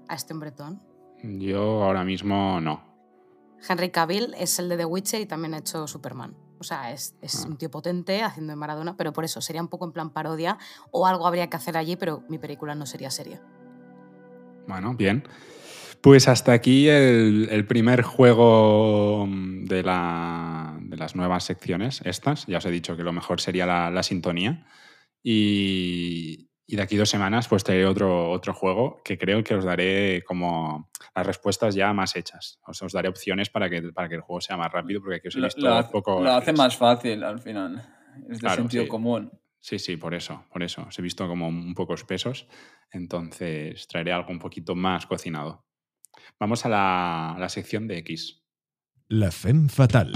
a 0.08 0.14
este 0.14 0.34
hombretón? 0.34 0.82
Yo 1.22 1.82
ahora 1.82 2.04
mismo 2.04 2.60
no. 2.60 2.82
Henry 3.68 3.90
Cavill 3.90 4.34
es 4.38 4.58
el 4.58 4.68
de 4.68 4.76
The 4.76 4.84
Witcher 4.84 5.20
y 5.20 5.26
también 5.26 5.54
ha 5.54 5.58
hecho 5.58 5.86
Superman. 5.88 6.36
O 6.60 6.64
sea, 6.64 6.92
es, 6.92 7.14
es 7.22 7.44
Ah. 7.44 7.48
un 7.48 7.56
tío 7.56 7.70
potente 7.70 8.22
haciendo 8.22 8.52
de 8.52 8.56
Maradona, 8.56 8.96
pero 8.96 9.12
por 9.12 9.24
eso 9.24 9.40
sería 9.40 9.62
un 9.62 9.68
poco 9.68 9.84
en 9.84 9.92
plan 9.92 10.10
parodia 10.10 10.58
o 10.90 11.06
algo 11.06 11.26
habría 11.26 11.48
que 11.48 11.56
hacer 11.56 11.76
allí, 11.76 11.96
pero 11.96 12.24
mi 12.28 12.38
película 12.38 12.74
no 12.74 12.84
sería 12.86 13.10
seria. 13.10 13.40
Bueno, 14.66 14.94
bien. 14.94 15.24
Pues 16.00 16.28
hasta 16.28 16.52
aquí 16.52 16.88
el, 16.88 17.48
el 17.50 17.66
primer 17.66 18.02
juego 18.02 19.26
mm, 19.26 19.64
de, 19.64 19.82
la- 19.82 20.76
de 20.80 20.96
las 20.96 21.16
nuevas 21.16 21.44
secciones, 21.44 22.00
estas. 22.04 22.46
Ya 22.46 22.58
os 22.58 22.64
he 22.66 22.70
dicho 22.70 22.96
que 22.96 23.02
lo 23.02 23.12
mejor 23.12 23.40
sería 23.40 23.66
la, 23.66 23.90
la 23.90 24.02
sintonía. 24.02 24.66
Y, 25.22 26.47
y 26.70 26.76
de 26.76 26.82
aquí 26.82 26.96
dos 26.96 27.08
semanas 27.08 27.48
pues 27.48 27.64
traeré 27.64 27.86
otro, 27.86 28.30
otro 28.30 28.52
juego 28.52 29.00
que 29.02 29.16
creo 29.16 29.42
que 29.42 29.54
os 29.54 29.64
daré 29.64 30.22
como 30.26 30.90
las 31.16 31.26
respuestas 31.26 31.74
ya 31.74 31.92
más 31.94 32.14
hechas. 32.14 32.60
Os, 32.66 32.82
os 32.82 32.92
daré 32.92 33.08
opciones 33.08 33.48
para 33.48 33.70
que, 33.70 33.80
para 33.92 34.08
que 34.08 34.16
el 34.16 34.20
juego 34.20 34.42
sea 34.42 34.58
más 34.58 34.70
rápido, 34.70 35.00
porque 35.00 35.16
aquí 35.16 35.28
os 35.28 35.34
he 35.36 35.38
Lo, 35.40 35.46
visto 35.46 35.60
lo 35.62 35.74
hace, 35.74 35.90
poco... 35.90 36.22
lo 36.22 36.30
hace 36.30 36.52
más 36.52 36.76
fácil 36.76 37.24
al 37.24 37.40
final. 37.40 37.82
Es 38.28 38.36
de 38.36 38.38
Claro, 38.40 38.56
sentido 38.62 38.82
sí. 38.84 38.88
común. 38.88 39.32
Sí, 39.60 39.78
sí, 39.78 39.96
por 39.96 40.14
eso, 40.14 40.44
por 40.52 40.62
eso. 40.62 40.82
Os 40.86 40.98
he 40.98 41.02
visto 41.02 41.26
como 41.26 41.48
un 41.48 41.74
poco 41.74 41.94
espesos, 41.94 42.46
entonces 42.92 43.88
traeré 43.88 44.12
algo 44.12 44.30
un 44.30 44.38
poquito 44.38 44.74
más 44.74 45.06
cocinado. 45.06 45.64
Vamos 46.38 46.66
a 46.66 46.68
la, 46.68 47.30
a 47.34 47.38
la 47.38 47.48
sección 47.48 47.88
de 47.88 47.98
X. 47.98 48.44
La 49.08 49.30
femme 49.30 49.68
fatal. 49.70 50.12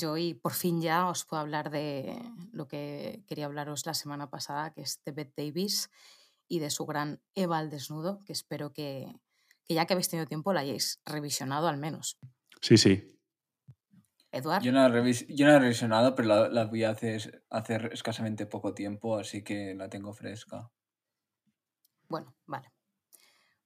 Yo 0.00 0.12
hoy 0.12 0.34
por 0.34 0.52
fin 0.54 0.80
ya 0.80 1.08
os 1.08 1.24
puedo 1.24 1.40
hablar 1.42 1.70
de 1.70 2.20
lo 2.52 2.68
que 2.68 3.24
quería 3.28 3.46
hablaros 3.46 3.86
la 3.86 3.94
semana 3.94 4.30
pasada, 4.30 4.72
que 4.72 4.82
es 4.82 5.02
de 5.04 5.12
Bette 5.12 5.34
Davis 5.36 5.90
y 6.48 6.60
de 6.60 6.70
su 6.70 6.86
gran 6.86 7.22
Eva 7.34 7.58
al 7.58 7.70
desnudo, 7.70 8.24
que 8.26 8.32
espero 8.32 8.72
que, 8.72 9.14
que 9.66 9.74
ya 9.74 9.86
que 9.86 9.94
habéis 9.94 10.08
tenido 10.10 10.26
tiempo 10.26 10.52
la 10.52 10.60
hayáis 10.60 11.00
revisionado 11.06 11.68
al 11.68 11.78
menos. 11.78 12.18
Sí, 12.62 12.76
sí. 12.78 13.18
Eduard, 14.32 14.64
Yo 14.64 14.70
no, 14.72 14.82
he 14.86 14.90
revis- 14.90 15.26
yo 15.28 15.46
no 15.46 15.54
he 15.54 15.58
revisionado, 15.58 16.14
pero 16.14 16.28
la, 16.28 16.48
la 16.48 16.64
vi 16.66 16.84
hace, 16.84 17.18
hace 17.50 17.88
escasamente 17.92 18.46
poco 18.46 18.74
tiempo, 18.74 19.18
así 19.18 19.42
que 19.42 19.74
la 19.74 19.88
tengo 19.88 20.12
fresca. 20.12 20.70
bueno, 22.08 22.36
vale. 22.46 22.70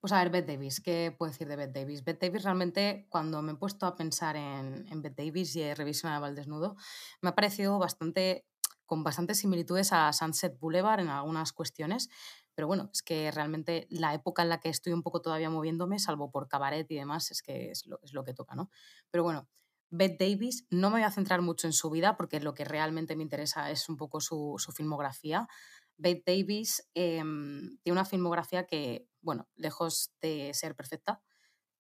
Pues 0.05 0.13
a 0.13 0.19
ver, 0.19 0.29
Bette 0.29 0.53
Davis, 0.53 0.83
¿qué 0.83 1.17
puedo 1.17 1.33
decir 1.33 1.49
de 1.49 1.57
Bette 1.57 1.81
Davis? 1.81 2.05
Bette 2.05 2.27
Davis 2.27 2.43
realmente, 2.43 3.07
cuando 3.09 3.41
me 3.41 3.53
he 3.53 3.55
puesto 3.55 3.87
a 3.87 3.97
pensar 3.97 4.37
en, 4.37 4.85
en 4.91 5.01
Bette 5.01 5.25
Davis 5.25 5.57
y 5.57 5.63
he 5.63 5.75
revisionado 5.75 6.27
al 6.27 6.35
desnudo, 6.35 6.77
me 7.23 7.31
ha 7.31 7.35
parecido 7.35 7.79
bastante, 7.79 8.45
con 8.85 9.03
bastantes 9.03 9.39
similitudes 9.39 9.95
a 9.95 10.13
Sunset 10.13 10.59
Boulevard 10.61 11.01
en 11.01 11.09
algunas 11.09 11.55
cuestiones, 11.55 12.11
pero 12.55 12.67
bueno, 12.67 12.91
es 12.93 13.03
que 13.03 13.31
realmente 13.31 13.87
la 13.89 14.13
época 14.13 14.43
en 14.43 14.51
la 14.51 14.61
que 14.61 14.69
estoy 14.69 14.93
un 14.93 15.03
poco 15.03 15.23
todavía 15.23 15.49
moviéndome, 15.49 15.99
salvo 15.99 16.31
por 16.31 16.49
cabaret 16.49 16.87
y 16.91 16.97
demás, 16.97 17.31
es 17.31 17.41
que 17.41 17.71
es 17.71 17.87
lo, 17.87 17.99
es 18.03 18.13
lo 18.13 18.25
que 18.25 18.35
toca, 18.35 18.55
¿no? 18.55 18.69
Pero 19.11 19.23
bueno, 19.23 19.49
Bette 19.89 20.29
Davis, 20.29 20.67
no 20.69 20.91
me 20.91 20.97
voy 20.97 21.05
a 21.05 21.11
centrar 21.13 21.41
mucho 21.41 21.67
en 21.67 21.73
su 21.73 21.89
vida 21.89 22.19
porque 22.19 22.41
lo 22.41 22.53
que 22.53 22.67
realmente 22.67 23.17
me 23.17 23.23
interesa 23.23 23.71
es 23.71 23.89
un 23.89 23.97
poco 23.97 24.21
su, 24.21 24.59
filmografía. 24.77 25.49
Bette 25.97 26.25
Davis 26.27 26.91
em, 26.93 27.79
tiene 27.83 27.99
una 27.99 28.05
filmografía 28.05 28.67
que, 28.67 29.09
bueno, 29.25 29.49
lejos 29.57 30.13
de 30.23 30.53
ser 30.55 30.77
perfecta, 30.77 31.23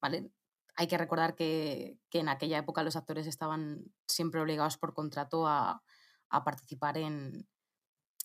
¿vale? 0.02 0.30
Hay 0.76 0.88
que 0.88 0.98
recordar 0.98 1.34
que, 1.36 1.98
que 2.10 2.20
en 2.20 2.28
aquella 2.30 2.58
época 2.58 2.82
los 2.84 2.96
actores 2.96 3.26
estaban 3.26 3.94
siempre 4.08 4.40
obligados 4.40 4.78
por 4.78 4.94
contrato 4.94 5.46
a, 5.48 5.82
a 6.30 6.44
participar 6.44 6.98
en, 6.98 7.48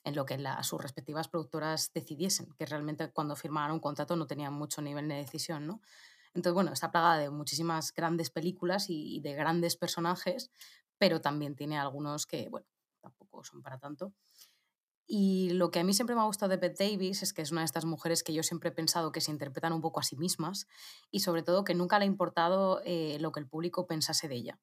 en 0.04 0.16
lo 0.16 0.26
que 0.26 0.38
la- 0.38 0.64
sus 0.64 0.82
respectivas 0.82 1.28
productoras 1.28 1.92
decidiesen, 1.94 2.54
que 2.58 2.66
realmente 2.66 3.12
cuando 3.12 3.36
firmaban 3.36 3.72
un 3.72 3.80
contrato 3.80 4.16
no 4.16 4.28
tenían 4.28 4.54
mucho 4.54 4.82
nivel 4.82 5.08
de 5.10 5.16
decisión, 5.16 5.68
¿no? 5.68 5.82
Entonces, 6.34 6.54
bueno, 6.54 6.72
está 6.74 6.92
plagada 6.92 7.18
de 7.20 7.30
muchísimas 7.30 7.94
grandes 7.94 8.30
películas 8.30 8.90
y, 8.90 9.18
y 9.18 9.22
de 9.22 9.34
grandes 9.36 9.76
personajes, 9.78 10.52
pero 10.98 11.22
también 11.22 11.56
tiene 11.56 11.78
algunos 11.80 12.26
que, 12.28 12.50
bueno, 12.50 12.68
tampoco 13.02 13.44
son 13.44 13.62
para 13.64 13.80
tanto. 13.80 14.14
Y 15.12 15.50
lo 15.54 15.72
que 15.72 15.80
a 15.80 15.84
mí 15.84 15.96
siempre 15.96 16.16
me 16.16 16.22
ha 16.22 16.26
gustado 16.26 16.52
de 16.52 16.58
Bette 16.58 16.84
Davis 16.84 17.24
es 17.24 17.34
que 17.34 17.42
es 17.42 17.52
una 17.52 17.62
de 17.62 17.66
estas 17.66 17.84
mujeres 17.84 18.22
que 18.22 18.32
yo 18.32 18.44
siempre 18.44 18.70
he 18.70 18.72
pensado 18.72 19.12
que 19.12 19.22
se 19.22 19.32
interpretan 19.32 19.74
un 19.74 19.82
poco 19.82 20.00
a 20.00 20.04
sí 20.04 20.16
mismas 20.16 20.68
y 21.10 21.22
sobre 21.22 21.42
todo 21.42 21.64
que 21.64 21.74
nunca 21.74 21.98
le 21.98 22.06
ha 22.06 22.08
importado 22.08 22.80
eh, 22.86 23.18
lo 23.20 23.32
que 23.32 23.40
el 23.40 23.48
público 23.48 23.88
pensase 23.88 24.28
de 24.28 24.36
ella. 24.36 24.60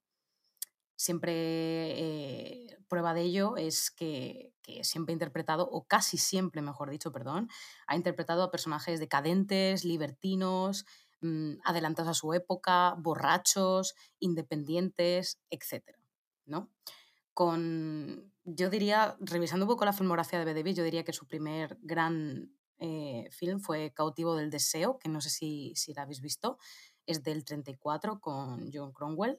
Siempre 0.95 1.33
eh, 1.35 2.79
prueba 2.87 3.13
de 3.13 3.23
ello 3.23 3.57
es 3.57 3.91
que, 3.91 4.53
siempre 4.83 5.13
ha 5.13 5.15
interpretado, 5.15 5.69
o 5.69 5.85
casi 5.85 6.17
siempre, 6.17 6.63
mejor 6.63 6.91
dicho, 6.91 7.11
perdón, 7.11 7.49
ha 7.89 7.97
interpretado 7.97 8.45
a 8.45 8.53
personajes 8.53 9.01
decadentes, 9.01 9.85
libertinos, 9.85 10.87
mm, 11.23 11.55
adelantados 11.65 12.11
a 12.11 12.15
su 12.15 12.33
época, 12.35 12.95
borrachos, 12.99 13.97
independientes, 14.21 15.41
etc. 15.51 15.97
¿no? 16.45 16.71
Con, 17.37 18.33
yo 18.45 18.71
diría, 18.71 19.15
revisando 19.21 19.67
un 19.67 19.69
poco 19.69 19.85
la 19.85 19.93
filmografía 19.93 20.43
de 20.43 20.55
Davis, 20.55 20.75
yo 20.75 20.85
diría 20.85 21.05
que 21.05 21.13
su 21.13 21.27
primer 21.27 21.77
gran 21.83 22.51
eh, 22.79 23.29
film 23.31 23.61
fue 23.61 23.93
Cautivo 23.93 24.35
del 24.37 24.49
Deseo, 24.49 24.99
que 24.99 25.11
no 25.11 25.21
sé 25.21 25.29
si, 25.29 25.75
si 25.77 25.93
la 25.93 26.03
habéis 26.03 26.23
visto, 26.23 26.57
es 27.05 27.23
del 27.23 27.45
34 27.45 28.21
con 28.21 28.71
John 28.73 28.91
Cromwell, 28.91 29.39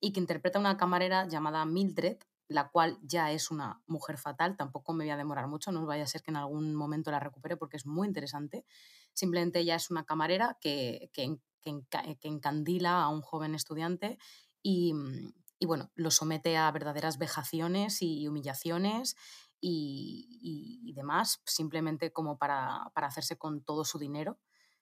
y 0.00 0.12
que 0.12 0.20
interpreta 0.20 0.58
una 0.58 0.76
camarera 0.76 1.28
llamada 1.28 1.64
Mildred, 1.64 2.18
la 2.46 2.68
cual 2.68 2.98
ya 3.00 3.32
es 3.32 3.50
una 3.50 3.80
mujer 3.86 4.18
fatal, 4.18 4.58
tampoco 4.58 4.92
me 4.92 5.04
voy 5.04 5.10
a 5.10 5.16
demorar 5.16 5.48
mucho, 5.48 5.72
no 5.72 5.86
vaya 5.86 6.02
a 6.02 6.08
ser 6.08 6.22
que 6.22 6.32
en 6.32 6.36
algún 6.36 6.74
momento 6.74 7.10
la 7.10 7.20
recupere 7.20 7.56
porque 7.56 7.78
es 7.78 7.86
muy 7.86 8.06
interesante. 8.06 8.66
Simplemente 9.14 9.60
ella 9.60 9.76
es 9.76 9.90
una 9.90 10.04
camarera 10.04 10.58
que, 10.60 11.08
que, 11.14 11.38
que 11.62 12.28
encandila 12.28 13.02
a 13.02 13.08
un 13.08 13.22
joven 13.22 13.54
estudiante 13.54 14.18
y, 14.62 14.92
mm, 14.92 15.32
y 15.60 15.66
bueno, 15.66 15.92
lo 15.96 16.10
somete 16.10 16.56
a 16.58 16.72
verdaderas 16.72 17.18
vejaciones 17.18 18.02
y 18.02 18.26
humillaciones 18.28 19.16
y, 19.60 20.92
demás, 20.96 21.42
simplemente 21.46 22.12
como 22.12 22.38
para, 22.38 22.90
para 22.94 23.08
hacerse 23.08 23.38
con 23.38 23.62
todo 23.62 23.84
su 23.84 23.98
dinero. 24.00 24.40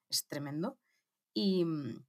Es 0.08 0.28
tremendo. 0.28 0.78
Y, 1.34 1.64
mm, 1.64 2.04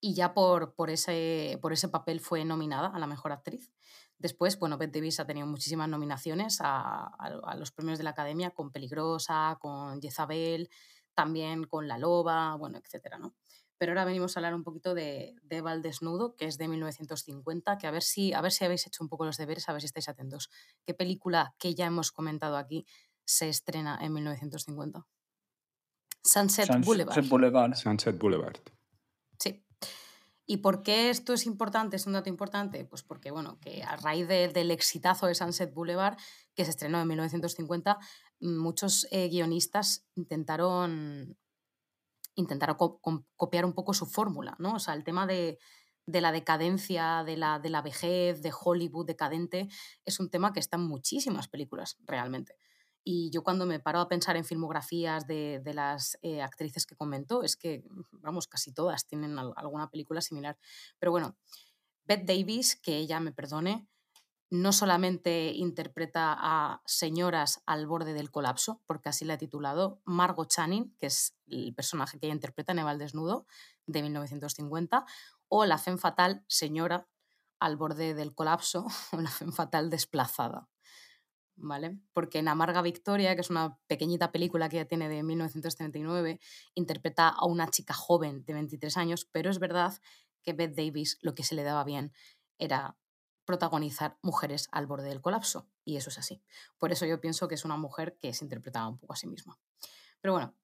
y 0.00 0.14
ya 0.14 0.34
por, 0.34 0.74
por, 0.74 0.90
ese, 0.90 1.58
por 1.62 1.72
ese 1.72 1.88
papel 1.88 2.20
fue 2.20 2.44
nominada 2.44 2.88
a 2.88 2.98
la 2.98 3.06
mejor 3.06 3.32
actriz. 3.32 3.72
Después, 4.18 4.58
bueno, 4.58 4.78
Bette 4.78 4.98
Davis 4.98 5.20
ha 5.20 5.26
tenido 5.26 5.46
muchísimas 5.46 5.88
nominaciones 5.88 6.60
a, 6.60 7.04
a- 7.06 7.40
a 7.44 7.54
los 7.56 7.72
premios 7.72 7.98
de 7.98 8.04
la 8.04 8.10
Academia, 8.10 8.50
con 8.50 8.70
Peligrosa, 8.72 9.58
con 9.60 10.00
Jezabel, 10.02 10.68
también 11.14 11.64
con 11.64 11.88
La 11.88 11.98
Loba, 11.98 12.56
bueno, 12.56 12.78
etcétera, 12.78 13.18
¿no? 13.18 13.34
Pero 13.78 13.92
ahora 13.92 14.04
venimos 14.04 14.36
a 14.36 14.40
hablar 14.40 14.54
un 14.54 14.62
poquito 14.62 14.94
de, 14.94 15.34
de 15.42 15.56
Eva 15.56 15.72
al 15.72 15.82
desnudo, 15.82 16.36
que 16.36 16.46
es 16.46 16.58
de 16.58 16.68
1950, 16.68 17.76
que 17.78 17.86
a 17.86 17.90
ver, 17.90 18.02
si, 18.02 18.32
a 18.32 18.40
ver 18.40 18.52
si 18.52 18.64
habéis 18.64 18.86
hecho 18.86 19.02
un 19.02 19.08
poco 19.08 19.24
los 19.24 19.36
deberes, 19.36 19.68
a 19.68 19.72
ver 19.72 19.80
si 19.82 19.86
estáis 19.86 20.08
atentos. 20.08 20.50
¿Qué 20.84 20.94
película 20.94 21.54
que 21.58 21.74
ya 21.74 21.86
hemos 21.86 22.12
comentado 22.12 22.56
aquí 22.56 22.86
se 23.24 23.48
estrena 23.48 23.98
en 24.00 24.12
1950? 24.12 25.06
Sunset 26.22 26.66
Sunset 26.66 26.84
Boulevard. 26.84 27.28
Boulevard. 27.28 27.74
Sunset 27.74 28.18
Boulevard. 28.18 28.56
Sí. 29.38 29.64
¿Y 30.46 30.58
por 30.58 30.82
qué 30.82 31.10
esto 31.10 31.32
es 31.32 31.46
importante, 31.46 31.96
es 31.96 32.06
un 32.06 32.12
dato 32.14 32.28
importante? 32.28 32.84
Pues 32.84 33.02
porque, 33.02 33.30
bueno, 33.30 33.58
que 33.60 33.82
a 33.82 33.96
raíz 33.96 34.28
de- 34.28 34.48
del 34.48 34.70
exitazo 34.70 35.26
de 35.26 35.34
Sunset 35.34 35.72
Boulevard, 35.72 36.16
que 36.54 36.64
se 36.64 36.70
estrenó 36.70 37.00
en 37.00 37.08
1950, 37.08 37.98
muchos 38.40 39.06
eh, 39.10 39.28
guionistas 39.28 40.06
intentaron, 40.14 41.36
com- 43.00 43.24
copiar 43.36 43.64
un 43.64 43.72
poco 43.74 43.94
su 43.94 44.06
fórmula, 44.06 44.56
¿no? 44.58 44.74
O 44.74 44.78
sea, 44.78 44.94
el 44.94 45.04
tema 45.04 45.26
de, 45.26 45.58
de 46.06 46.20
la 46.20 46.32
decadencia, 46.32 47.24
de 47.24 47.36
la, 47.36 47.58
de 47.58 47.70
la 47.70 47.82
vejez, 47.82 48.42
de 48.42 48.52
Hollywood 48.52 49.06
decadente, 49.06 49.68
es 50.04 50.20
un 50.20 50.30
tema 50.30 50.52
que 50.52 50.60
está 50.60 50.76
en 50.76 50.84
muchísimas 50.88 51.48
películas, 51.48 51.96
realmente. 52.06 52.56
Y 53.06 53.30
yo 53.30 53.42
cuando 53.42 53.66
me 53.66 53.80
paro 53.80 54.00
a 54.00 54.08
pensar 54.08 54.36
en 54.36 54.44
filmografías 54.46 55.26
de, 55.26 55.60
de 55.62 55.74
las 55.74 56.18
eh, 56.22 56.40
actrices 56.42 56.86
que 56.86 56.96
comentó, 56.96 57.42
es 57.42 57.56
que, 57.56 57.84
vamos, 58.12 58.48
casi 58.48 58.72
todas 58.72 59.06
tienen 59.06 59.38
al- 59.38 59.52
alguna 59.56 59.90
película 59.90 60.20
similar. 60.22 60.56
Pero 60.98 61.12
bueno, 61.12 61.36
Bette 62.04 62.24
Davis, 62.26 62.76
que 62.76 62.96
ella 62.98 63.20
me 63.20 63.32
perdone, 63.32 63.88
no 64.54 64.72
solamente 64.72 65.52
interpreta 65.52 66.32
a 66.38 66.80
señoras 66.86 67.62
al 67.66 67.88
borde 67.88 68.14
del 68.14 68.30
colapso, 68.30 68.80
porque 68.86 69.08
así 69.08 69.24
la 69.24 69.34
ha 69.34 69.38
titulado, 69.38 70.00
Margot 70.04 70.48
Channing, 70.48 70.94
que 71.00 71.06
es 71.06 71.36
el 71.48 71.74
personaje 71.74 72.20
que 72.20 72.26
ella 72.26 72.34
interpreta 72.34 72.70
en 72.70 72.78
Eva 72.78 72.96
desnudo 72.96 73.46
de 73.86 74.02
1950, 74.02 75.04
o 75.48 75.64
la 75.64 75.78
femme 75.78 75.98
fatal 75.98 76.44
señora 76.46 77.08
al 77.58 77.76
borde 77.76 78.14
del 78.14 78.32
colapso, 78.32 78.86
o 79.12 79.20
la 79.20 79.30
femme 79.30 79.52
fatal 79.52 79.90
desplazada. 79.90 80.68
¿Vale? 81.56 81.98
Porque 82.12 82.38
en 82.38 82.48
Amarga 82.48 82.82
Victoria, 82.82 83.34
que 83.34 83.40
es 83.40 83.50
una 83.50 83.78
pequeñita 83.88 84.30
película 84.30 84.68
que 84.68 84.76
ella 84.76 84.88
tiene 84.88 85.08
de 85.08 85.22
1939, 85.22 86.40
interpreta 86.74 87.28
a 87.28 87.44
una 87.46 87.68
chica 87.70 87.94
joven 87.94 88.44
de 88.44 88.54
23 88.54 88.96
años, 88.96 89.24
pero 89.24 89.50
es 89.50 89.58
verdad 89.58 89.94
que 90.42 90.52
Beth 90.52 90.76
Davis 90.76 91.18
lo 91.22 91.34
que 91.34 91.44
se 91.44 91.54
le 91.54 91.62
daba 91.62 91.84
bien 91.84 92.12
era 92.58 92.96
protagonizar 93.44 94.18
mujeres 94.22 94.68
al 94.72 94.86
borde 94.86 95.08
del 95.08 95.20
colapso, 95.20 95.68
y 95.84 95.96
eso 95.96 96.10
es 96.10 96.18
así. 96.18 96.42
Por 96.78 96.92
eso 96.92 97.06
yo 97.06 97.20
pienso 97.20 97.48
que 97.48 97.54
es 97.54 97.64
una 97.64 97.76
mujer 97.76 98.18
que 98.20 98.32
se 98.32 98.44
interpretaba 98.44 98.88
un 98.88 98.98
poco 98.98 99.12
a 99.12 99.16
sí 99.16 99.26
misma. 99.26 99.58
Pero 100.20 100.32
bueno, 100.32 100.54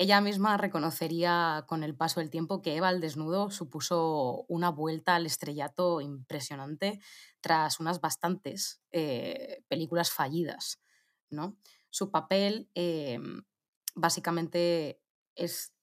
ella 0.00 0.20
misma 0.20 0.56
reconocería 0.56 1.64
con 1.66 1.82
el 1.82 1.96
paso 1.96 2.20
del 2.20 2.30
tiempo 2.30 2.62
que 2.62 2.76
Eva 2.76 2.86
al 2.86 3.00
desnudo 3.00 3.50
supuso 3.50 4.44
una 4.46 4.70
vuelta 4.70 5.16
al 5.16 5.26
estrellato 5.26 6.00
impresionante 6.00 7.00
tras 7.40 7.80
unas 7.80 8.00
bastantes 8.00 8.80
eh, 8.92 9.64
películas 9.66 10.12
fallidas. 10.12 10.80
¿no? 11.30 11.56
Su 11.90 12.12
papel 12.12 12.70
eh, 12.76 13.18
básicamente 13.96 15.02
es 15.34 15.74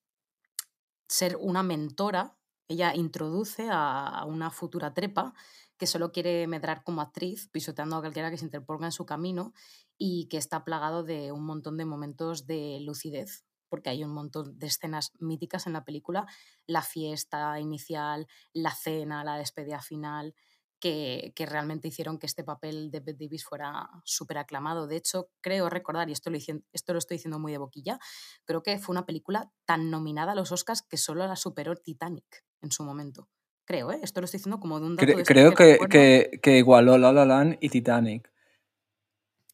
ser 1.09 1.35
una 1.35 1.61
mentora. 1.61 2.37
Ella 2.69 2.95
introduce 2.95 3.69
a 3.69 4.07
a 4.07 4.25
una 4.25 4.49
futura 4.49 4.93
trepa 4.93 5.33
que 5.77 5.87
solo 5.87 6.11
quiere 6.11 6.47
medrar 6.47 6.83
como 6.83 7.01
actriz, 7.01 7.49
pisoteando 7.51 7.97
a 7.97 8.01
cualquiera 8.01 8.31
que 8.31 8.37
se 8.37 8.45
interponga 8.45 8.85
en 8.85 8.91
su 8.91 9.05
camino 9.05 9.53
y 9.97 10.27
que 10.27 10.37
está 10.37 10.63
plagado 10.63 11.03
de 11.03 11.31
un 11.31 11.45
montón 11.45 11.77
de 11.77 11.85
momentos 11.85 12.45
de 12.47 12.79
lucidez, 12.81 13.45
porque 13.69 13.89
hay 13.89 14.03
un 14.03 14.13
montón 14.13 14.57
de 14.57 14.67
escenas 14.67 15.11
míticas 15.19 15.67
en 15.67 15.73
la 15.73 15.83
película, 15.83 16.25
la 16.65 16.81
fiesta 16.81 17.59
inicial, 17.59 18.27
la 18.53 18.71
cena, 18.71 19.23
la 19.23 19.37
despedida 19.37 19.81
final, 19.81 20.33
que, 20.79 21.33
que 21.35 21.45
realmente 21.45 21.87
hicieron 21.87 22.19
que 22.19 22.27
este 22.27 22.43
papel 22.43 22.91
de 22.91 22.99
Bette 22.99 23.25
Davis 23.25 23.45
fuera 23.45 23.89
súper 24.03 24.37
aclamado. 24.37 24.87
De 24.87 24.97
hecho, 24.97 25.29
creo 25.41 25.69
recordar, 25.69 26.09
y 26.09 26.13
esto 26.13 26.29
lo, 26.29 26.37
esto 26.37 26.93
lo 26.93 26.99
estoy 26.99 27.17
diciendo 27.17 27.39
muy 27.39 27.51
de 27.51 27.57
boquilla, 27.57 27.99
creo 28.45 28.61
que 28.61 28.77
fue 28.77 28.93
una 28.93 29.05
película 29.05 29.51
tan 29.65 29.89
nominada 29.89 30.33
a 30.33 30.35
los 30.35 30.51
Oscars 30.51 30.81
que 30.81 30.97
solo 30.97 31.25
la 31.27 31.35
superó 31.35 31.75
Titanic 31.75 32.45
en 32.61 32.71
su 32.71 32.83
momento. 32.83 33.29
Creo, 33.65 33.91
¿eh? 33.91 33.99
Esto 34.03 34.21
lo 34.21 34.25
estoy 34.25 34.37
diciendo 34.37 34.59
como 34.59 34.79
de 34.79 34.85
un 34.85 34.95
dato 34.95 35.05
Cre- 35.11 35.15
de 35.17 35.23
creo 35.23 35.53
que, 35.53 35.79
que, 35.89 36.39
que 36.41 36.57
igualó 36.57 36.97
La 36.97 37.11
La 37.11 37.25
Land 37.25 37.57
y 37.59 37.69
Titanic. 37.69 38.31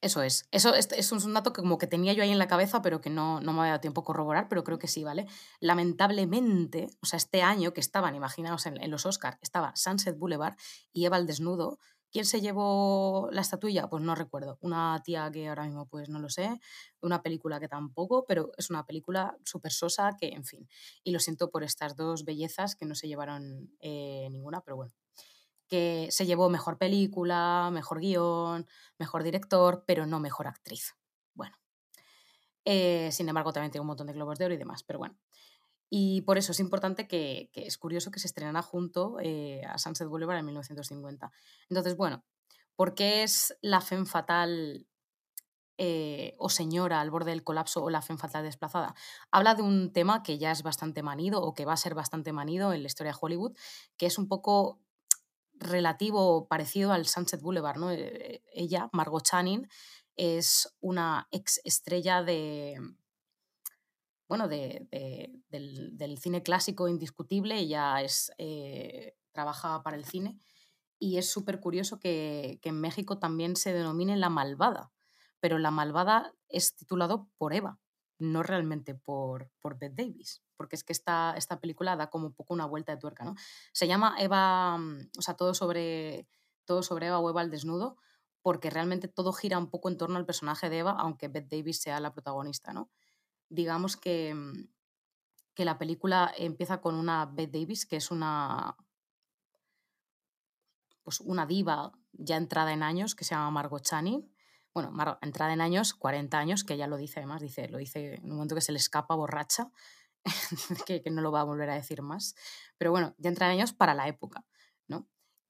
Eso 0.01 0.23
es. 0.23 0.47
Eso 0.51 0.73
es, 0.73 0.91
eso 0.93 1.15
es 1.15 1.25
un 1.25 1.33
dato 1.35 1.53
que 1.53 1.61
como 1.61 1.77
que 1.77 1.85
tenía 1.85 2.11
yo 2.13 2.23
ahí 2.23 2.31
en 2.31 2.39
la 2.39 2.47
cabeza, 2.47 2.81
pero 2.81 3.01
que 3.01 3.11
no, 3.11 3.39
no 3.39 3.53
me 3.53 3.59
había 3.59 3.73
dado 3.73 3.81
tiempo 3.81 4.01
a 4.01 4.03
corroborar, 4.03 4.47
pero 4.49 4.63
creo 4.63 4.79
que 4.79 4.87
sí, 4.87 5.03
¿vale? 5.03 5.27
Lamentablemente, 5.59 6.87
o 7.01 7.05
sea, 7.05 7.17
este 7.17 7.43
año 7.43 7.71
que 7.71 7.81
estaban, 7.81 8.15
imaginaos, 8.15 8.65
en, 8.65 8.81
en 8.81 8.89
los 8.89 9.05
Oscars, 9.05 9.37
estaba 9.41 9.75
Sunset 9.75 10.17
Boulevard 10.17 10.55
y 10.91 11.05
Eva 11.05 11.17
al 11.17 11.27
desnudo. 11.27 11.77
¿Quién 12.11 12.25
se 12.25 12.41
llevó 12.41 13.29
la 13.31 13.41
estatuilla? 13.41 13.87
Pues 13.89 14.03
no 14.03 14.15
recuerdo. 14.15 14.57
Una 14.61 15.01
tía 15.03 15.31
que 15.31 15.47
ahora 15.47 15.63
mismo 15.63 15.87
pues 15.87 16.09
no 16.09 16.19
lo 16.19 16.29
sé, 16.29 16.59
una 17.01 17.21
película 17.21 17.59
que 17.59 17.67
tampoco, 17.67 18.25
pero 18.27 18.51
es 18.57 18.69
una 18.69 18.85
película 18.85 19.37
súper 19.45 19.71
sosa 19.71 20.11
que, 20.19 20.29
en 20.29 20.43
fin. 20.43 20.67
Y 21.03 21.11
lo 21.11 21.19
siento 21.19 21.49
por 21.49 21.63
estas 21.63 21.95
dos 21.95 22.25
bellezas 22.25 22.75
que 22.75 22.85
no 22.85 22.95
se 22.95 23.07
llevaron 23.07 23.71
eh, 23.79 24.27
ninguna, 24.31 24.61
pero 24.61 24.75
bueno 24.75 24.93
que 25.67 26.09
se 26.11 26.25
llevó 26.25 26.49
mejor 26.49 26.77
película, 26.77 27.69
mejor 27.71 28.01
guion, 28.01 28.67
mejor 28.99 29.23
director, 29.23 29.85
pero 29.87 30.05
no 30.05 30.19
mejor 30.19 30.47
actriz. 30.47 30.97
Bueno, 31.33 31.55
eh, 32.65 33.09
sin 33.13 33.29
embargo, 33.29 33.53
también 33.53 33.71
tiene 33.71 33.81
un 33.81 33.87
montón 33.87 34.07
de 34.07 34.13
globos 34.13 34.37
de 34.37 34.45
oro 34.45 34.53
y 34.53 34.57
demás, 34.57 34.83
pero 34.83 34.99
bueno. 34.99 35.17
Y 35.93 36.21
por 36.21 36.37
eso 36.37 36.53
es 36.53 36.61
importante 36.61 37.05
que, 37.05 37.51
es 37.53 37.77
curioso 37.77 38.11
que 38.11 38.21
se 38.21 38.27
estrenara 38.27 38.61
junto 38.61 39.17
eh, 39.19 39.61
a 39.67 39.77
Sunset 39.77 40.07
Boulevard 40.07 40.37
en 40.37 40.45
1950. 40.45 41.33
Entonces, 41.69 41.97
bueno, 41.97 42.23
¿por 42.77 42.95
qué 42.95 43.23
es 43.23 43.57
la 43.61 43.81
femme 43.81 44.05
fatal 44.05 44.87
eh, 45.77 46.33
o 46.37 46.47
señora 46.47 47.01
al 47.01 47.11
borde 47.11 47.31
del 47.31 47.43
colapso 47.43 47.83
o 47.83 47.89
la 47.89 48.01
femme 48.01 48.19
fatal 48.21 48.45
desplazada? 48.45 48.95
Habla 49.31 49.53
de 49.55 49.63
un 49.63 49.91
tema 49.91 50.23
que 50.23 50.37
ya 50.37 50.51
es 50.51 50.63
bastante 50.63 51.03
manido 51.03 51.41
o 51.41 51.53
que 51.53 51.65
va 51.65 51.73
a 51.73 51.77
ser 51.77 51.93
bastante 51.93 52.31
manido 52.31 52.71
en 52.71 52.83
la 52.83 52.87
historia 52.87 53.11
de 53.11 53.17
Hollywood, 53.19 53.57
que 53.97 54.05
es 54.05 54.17
un 54.17 54.29
poco 54.29 54.79
relativo 55.55 56.37
o 56.37 56.47
parecido 56.47 56.93
al 56.93 57.05
Sunset 57.05 57.41
Boulevard, 57.41 57.77
¿no? 57.77 57.91
Eh, 57.91 58.41
Ella, 58.53 58.89
Margot 58.93 59.23
Channing, 59.23 59.67
es 60.15 60.73
una 60.79 61.27
ex 61.31 61.59
estrella 61.65 62.23
de, 62.23 62.79
bueno, 64.31 64.47
de- 64.47 64.87
de- 64.91 65.41
del, 65.49 66.17
cine 66.17 66.41
clásico 66.41 66.87
indiscutible. 66.87 67.57
Ella 67.57 68.01
es, 68.01 68.31
eh, 68.37 69.17
trabaja 69.33 69.83
para 69.83 69.97
el 69.97 70.05
cine 70.05 70.39
y 70.97 71.17
es 71.17 71.29
súper 71.29 71.59
curioso 71.59 71.99
que, 71.99 72.57
en 72.63 72.79
México 72.79 73.19
también 73.19 73.57
se 73.57 73.73
denomine 73.73 74.15
La 74.15 74.29
Malvada, 74.29 74.93
pero 75.41 75.57
La 75.59 75.69
Malvada 75.69 76.33
es 76.47 76.77
titulado 76.77 77.27
por 77.37 77.53
Eva, 77.53 77.81
no 78.19 78.41
realmente 78.41 78.95
por, 78.95 79.51
por 79.59 79.77
Bette 79.77 79.95
Davis, 80.05 80.41
porque 80.55 80.77
es 80.77 80.85
que 80.85 80.93
esta, 80.93 81.33
esta 81.35 81.59
película 81.59 81.97
da 81.97 82.09
como 82.09 82.27
un 82.27 82.33
poco 82.33 82.53
una 82.53 82.65
vuelta 82.65 82.93
de 82.93 82.99
tuerca, 82.99 83.25
¿no? 83.25 83.35
Se 83.73 83.85
llama 83.85 84.15
Eva, 84.17 84.77
mm, 84.77 85.09
o 85.17 85.21
sea, 85.21 85.33
todo 85.33 85.53
sobre, 85.53 86.25
todo 86.63 86.83
sobre 86.83 87.07
Eva 87.07 87.19
o 87.19 87.29
Eva 87.29 87.41
al 87.41 87.51
desnudo, 87.51 87.97
porque 88.41 88.69
realmente 88.69 89.09
todo 89.09 89.33
gira 89.33 89.57
un 89.57 89.69
poco 89.69 89.89
en 89.89 89.97
torno 89.97 90.15
al 90.17 90.25
personaje 90.25 90.69
de 90.69 90.77
Eva, 90.79 90.91
aunque 90.97 91.27
Bette 91.27 91.57
Davis 91.57 91.81
sea 91.81 91.99
la 91.99 92.13
protagonista, 92.13 92.71
¿no? 92.71 92.89
Digamos 93.59 93.97
que, 93.97 94.33
mm, 94.33 94.67
que 95.55 95.65
la 95.65 95.77
película 95.79 96.33
empieza 96.37 96.81
con 96.81 96.95
una 96.95 97.25
Bette 97.27 97.59
Davis, 97.59 97.85
que 97.85 97.97
es 97.97 98.11
una, 98.11 98.75
pues 101.03 101.19
una 101.21 101.45
diva 101.45 101.91
ya 102.13 102.37
entrada 102.37 102.73
en 102.73 102.83
años, 102.83 103.15
que 103.15 103.23
se 103.23 103.31
llama 103.35 103.51
Margot 103.51 103.81
Channing. 103.83 104.31
Bueno, 104.73 104.91
Mar- 104.91 105.17
entrada 105.21 105.53
en 105.53 105.61
años, 105.61 105.93
40 105.93 106.39
años, 106.39 106.63
que 106.63 106.75
ella 106.75 106.87
lo 106.87 106.97
dice 106.97 107.19
además, 107.19 107.41
dice, 107.41 107.67
lo 107.69 107.77
dice 107.77 108.15
en 108.15 108.25
un 108.25 108.31
momento 108.37 108.55
que 108.55 108.61
se 108.61 108.71
le 108.71 108.77
escapa 108.77 109.15
borracha, 109.15 109.71
que, 110.87 111.01
que 111.01 111.11
no 111.11 111.21
lo 111.21 111.31
va 111.31 111.41
a 111.41 111.45
volver 111.45 111.69
a 111.69 111.75
decir 111.75 112.01
más. 112.01 112.35
Pero 112.77 112.91
bueno, 112.91 113.15
ya 113.17 113.29
entra 113.29 113.47
en 113.47 113.53
años 113.59 113.73
para 113.73 113.93
la 113.93 114.07
época. 114.07 114.45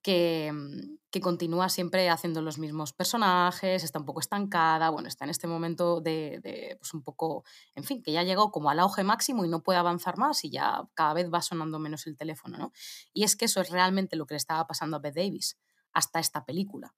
Que, 0.01 0.51
mm, 0.53 0.97
que 1.11 1.21
continúa 1.21 1.69
siempre 1.69 2.09
haciendo 2.09 2.41
los 2.41 2.57
mismos 2.57 2.93
personajes, 2.93 3.83
está 3.83 3.99
un 3.99 4.05
poco 4.05 4.21
estancada, 4.21 4.89
bueno, 4.89 5.07
está 5.07 5.25
en 5.25 5.29
este 5.29 5.45
momento 5.45 5.99
de, 5.99 6.39
de, 6.41 6.77
pues 6.79 6.93
un 6.93 7.03
poco, 7.03 7.43
en 7.75 7.83
fin, 7.83 8.01
que 8.01 8.11
ya 8.11 8.23
llegó 8.23 8.51
como 8.51 8.69
al 8.69 8.79
auge 8.79 9.03
máximo 9.03 9.43
y 9.43 9.49
no 9.49 9.61
puede 9.61 9.77
avanzar 9.77 10.17
más 10.17 10.43
y 10.45 10.49
ya 10.49 10.83
cada 10.93 11.13
vez 11.13 11.29
va 11.31 11.41
sonando 11.41 11.79
menos 11.79 12.07
el 12.07 12.15
teléfono, 12.15 12.57
¿no? 12.57 12.71
Y 13.13 13.23
es 13.25 13.35
que 13.35 13.45
eso 13.45 13.59
es 13.61 13.69
realmente 13.69 14.15
lo 14.15 14.25
que 14.25 14.35
le 14.35 14.37
estaba 14.37 14.65
pasando 14.65 14.97
a 14.97 14.99
Bette 14.99 15.19
Davis 15.19 15.57
hasta 15.93 16.19
esta 16.19 16.45
película. 16.45 16.95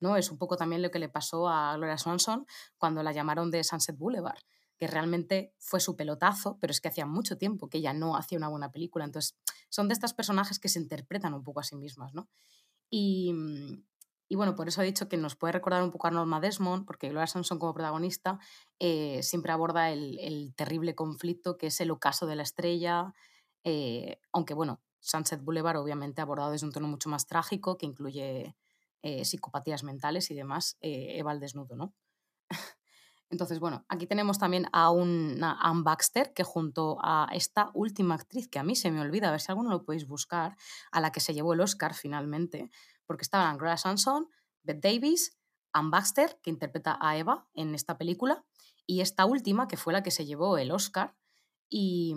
¿no? 0.00 0.16
Es 0.16 0.30
un 0.30 0.38
poco 0.38 0.56
también 0.56 0.82
lo 0.82 0.90
que 0.90 0.98
le 0.98 1.08
pasó 1.08 1.48
a 1.48 1.74
Gloria 1.76 1.98
Swanson 1.98 2.46
cuando 2.76 3.02
la 3.02 3.12
llamaron 3.12 3.50
de 3.50 3.64
Sunset 3.64 3.96
Boulevard, 3.96 4.38
que 4.78 4.86
realmente 4.86 5.54
fue 5.58 5.80
su 5.80 5.96
pelotazo, 5.96 6.58
pero 6.60 6.70
es 6.70 6.80
que 6.80 6.88
hacía 6.88 7.06
mucho 7.06 7.38
tiempo 7.38 7.68
que 7.68 7.78
ella 7.78 7.92
no 7.92 8.16
hacía 8.16 8.38
una 8.38 8.48
buena 8.48 8.72
película. 8.72 9.04
Entonces, 9.04 9.36
son 9.68 9.88
de 9.88 9.94
estas 9.94 10.14
personajes 10.14 10.58
que 10.58 10.68
se 10.68 10.78
interpretan 10.78 11.34
un 11.34 11.42
poco 11.42 11.60
a 11.60 11.64
sí 11.64 11.76
mismas, 11.76 12.14
¿no? 12.14 12.28
Y, 12.90 13.32
mm, 13.32 13.84
bueno, 14.36 14.54
por 14.54 14.68
eso 14.68 14.82
he 14.82 14.86
dicho 14.86 15.08
que 15.08 15.16
nos 15.16 15.36
puede 15.36 15.52
recordar 15.52 15.82
un 15.82 15.90
poco 15.90 16.08
a 16.08 16.10
Norma 16.10 16.40
Desmond, 16.40 16.84
porque 16.84 17.08
Gloria 17.08 17.26
Swanson 17.26 17.58
como 17.58 17.74
protagonista 17.74 18.38
eh, 18.78 19.22
siempre 19.22 19.52
aborda 19.52 19.90
el, 19.90 20.52
terrible 20.56 20.94
conflicto 20.94 21.56
que 21.56 21.68
es 21.68 21.80
el 21.80 21.90
ocaso 21.90 22.26
de 22.26 22.36
la 22.36 22.42
estrella, 22.42 23.14
eh, 23.64 24.20
aunque 24.32 24.54
bueno, 24.54 24.80
Sunset 25.00 25.42
Boulevard 25.42 25.78
obviamente 25.78 26.20
abordado 26.20 26.50
desde 26.50 26.66
un 26.66 26.72
tono 26.72 26.88
mucho 26.88 27.08
más 27.08 27.26
trágico, 27.26 27.78
que 27.78 27.86
incluye 27.86 28.56
eh, 29.02 29.24
psicopatías 29.24 29.84
mentales 29.84 30.30
y 30.30 30.34
demás, 30.34 30.76
Eva 30.80 31.30
al 31.30 31.40
desnudo, 31.40 31.76
¿no? 31.76 31.94
Entonces, 33.28 33.58
bueno, 33.58 33.84
aquí 33.88 34.06
tenemos 34.06 34.38
también 34.38 34.66
a 34.72 34.90
una 34.90 35.58
Anne 35.60 35.82
Baxter 35.82 36.32
que 36.32 36.44
junto 36.44 36.98
a 37.02 37.28
esta 37.32 37.70
última 37.74 38.14
actriz, 38.14 38.48
que 38.48 38.58
a 38.58 38.62
mí 38.62 38.76
se 38.76 38.90
me 38.90 39.00
olvida, 39.00 39.28
a 39.28 39.30
ver 39.32 39.40
si 39.40 39.50
alguno 39.50 39.70
lo 39.70 39.84
podéis 39.84 40.06
buscar, 40.06 40.56
a 40.92 41.00
la 41.00 41.10
que 41.10 41.20
se 41.20 41.34
llevó 41.34 41.54
el 41.54 41.60
Oscar 41.60 41.94
finalmente, 41.94 42.70
porque 43.04 43.22
estaban 43.22 43.58
Gloria 43.58 43.76
Swanson, 43.76 44.28
Bette 44.62 44.92
Davis, 44.92 45.36
Anne 45.72 45.90
Baxter, 45.90 46.38
que 46.42 46.50
interpreta 46.50 46.98
a 47.00 47.16
Eva 47.16 47.48
en 47.54 47.74
esta 47.74 47.98
película, 47.98 48.44
y 48.86 49.00
esta 49.00 49.26
última, 49.26 49.66
que 49.66 49.76
fue 49.76 49.92
la 49.92 50.02
que 50.02 50.12
se 50.12 50.24
llevó 50.24 50.56
el 50.58 50.70
Oscar, 50.70 51.16
y, 51.68 52.14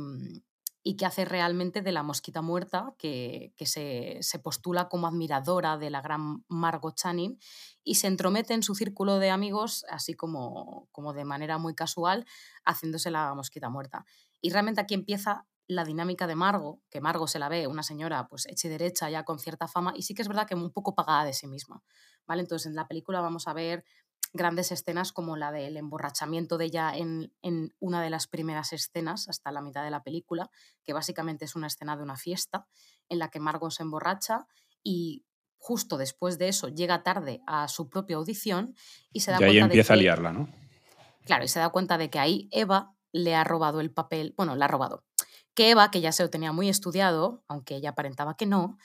y 0.83 0.95
que 0.95 1.05
hace 1.05 1.25
realmente 1.25 1.81
de 1.81 1.91
la 1.91 2.03
mosquita 2.03 2.41
muerta, 2.41 2.95
que, 2.97 3.53
que 3.57 3.65
se, 3.65 4.17
se 4.21 4.39
postula 4.39 4.87
como 4.87 5.07
admiradora 5.07 5.77
de 5.77 5.89
la 5.89 6.01
gran 6.01 6.45
Margot 6.47 6.95
Channing 6.95 7.37
y 7.83 7.95
se 7.95 8.07
entromete 8.07 8.53
en 8.53 8.63
su 8.63 8.75
círculo 8.75 9.19
de 9.19 9.29
amigos, 9.29 9.85
así 9.89 10.13
como, 10.13 10.87
como 10.91 11.13
de 11.13 11.25
manera 11.25 11.57
muy 11.57 11.75
casual, 11.75 12.25
haciéndose 12.65 13.11
la 13.11 13.33
mosquita 13.33 13.69
muerta. 13.69 14.05
Y 14.41 14.51
realmente 14.51 14.81
aquí 14.81 14.93
empieza 14.93 15.47
la 15.67 15.85
dinámica 15.85 16.25
de 16.25 16.35
Margot, 16.35 16.79
que 16.89 16.99
Margot 16.99 17.27
se 17.27 17.37
la 17.37 17.47
ve 17.47 17.67
una 17.67 17.83
señora 17.83 18.27
pues 18.27 18.47
hecha 18.47 18.67
y 18.67 18.71
derecha 18.71 19.09
ya 19.09 19.23
con 19.23 19.37
cierta 19.37 19.67
fama 19.67 19.93
y 19.95 20.01
sí 20.01 20.15
que 20.15 20.23
es 20.23 20.27
verdad 20.27 20.47
que 20.47 20.55
un 20.55 20.71
poco 20.71 20.95
pagada 20.95 21.25
de 21.25 21.33
sí 21.33 21.45
misma, 21.45 21.83
¿vale? 22.25 22.41
Entonces 22.41 22.65
en 22.65 22.75
la 22.75 22.87
película 22.87 23.21
vamos 23.21 23.47
a 23.47 23.53
ver 23.53 23.85
grandes 24.33 24.71
escenas 24.71 25.11
como 25.11 25.35
la 25.35 25.51
del 25.51 25.77
emborrachamiento 25.77 26.57
de 26.57 26.65
ella 26.65 26.91
en, 26.95 27.33
en 27.41 27.73
una 27.79 28.01
de 28.01 28.09
las 28.09 28.27
primeras 28.27 28.73
escenas, 28.73 29.27
hasta 29.27 29.51
la 29.51 29.61
mitad 29.61 29.83
de 29.83 29.91
la 29.91 30.03
película, 30.03 30.49
que 30.83 30.93
básicamente 30.93 31.45
es 31.45 31.55
una 31.55 31.67
escena 31.67 31.97
de 31.97 32.03
una 32.03 32.15
fiesta 32.15 32.67
en 33.09 33.19
la 33.19 33.29
que 33.29 33.39
Margot 33.39 33.71
se 33.71 33.83
emborracha 33.83 34.45
y 34.83 35.25
justo 35.57 35.97
después 35.97 36.37
de 36.37 36.47
eso 36.47 36.69
llega 36.69 37.03
tarde 37.03 37.41
a 37.47 37.67
su 37.67 37.89
propia 37.89 38.17
audición 38.17 38.75
y 39.11 39.21
se 39.21 39.31
da 39.31 39.39
Y 39.39 39.43
ahí 39.43 39.49
cuenta 39.51 39.65
empieza 39.65 39.93
a 39.93 39.95
de 39.95 39.99
que, 39.99 40.03
liarla, 40.03 40.31
¿no? 40.31 40.49
claro, 41.25 41.43
y 41.43 41.47
se 41.47 41.59
da 41.59 41.69
cuenta 41.69 41.97
de 41.97 42.09
que 42.09 42.19
ahí 42.19 42.47
Eva 42.51 42.95
le 43.11 43.35
ha 43.35 43.43
robado 43.43 43.81
el 43.81 43.91
papel, 43.91 44.33
bueno, 44.37 44.55
la 44.55 44.65
ha 44.65 44.67
robado. 44.67 45.03
Que 45.55 45.71
Eva, 45.71 45.91
que 45.91 45.99
ya 45.99 46.11
se 46.11 46.23
lo 46.23 46.29
tenía 46.29 46.51
muy 46.51 46.69
estudiado, 46.69 47.43
aunque 47.47 47.75
ella 47.75 47.89
aparentaba 47.89 48.37
que 48.37 48.45
no, 48.45 48.77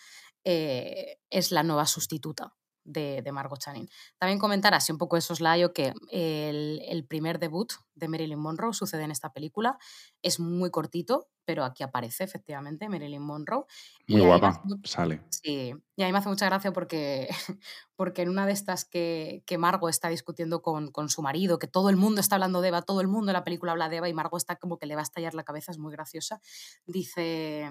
eh, 0.44 1.18
es 1.30 1.52
la 1.52 1.62
nueva 1.62 1.86
sustituta 1.86 2.54
de, 2.84 3.22
de 3.22 3.32
Margot 3.32 3.58
Channing. 3.58 3.88
También 4.18 4.38
comentar 4.38 4.74
así 4.74 4.92
un 4.92 4.98
poco 4.98 5.16
de 5.16 5.22
soslayo 5.22 5.72
que 5.72 5.94
el, 6.10 6.80
el 6.86 7.04
primer 7.06 7.38
debut 7.38 7.72
de 7.94 8.08
Marilyn 8.08 8.38
Monroe 8.38 8.74
sucede 8.74 9.02
en 9.02 9.10
esta 9.10 9.32
película. 9.32 9.78
Es 10.22 10.40
muy 10.40 10.70
cortito, 10.70 11.28
pero 11.44 11.64
aquí 11.64 11.82
aparece 11.82 12.24
efectivamente 12.24 12.88
Marilyn 12.88 13.22
Monroe. 13.22 13.64
Muy 14.08 14.22
y 14.22 14.24
guapa, 14.24 14.48
hace 14.48 14.80
sale. 14.84 15.22
Sí, 15.30 15.74
y 15.96 16.02
a 16.02 16.06
mí 16.06 16.12
me 16.12 16.18
hace 16.18 16.28
mucha 16.28 16.46
gracia 16.46 16.72
porque, 16.72 17.28
porque 17.96 18.22
en 18.22 18.30
una 18.30 18.46
de 18.46 18.52
estas 18.52 18.84
que, 18.84 19.42
que 19.46 19.58
Margot 19.58 19.90
está 19.90 20.08
discutiendo 20.08 20.62
con, 20.62 20.90
con 20.90 21.08
su 21.08 21.22
marido, 21.22 21.58
que 21.58 21.66
todo 21.66 21.90
el 21.90 21.96
mundo 21.96 22.20
está 22.20 22.36
hablando 22.36 22.60
de 22.60 22.68
Eva, 22.68 22.82
todo 22.82 23.00
el 23.00 23.08
mundo 23.08 23.30
en 23.30 23.34
la 23.34 23.44
película 23.44 23.72
habla 23.72 23.88
de 23.88 23.96
Eva 23.96 24.08
y 24.08 24.14
Margot 24.14 24.38
está 24.38 24.56
como 24.56 24.78
que 24.78 24.86
le 24.86 24.94
va 24.94 25.02
a 25.02 25.04
estallar 25.04 25.34
la 25.34 25.44
cabeza, 25.44 25.72
es 25.72 25.78
muy 25.78 25.92
graciosa, 25.92 26.40
dice, 26.86 27.70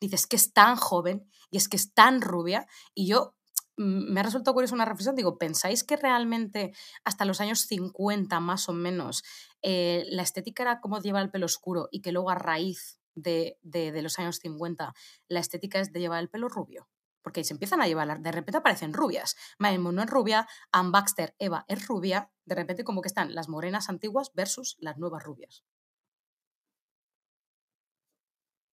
dice, 0.00 0.16
es 0.16 0.26
que 0.26 0.36
es 0.36 0.52
tan 0.52 0.76
joven 0.76 1.28
y 1.50 1.58
es 1.58 1.68
que 1.68 1.76
es 1.76 1.92
tan 1.92 2.20
rubia 2.20 2.66
y 2.94 3.06
yo 3.06 3.34
me 3.76 4.20
ha 4.20 4.22
resultado 4.22 4.54
curiosa 4.54 4.74
una 4.74 4.84
reflexión, 4.84 5.16
digo, 5.16 5.36
¿pensáis 5.38 5.82
que 5.84 5.96
realmente 5.96 6.72
hasta 7.04 7.24
los 7.24 7.40
años 7.40 7.60
50 7.66 8.38
más 8.40 8.68
o 8.68 8.72
menos 8.72 9.22
eh, 9.62 10.04
la 10.10 10.22
estética 10.22 10.62
era 10.62 10.80
como 10.80 11.00
llevar 11.00 11.22
el 11.24 11.30
pelo 11.30 11.46
oscuro 11.46 11.88
y 11.90 12.00
que 12.00 12.12
luego 12.12 12.30
a 12.30 12.34
raíz 12.36 13.00
de, 13.14 13.58
de- 13.62 13.92
de 13.92 14.02
los 14.02 14.18
años 14.18 14.38
50 14.38 14.94
la 15.28 15.40
estética 15.40 15.80
es 15.80 15.92
de 15.92 16.00
llevar 16.00 16.20
el 16.20 16.30
pelo 16.30 16.48
rubio? 16.48 16.88
Porque 17.22 17.42
se 17.42 17.54
empiezan 17.54 17.80
a 17.80 17.86
llevar, 17.86 18.20
de 18.20 18.32
repente 18.32 18.58
aparecen 18.58 18.92
rubias. 18.92 19.34
Marilyn 19.58 19.82
Monroe 19.82 20.04
es 20.04 20.10
rubia, 20.10 20.46
Anne 20.72 20.90
Baxter, 20.90 21.34
Eva 21.38 21.64
es 21.68 21.86
rubia, 21.88 22.30
de 22.44 22.54
repente 22.54 22.84
como 22.84 23.00
que 23.00 23.08
están 23.08 23.34
las 23.34 23.48
morenas 23.48 23.88
antiguas 23.88 24.30
versus 24.34 24.76
las 24.78 24.98
nuevas 24.98 25.22
rubias. 25.24 25.64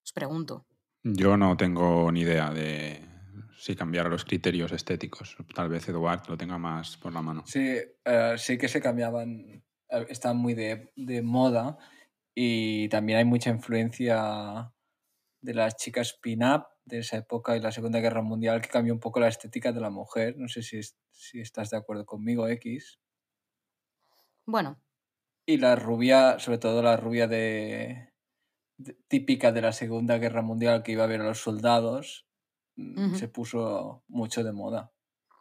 Os 0.04 0.12
pregunto. 0.14 0.66
Yo 1.04 1.38
no 1.38 1.56
tengo 1.58 2.12
ni 2.12 2.22
idea 2.22 2.50
de 2.52 3.08
si 3.62 3.76
cambiar 3.76 4.08
los 4.10 4.26
criterios 4.26 4.72
estéticos. 4.72 5.38
Tal 5.54 5.70
vez 5.70 5.88
Eduard 5.88 6.28
lo 6.28 6.38
tenga 6.38 6.58
más 6.58 6.98
por 6.98 7.14
la 7.14 7.22
mano. 7.22 7.44
Sí, 7.46 7.78
eh, 8.06 8.36
sí 8.38 8.58
que 8.58 8.68
se 8.68 8.82
cambiaban, 8.82 9.64
eh, 9.90 10.06
están 10.10 10.38
muy 10.38 10.54
de, 10.54 10.92
de 10.96 11.22
moda 11.22 11.78
y 12.36 12.90
también 12.90 13.20
hay 13.20 13.26
mucha 13.26 13.50
influencia 13.52 14.74
de 15.42 15.54
las 15.54 15.76
chicas 15.78 16.18
pin-up 16.22 16.66
de 16.86 17.00
esa 17.00 17.18
época 17.18 17.56
y 17.56 17.62
la 17.62 17.72
Segunda 17.72 18.00
Guerra 18.00 18.22
Mundial 18.24 18.62
que 18.62 18.70
cambió 18.70 18.94
un 18.94 19.00
poco 19.00 19.20
la 19.20 19.28
estética 19.28 19.72
de 19.72 19.82
la 19.82 19.90
mujer. 19.92 20.36
No 20.38 20.48
sé 20.48 20.64
si, 20.64 20.78
es- 20.80 20.98
si 21.12 21.40
estás 21.42 21.70
de 21.70 21.78
acuerdo 21.78 22.06
conmigo, 22.06 22.48
X. 22.48 23.00
Bueno, 24.46 24.82
Y 25.48 25.58
la 25.58 25.76
rubia, 25.76 26.40
sobre 26.40 26.58
todo 26.60 26.82
la 26.82 26.98
rubia 26.98 27.28
de, 27.28 28.14
de- 28.78 28.98
típica 29.08 29.52
de 29.52 29.62
la 29.62 29.74
Segunda 29.74 30.18
Guerra 30.20 30.42
Mundial 30.42 30.84
que 30.84 30.94
iba 30.94 31.04
a 31.06 31.08
ver 31.08 31.22
a 31.22 31.26
los 31.26 31.40
soldados, 31.42 32.28
se 33.16 33.28
puso 33.28 34.04
mucho 34.08 34.44
de 34.44 34.52
moda, 34.52 34.92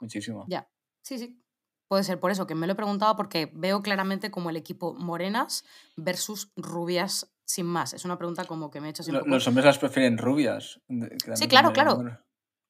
muchísimo. 0.01 0.45
ya. 0.49 0.69
Sí, 1.03 1.19
sí. 1.19 1.43
Puede 1.89 2.05
ser 2.05 2.21
por 2.21 2.31
eso, 2.31 2.47
que 2.47 2.55
me 2.55 2.67
lo 2.69 2.75
he 2.75 2.77
preguntado 2.77 3.17
porque 3.17 3.51
veo 3.53 3.83
claramente 3.83 4.31
como 4.31 4.51
el 4.51 4.57
equipo 4.57 4.95
morenas 4.95 5.65
versus 5.97 6.53
rubias 6.57 7.33
sin 7.45 7.67
más. 7.67 7.95
Es 7.95 8.05
una 8.05 8.17
pregunta 8.17 8.45
como 8.45 8.71
que 8.71 8.81
me 8.81 8.87
he 8.87 8.91
hecho 8.91 9.03
Lo- 9.11 9.21
poco... 9.21 9.31
Los 9.31 9.47
hombres 9.49 9.65
las 9.67 9.79
prefieren 9.79 10.17
rubias. 10.19 10.81
también 10.87 11.49
claro, 11.49 11.73
claro. 11.73 12.21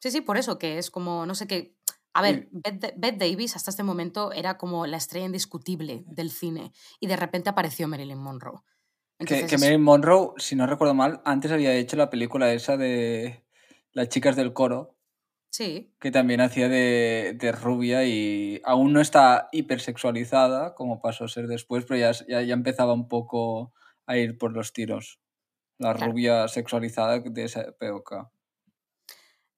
Sí, 0.00 0.10
sí, 0.10 0.20
por 0.22 0.38
eso, 0.38 0.58
que 0.58 0.78
es 0.78 0.90
como, 0.90 1.26
no 1.26 1.34
sé 1.34 1.46
qué. 1.46 1.76
A 2.14 2.22
ver, 2.22 2.48
Bette, 2.50 2.94
Bette 2.96 3.18
Davis 3.18 3.56
hasta 3.56 3.70
este 3.70 3.82
momento 3.82 4.32
era 4.32 4.56
como 4.56 4.86
la 4.86 4.96
estrella 4.96 5.26
indiscutible 5.26 6.02
del 6.06 6.30
cine 6.30 6.72
y 6.98 7.06
de 7.06 7.16
repente 7.16 7.50
apareció 7.50 7.86
Marilyn 7.88 8.18
Monroe. 8.18 8.60
Que, 9.18 9.24
Entonces, 9.24 9.48
que 9.50 9.54
es- 9.56 9.60
Marilyn 9.60 9.82
Monroe, 9.82 10.32
si 10.38 10.56
no 10.56 10.66
recuerdo 10.66 10.94
mal, 10.94 11.20
antes 11.26 11.52
había 11.52 11.74
hecho 11.74 11.96
la 11.96 12.08
película 12.08 12.50
esa 12.54 12.76
de 12.78 13.44
las 13.92 14.08
chicas 14.08 14.36
del 14.36 14.52
coro, 14.52 14.96
sí, 15.50 15.94
que 16.00 16.10
también 16.10 16.40
hacía 16.40 16.68
de, 16.68 17.36
de 17.38 17.52
rubia 17.52 18.04
y 18.06 18.60
aún 18.64 18.92
no 18.92 19.00
está 19.00 19.48
hipersexualizada, 19.52 20.74
como 20.74 21.00
pasó 21.02 21.24
a 21.24 21.28
ser 21.28 21.46
después, 21.46 21.84
pero 21.86 22.00
ya, 22.00 22.12
ya, 22.28 22.42
ya 22.42 22.54
empezaba 22.54 22.94
un 22.94 23.08
poco 23.08 23.74
a 24.06 24.16
ir 24.16 24.38
por 24.38 24.52
los 24.52 24.72
tiros. 24.72 25.20
La 25.78 25.94
Claro. 25.94 26.12
rubia 26.12 26.48
sexualizada 26.48 27.20
de 27.20 27.44
esa 27.44 27.62
época. 27.62 28.32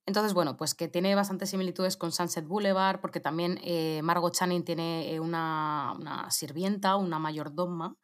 Entonces, 0.05 0.35
bueno, 0.35 0.57
pues 0.57 0.75
que 0.75 0.89
tiene 0.89 1.15
bastantes 1.15 1.51
similitudes 1.51 1.97
con 1.97 2.11
Sunset 2.11 2.45
Boulevard, 2.47 3.01
porque 3.01 3.21
también 3.21 3.59
eh, 3.63 4.01
Margot 4.03 4.35
Channing 4.35 4.65
tiene 4.65 5.13
eh, 5.15 5.21
una, 5.21 5.95
una 5.97 6.29
sirvienta, 6.31 6.97
una 6.97 7.21
mayordoma, 7.21 7.97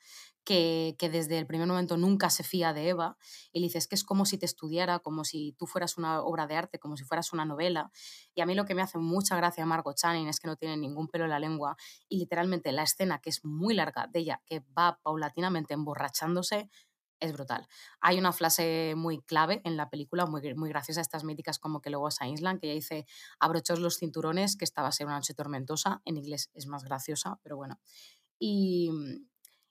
que, 0.49 1.11
desde 1.12 1.38
el 1.38 1.46
primer 1.46 1.68
momento 1.68 1.99
nunca 1.99 2.30
se 2.30 2.42
fía 2.42 2.72
de 2.72 2.88
Eva 2.88 3.18
y 3.53 3.61
le 3.61 3.66
dice, 3.66 3.76
es 3.76 3.86
que 3.86 3.94
es 3.94 4.03
como 4.03 4.24
si 4.24 4.38
te 4.38 4.46
estudiara, 4.46 4.99
como 5.01 5.22
si 5.24 5.55
tú 5.59 5.66
fueras 5.66 5.99
una 5.99 6.22
obra 6.22 6.46
de 6.46 6.57
arte, 6.57 6.78
como 6.78 6.96
si 6.96 7.05
fueras 7.05 7.34
una 7.34 7.44
novela. 7.44 7.90
Y 8.34 8.40
a 8.40 8.46
mí 8.46 8.55
lo 8.55 8.64
que 8.64 8.74
me 8.74 8.80
hace 8.80 8.96
mucha 8.96 9.36
gracia 9.36 9.64
a 9.64 9.66
Margot 9.66 9.94
Channing 9.94 10.26
es 10.26 10.40
que 10.40 10.49
no 10.49 10.57
tiene 10.57 10.78
ningún 10.78 11.09
pelo 11.09 11.24
en 11.24 11.30
la 11.30 11.38
lengua 11.38 11.76
y 12.09 12.16
literalmente 12.16 12.72
la 12.72 12.84
escena, 12.84 13.18
que 13.18 13.28
es 13.28 13.44
muy 13.44 13.74
larga 13.74 14.07
de 14.07 14.20
ella, 14.20 14.40
que 14.46 14.61
va 14.76 14.99
paulatinamente 15.03 15.74
emborrachándose, 15.74 16.70
es 17.20 17.32
brutal. 17.34 17.68
Hay 18.01 18.18
una 18.18 18.32
frase 18.32 18.94
muy 18.96 19.20
clave 19.20 19.61
en 19.64 19.76
la 19.76 19.90
película, 19.90 20.24
muy, 20.24 20.55
muy 20.55 20.70
graciosa, 20.70 21.03
estas 21.03 21.24
míticas 21.24 21.59
como 21.59 21.82
que 21.82 21.90
luego 21.90 22.09
a 22.09 22.26
Island, 22.26 22.59
que 22.59 22.68
ella 22.68 22.74
dice, 22.74 23.07
abrochaos 23.38 23.80
los 23.80 23.99
cinturones, 23.99 24.57
que 24.57 24.64
esta 24.64 24.80
va 24.80 24.88
a 24.88 24.92
ser 24.92 25.09
una 25.09 25.16
noche 25.16 25.34
tormentosa. 25.34 26.01
En 26.07 26.16
inglés 26.16 26.51
es 26.55 26.66
más 26.66 26.84
graciosa, 26.84 27.38
pero 27.42 27.57
bueno. 27.57 27.78
Y, 28.38 28.90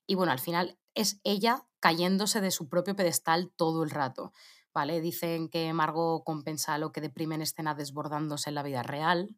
y 0.08 0.16
bueno, 0.16 0.32
al 0.32 0.40
final 0.40 0.80
es 0.96 1.20
ella 1.24 1.68
cayéndose 1.80 2.42
de 2.42 2.50
su 2.50 2.70
propio 2.70 2.96
pedestal 2.96 3.52
todo 3.56 3.84
el 3.84 3.92
rato. 3.92 4.34
¿Vale? 4.74 5.02
Dicen 5.02 5.50
que 5.50 5.74
Margot 5.74 6.24
compensa 6.24 6.78
lo 6.78 6.92
que 6.92 7.02
deprime 7.02 7.36
en 7.36 7.42
escena 7.42 7.76
desbordándose 7.76 8.50
en 8.50 8.56
la 8.56 8.64
vida 8.64 8.84
real. 8.84 9.36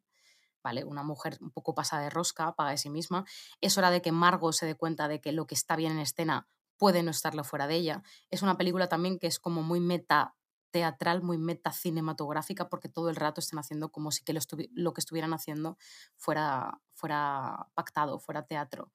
¿Vale? 0.63 0.84
Una 0.84 1.03
mujer 1.03 1.38
un 1.41 1.51
poco 1.51 1.74
pasada 1.74 2.03
de 2.03 2.09
rosca, 2.09 2.53
paga 2.55 2.72
de 2.72 2.78
sí 2.78 2.89
misma. 2.89 3.26
Es 3.61 3.78
hora 3.78 3.89
de 3.89 4.01
que 4.01 4.11
Margot 4.11 4.53
se 4.53 4.65
dé 4.65 4.76
cuenta 4.76 5.07
de 5.07 5.22
que 5.22 5.32
lo 5.32 5.47
que 5.47 5.55
está 5.55 5.76
bien 5.76 5.93
en 5.93 5.99
escena 5.99 6.47
puede 6.78 7.03
no 7.03 7.11
estarlo 7.11 7.43
fuera 7.43 7.67
de 7.67 7.76
ella. 7.76 8.03
Es 8.30 8.41
una 8.41 8.57
película 8.57 8.89
también 8.89 9.17
que 9.17 9.28
es 9.28 9.39
como 9.39 9.63
muy 9.63 9.80
meta 9.80 10.36
teatral, 10.72 11.22
muy 11.22 11.38
meta 11.38 11.72
cinematográfica, 11.72 12.70
porque 12.70 12.89
todo 12.89 13.09
el 13.09 13.15
rato 13.15 13.39
están 13.39 13.59
haciendo 13.59 13.91
como 13.91 14.11
si 14.11 14.24
lo, 14.32 14.39
lo 14.74 14.93
que 14.93 15.01
estuvieran 15.01 15.34
haciendo 15.34 15.78
fuera, 16.15 16.80
fuera 16.93 17.67
pactado, 17.74 18.20
fuera 18.20 18.45
teatro. 18.45 18.91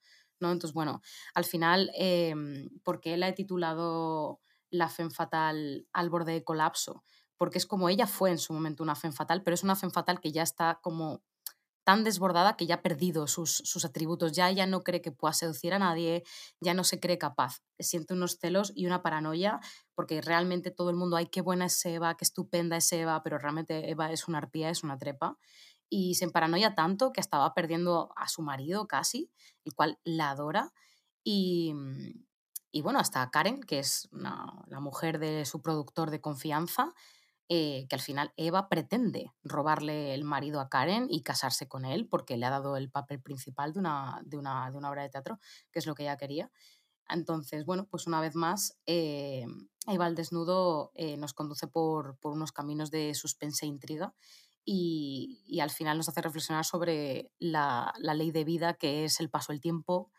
Entonces, 0.53 0.75
bueno, 0.75 1.03
al 1.35 1.45
final, 1.45 1.91
eh, 1.99 2.35
¿por 2.83 3.01
qué 3.01 3.17
la 3.17 3.29
he 3.29 3.33
titulado 3.33 4.41
La 4.71 4.89
Femme 4.89 5.11
Fatal 5.11 5.87
al 5.93 6.11
borde 6.11 6.33
de 6.33 6.45
colapso? 6.45 7.05
Porque 7.37 7.59
es 7.59 7.67
como 7.67 7.89
ella 7.89 8.07
fue 8.07 8.31
en 8.31 8.39
su 8.39 8.53
momento 8.53 8.83
una 8.83 8.95
Femme 8.95 9.15
Fatal, 9.15 9.43
pero 9.43 9.55
es 9.55 9.65
una 9.65 9.77
Femme 9.77 9.93
Fatal 9.93 10.21
que 10.21 10.33
ya 10.33 10.43
está 10.43 10.79
como 10.83 11.23
tan 11.85 12.03
desbordada 12.03 12.57
que 12.57 12.67
ya 12.67 12.77
ha 12.77 12.83
perdido 12.83 13.27
sus, 13.27 13.57
sus 13.59 13.85
atributos, 13.85 14.33
ya 14.33 14.49
ella 14.49 14.67
no 14.67 14.83
cree 14.83 15.03
que 15.03 15.13
pueda 15.13 15.35
seducir 15.35 15.75
a 15.75 15.79
nadie, 15.79 16.25
ya 16.61 16.73
no 16.75 16.83
se 16.83 16.99
cree 16.99 17.19
capaz, 17.19 17.63
siente 17.79 18.15
unos 18.15 18.39
celos 18.39 18.73
y 18.75 18.87
una 18.87 19.03
paranoia, 19.03 19.61
porque 19.95 20.23
realmente 20.23 20.71
todo 20.71 20.89
el 20.91 20.97
mundo, 20.97 21.17
ay, 21.17 21.27
qué 21.27 21.43
buena 21.43 21.67
es 21.67 21.85
Eva, 21.85 22.17
qué 22.17 22.25
estupenda 22.25 22.79
es 22.79 22.91
Eva, 22.93 23.23
pero 23.23 23.39
realmente 23.39 23.91
Eva 23.91 24.11
es 24.11 24.27
una 24.29 24.39
arpía, 24.39 24.71
es 24.71 24.83
una 24.83 24.99
trepa, 24.99 25.37
y 25.97 26.17
se 26.17 26.29
paranoia 26.29 26.75
tanto 26.75 27.13
que 27.13 27.21
estaba 27.21 27.55
perdiendo 27.55 28.13
a 28.17 28.27
su 28.27 28.43
marido 28.43 28.89
casi, 28.89 29.31
el 29.65 29.75
cual 29.75 30.01
la 30.03 30.31
adora, 30.31 30.73
y, 31.23 31.73
y 32.73 32.83
bueno, 32.83 32.99
hasta 32.99 33.31
Karen, 33.31 33.61
que 33.61 33.79
es 33.79 34.09
la 34.11 34.81
mujer 34.81 35.21
de 35.21 35.45
su 35.45 35.63
productor 35.63 36.11
de 36.11 36.21
confianza, 36.21 36.93
eh, 37.49 37.87
que 37.89 37.95
al 37.95 38.01
final 38.01 38.33
Eva 38.37 38.69
pretende 38.69 39.31
robarle 39.45 40.15
el 40.15 40.25
marido 40.25 40.61
a 40.61 40.69
Karen 40.69 41.07
y 41.09 41.23
casarse 41.23 41.69
con 41.69 41.85
él 41.85 42.09
porque 42.09 42.39
le 42.39 42.47
ha 42.47 42.51
dado 42.51 42.77
el 42.77 42.91
papel 42.91 43.21
principal 43.21 43.73
de 43.73 43.79
una, 43.79 44.21
de 44.25 44.37
una, 44.37 44.69
de 44.73 44.77
una 44.77 44.91
obra 44.91 45.03
de 45.03 45.11
teatro, 45.11 45.39
que 45.71 45.79
es 45.79 45.87
lo 45.87 45.95
que 45.95 46.03
ella 46.03 46.17
quería. 46.17 46.51
Entonces, 47.09 47.67
bueno, 47.67 47.87
pues 47.89 48.09
una 48.09 48.21
vez 48.21 48.35
más, 48.35 48.79
eh, 48.87 49.47
Eva 49.87 50.07
al 50.07 50.17
desnudo 50.17 50.91
eh, 50.95 51.17
nos 51.19 51.35
conduce 51.35 51.69
por, 51.69 52.17
por 52.17 52.33
unos 52.33 52.51
caminos 52.51 52.91
de 52.91 53.15
suspense 53.15 53.67
e 53.67 53.69
intriga 53.69 54.13
y, 54.65 55.61
al 55.61 55.71
final 55.71 55.97
nos 55.97 56.09
hace 56.09 56.23
reflexionar 56.23 56.65
sobre 56.65 57.31
la, 57.39 57.93
ley 57.99 58.31
de 58.31 58.45
vida 58.45 58.75
que 58.75 59.05
es 59.05 59.21
el 59.21 59.31
paso 59.31 59.53
del 59.53 59.61
tiempo, 59.61 60.11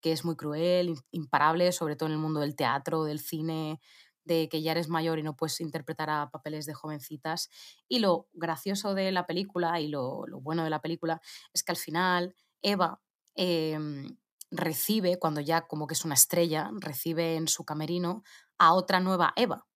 que 0.00 0.12
es 0.12 0.24
muy 0.24 0.36
cruel, 0.36 0.90
im- 0.90 1.04
imparable, 1.10 1.72
sobre 1.72 1.96
todo 1.96 2.08
en 2.08 2.14
el 2.14 2.18
mundo 2.18 2.40
del 2.40 2.56
teatro, 2.56 3.04
del 3.04 3.20
cine, 3.20 3.80
de 4.24 4.48
que 4.48 4.62
ya 4.62 4.72
eres 4.72 4.88
mayor 4.88 5.18
y 5.18 5.22
no 5.22 5.36
puedes 5.36 5.60
interpretar 5.60 6.10
a 6.10 6.30
papeles 6.30 6.66
de 6.66 6.74
jovencitas. 6.74 7.48
Y 7.88 7.98
lo 7.98 8.28
gracioso 8.32 8.94
de 8.94 9.12
la 9.12 9.26
película 9.26 9.80
y 9.80 9.88
lo, 9.88 10.26
lo 10.26 10.40
bueno 10.40 10.64
de 10.64 10.70
la 10.70 10.80
película 10.80 11.20
es 11.52 11.62
que 11.62 11.72
al 11.72 11.76
final 11.78 12.34
Eva 12.62 13.02
em, 13.34 14.16
recibe, 14.50 15.18
cuando 15.18 15.40
ya 15.40 15.66
como 15.66 15.86
que 15.86 15.94
es 15.94 16.04
una 16.04 16.14
estrella, 16.14 16.70
recibe 16.80 17.36
en 17.36 17.48
su 17.48 17.64
camerino 17.64 18.22
a 18.58 18.72
otra 18.74 19.00
nueva 19.00 19.32
Eva, 19.36 19.66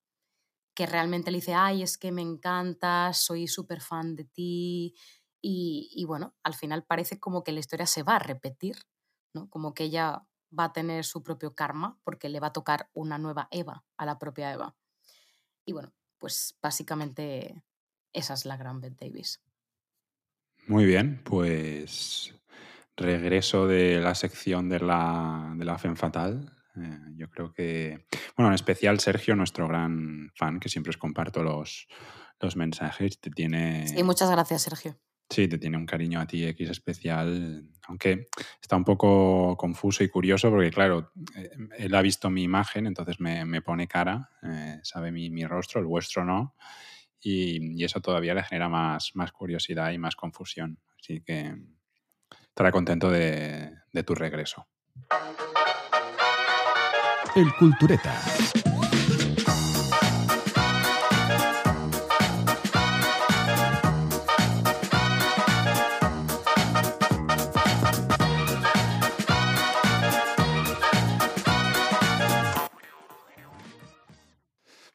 que 0.79 0.87
realmente 0.87 1.33
le 1.33 1.39
dice, 1.39 1.55
ay, 1.55 1.83
es 1.83 1.99
que 1.99 2.13
me 2.13 2.23
encantas, 2.23 3.19
soy 3.19 3.49
súper 3.49 3.81
fan 3.81 4.15
de 4.15 4.27
ti. 4.27 4.95
Y, 5.43 6.05
bueno, 6.07 6.37
al 6.45 6.55
final 6.55 6.85
parece 6.85 7.19
como 7.19 7.43
que 7.43 7.51
la 7.51 7.59
historia 7.59 7.85
se 7.85 8.05
va 8.05 8.15
a 8.15 8.21
repetir, 8.21 8.77
¿no? 9.35 9.51
Como 9.51 9.75
que 9.75 9.83
ella 9.83 10.25
va 10.57 10.65
a 10.67 10.73
tener 10.73 11.05
su 11.05 11.25
propio 11.25 11.53
karma 11.57 11.99
porque 12.05 12.29
le 12.29 12.39
va 12.39 12.49
a 12.49 12.53
tocar 12.53 12.91
una 12.93 13.19
nueva 13.19 13.49
Eva 13.51 13.85
a 13.97 14.07
la 14.07 14.21
propia 14.21 14.53
Eva. 14.53 14.77
Y 15.65 15.73
bueno, 15.73 15.93
pues 16.17 16.57
básicamente 16.63 17.65
esa 18.13 18.35
es 18.35 18.45
la 18.45 18.57
gran 18.57 18.81
Bette 18.81 19.05
Davis. 19.05 19.43
Muy 20.69 20.85
bien, 20.85 21.21
pues 21.25 22.37
regreso 22.97 23.67
de 23.67 23.99
la 23.99 24.15
sección 24.15 24.69
de 24.69 24.79
la, 24.79 25.55
de 25.57 25.65
la 25.65 25.77
Femme 25.77 25.97
Fatal. 25.97 26.58
Eh, 26.81 26.99
yo 27.17 27.29
creo 27.31 27.53
que, 27.53 28.07
bueno, 28.37 28.49
en 28.49 28.55
especial 28.55 29.01
Sergio, 29.01 29.35
nuestro 29.35 29.67
gran 29.67 30.31
fan, 30.35 30.61
que 30.61 30.69
siempre 30.69 30.91
os 30.91 30.97
comparto 30.97 31.43
los, 31.43 31.89
los 32.41 32.57
mensajes, 32.57 33.21
te 33.21 33.31
tiene... 33.31 33.89
Sí, 33.89 34.03
muchas 34.03 34.31
gracias, 34.31 34.63
Sergio. 34.63 34.99
Sí, 35.31 35.47
te 35.47 35.59
tiene 35.59 35.77
un 35.77 35.85
cariño 35.85 36.21
a 36.21 36.27
ti 36.27 36.43
X 36.43 36.71
especial, 36.71 37.69
aunque 37.87 38.29
está 38.63 38.77
un 38.77 38.85
poco 38.85 39.57
confuso 39.59 40.03
y 40.03 40.09
curioso 40.09 40.49
porque, 40.49 40.71
claro, 40.71 41.13
eh, 41.37 41.51
él 41.77 41.95
ha 41.95 42.01
visto 42.01 42.31
mi 42.31 42.45
imagen, 42.45 42.87
entonces 42.87 43.21
me, 43.21 43.45
me 43.45 43.61
pone 43.61 43.87
cara, 43.87 44.31
eh, 44.43 44.81
sabe 44.83 45.13
mi, 45.13 45.29
mi 45.29 45.45
rostro, 45.45 45.81
el 45.81 45.87
vuestro 45.87 46.25
no, 46.25 46.55
y, 47.21 47.79
y 47.79 47.85
eso 47.85 48.01
todavía 48.01 48.33
le 48.33 48.43
genera 48.43 48.71
más, 48.71 49.11
más 49.15 49.33
curiosidad 49.33 49.93
y 49.93 49.99
más 49.99 50.17
confusión. 50.17 50.79
Así 50.99 51.21
que 51.21 51.55
estará 52.49 52.73
contento 52.73 53.11
de, 53.11 53.71
de 53.93 54.03
tu 54.05 54.15
regreso. 54.15 54.67
El 57.35 57.53
Cultureta. 57.59 58.21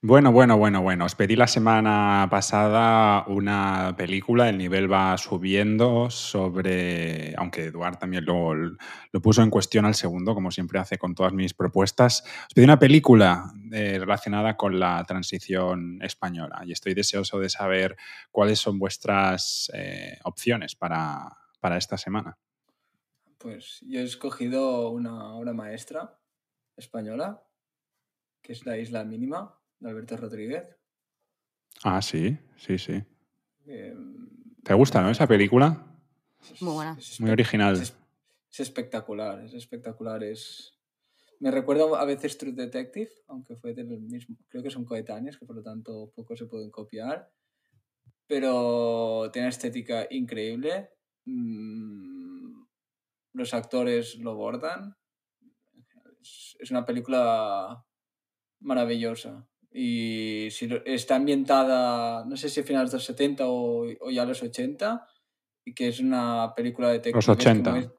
Bueno, 0.06 0.34
bueno, 0.34 0.58
bueno, 0.58 0.82
bueno. 0.82 1.06
Os 1.06 1.16
pedí 1.16 1.38
la 1.38 1.48
semana 1.48 2.28
pasada 2.30 3.24
una 3.28 3.96
película, 3.96 4.50
el 4.50 4.58
nivel 4.58 4.92
va 4.92 5.18
subiendo 5.18 6.10
sobre, 6.10 7.34
aunque 7.38 7.68
Eduard 7.68 8.00
también 8.00 8.26
lo, 8.26 8.54
lo 8.54 9.22
puso 9.22 9.42
en 9.42 9.50
cuestión 9.50 9.86
al 9.86 9.96
segundo, 9.96 10.34
como 10.34 10.52
siempre 10.52 10.78
hace 10.78 10.98
con 10.98 11.16
todas 11.16 11.32
mis 11.32 11.54
propuestas. 11.54 12.26
Os 12.48 12.54
pedí 12.54 12.66
una 12.66 12.80
película 12.80 13.54
eh, 13.72 13.98
relacionada 13.98 14.58
con 14.58 14.78
la 14.78 15.02
transición 15.08 16.02
española 16.02 16.64
y 16.66 16.74
estoy 16.74 16.94
deseoso 16.96 17.40
de 17.40 17.48
saber 17.48 17.96
cuáles 18.30 18.60
son 18.60 18.80
vuestras 18.80 19.72
eh, 19.74 20.20
opciones 20.26 20.76
para, 20.76 21.38
para 21.62 21.78
esta 21.78 21.98
semana. 21.98 22.38
Pues 23.38 23.80
yo 23.88 24.02
he 24.02 24.04
escogido 24.04 24.90
una 24.90 25.34
obra 25.34 25.54
maestra 25.54 26.20
española, 26.76 27.42
que 28.42 28.52
es 28.52 28.66
La 28.66 28.78
Isla 28.78 29.06
Mínima, 29.06 29.63
de 29.84 29.90
Alberto 29.90 30.18
Rodríguez. 30.18 30.76
Ah, 31.84 32.02
sí, 32.02 32.38
sí, 32.58 32.78
sí. 32.78 33.04
Eh, 33.66 33.94
¿Te 34.64 34.74
gusta, 34.74 35.02
no, 35.02 35.10
esa 35.10 35.28
película? 35.28 35.86
es- 36.42 36.62
Muy 36.62 36.74
buena. 36.74 36.96
es 36.98 37.20
Muy 37.20 37.32
original. 37.32 37.76
Es, 37.76 37.96
es 38.52 38.60
espectacular, 38.60 39.44
es 39.44 39.54
espectacular. 39.54 40.24
Es... 40.24 40.80
Me 41.40 41.52
recuerda 41.52 41.84
a 42.00 42.06
veces 42.06 42.38
True 42.38 42.54
Detective, 42.54 43.10
aunque 43.28 43.58
fue 43.58 43.74
del 43.74 43.88
mismo. 44.02 44.38
Creo 44.48 44.64
que 44.64 44.70
son 44.72 44.86
coetáneos, 44.86 45.38
que 45.38 45.46
por 45.46 45.58
lo 45.58 45.64
tanto 45.64 46.12
poco 46.16 46.36
se 46.38 46.46
pueden 46.46 46.72
copiar. 46.72 47.30
Pero 48.28 49.30
tiene 49.34 49.48
una 49.48 49.50
estética 49.50 50.08
increíble. 50.10 50.90
Mm, 51.26 52.64
Los 53.34 53.54
actores 53.54 54.16
lo 54.20 54.36
bordan. 54.36 54.96
Es, 56.22 56.56
es 56.60 56.72
una 56.72 56.86
película 56.86 57.84
maravillosa. 58.62 59.46
Y 59.76 60.50
si 60.52 60.70
está 60.86 61.16
ambientada, 61.16 62.24
no 62.26 62.38
sé 62.38 62.48
si 62.50 62.60
a 62.60 62.64
finales 62.64 62.92
de 62.92 62.98
los 62.98 63.06
70 63.06 63.48
o, 63.48 63.86
o 64.02 64.12
ya 64.12 64.24
los 64.26 64.42
80, 64.44 65.08
y 65.66 65.74
que 65.74 65.88
es 65.88 66.00
una 66.00 66.54
película 66.56 66.90
de 66.90 67.12
Los 67.12 67.28
80. 67.28 67.74
Que, 67.74 67.80
mues- 67.80 67.94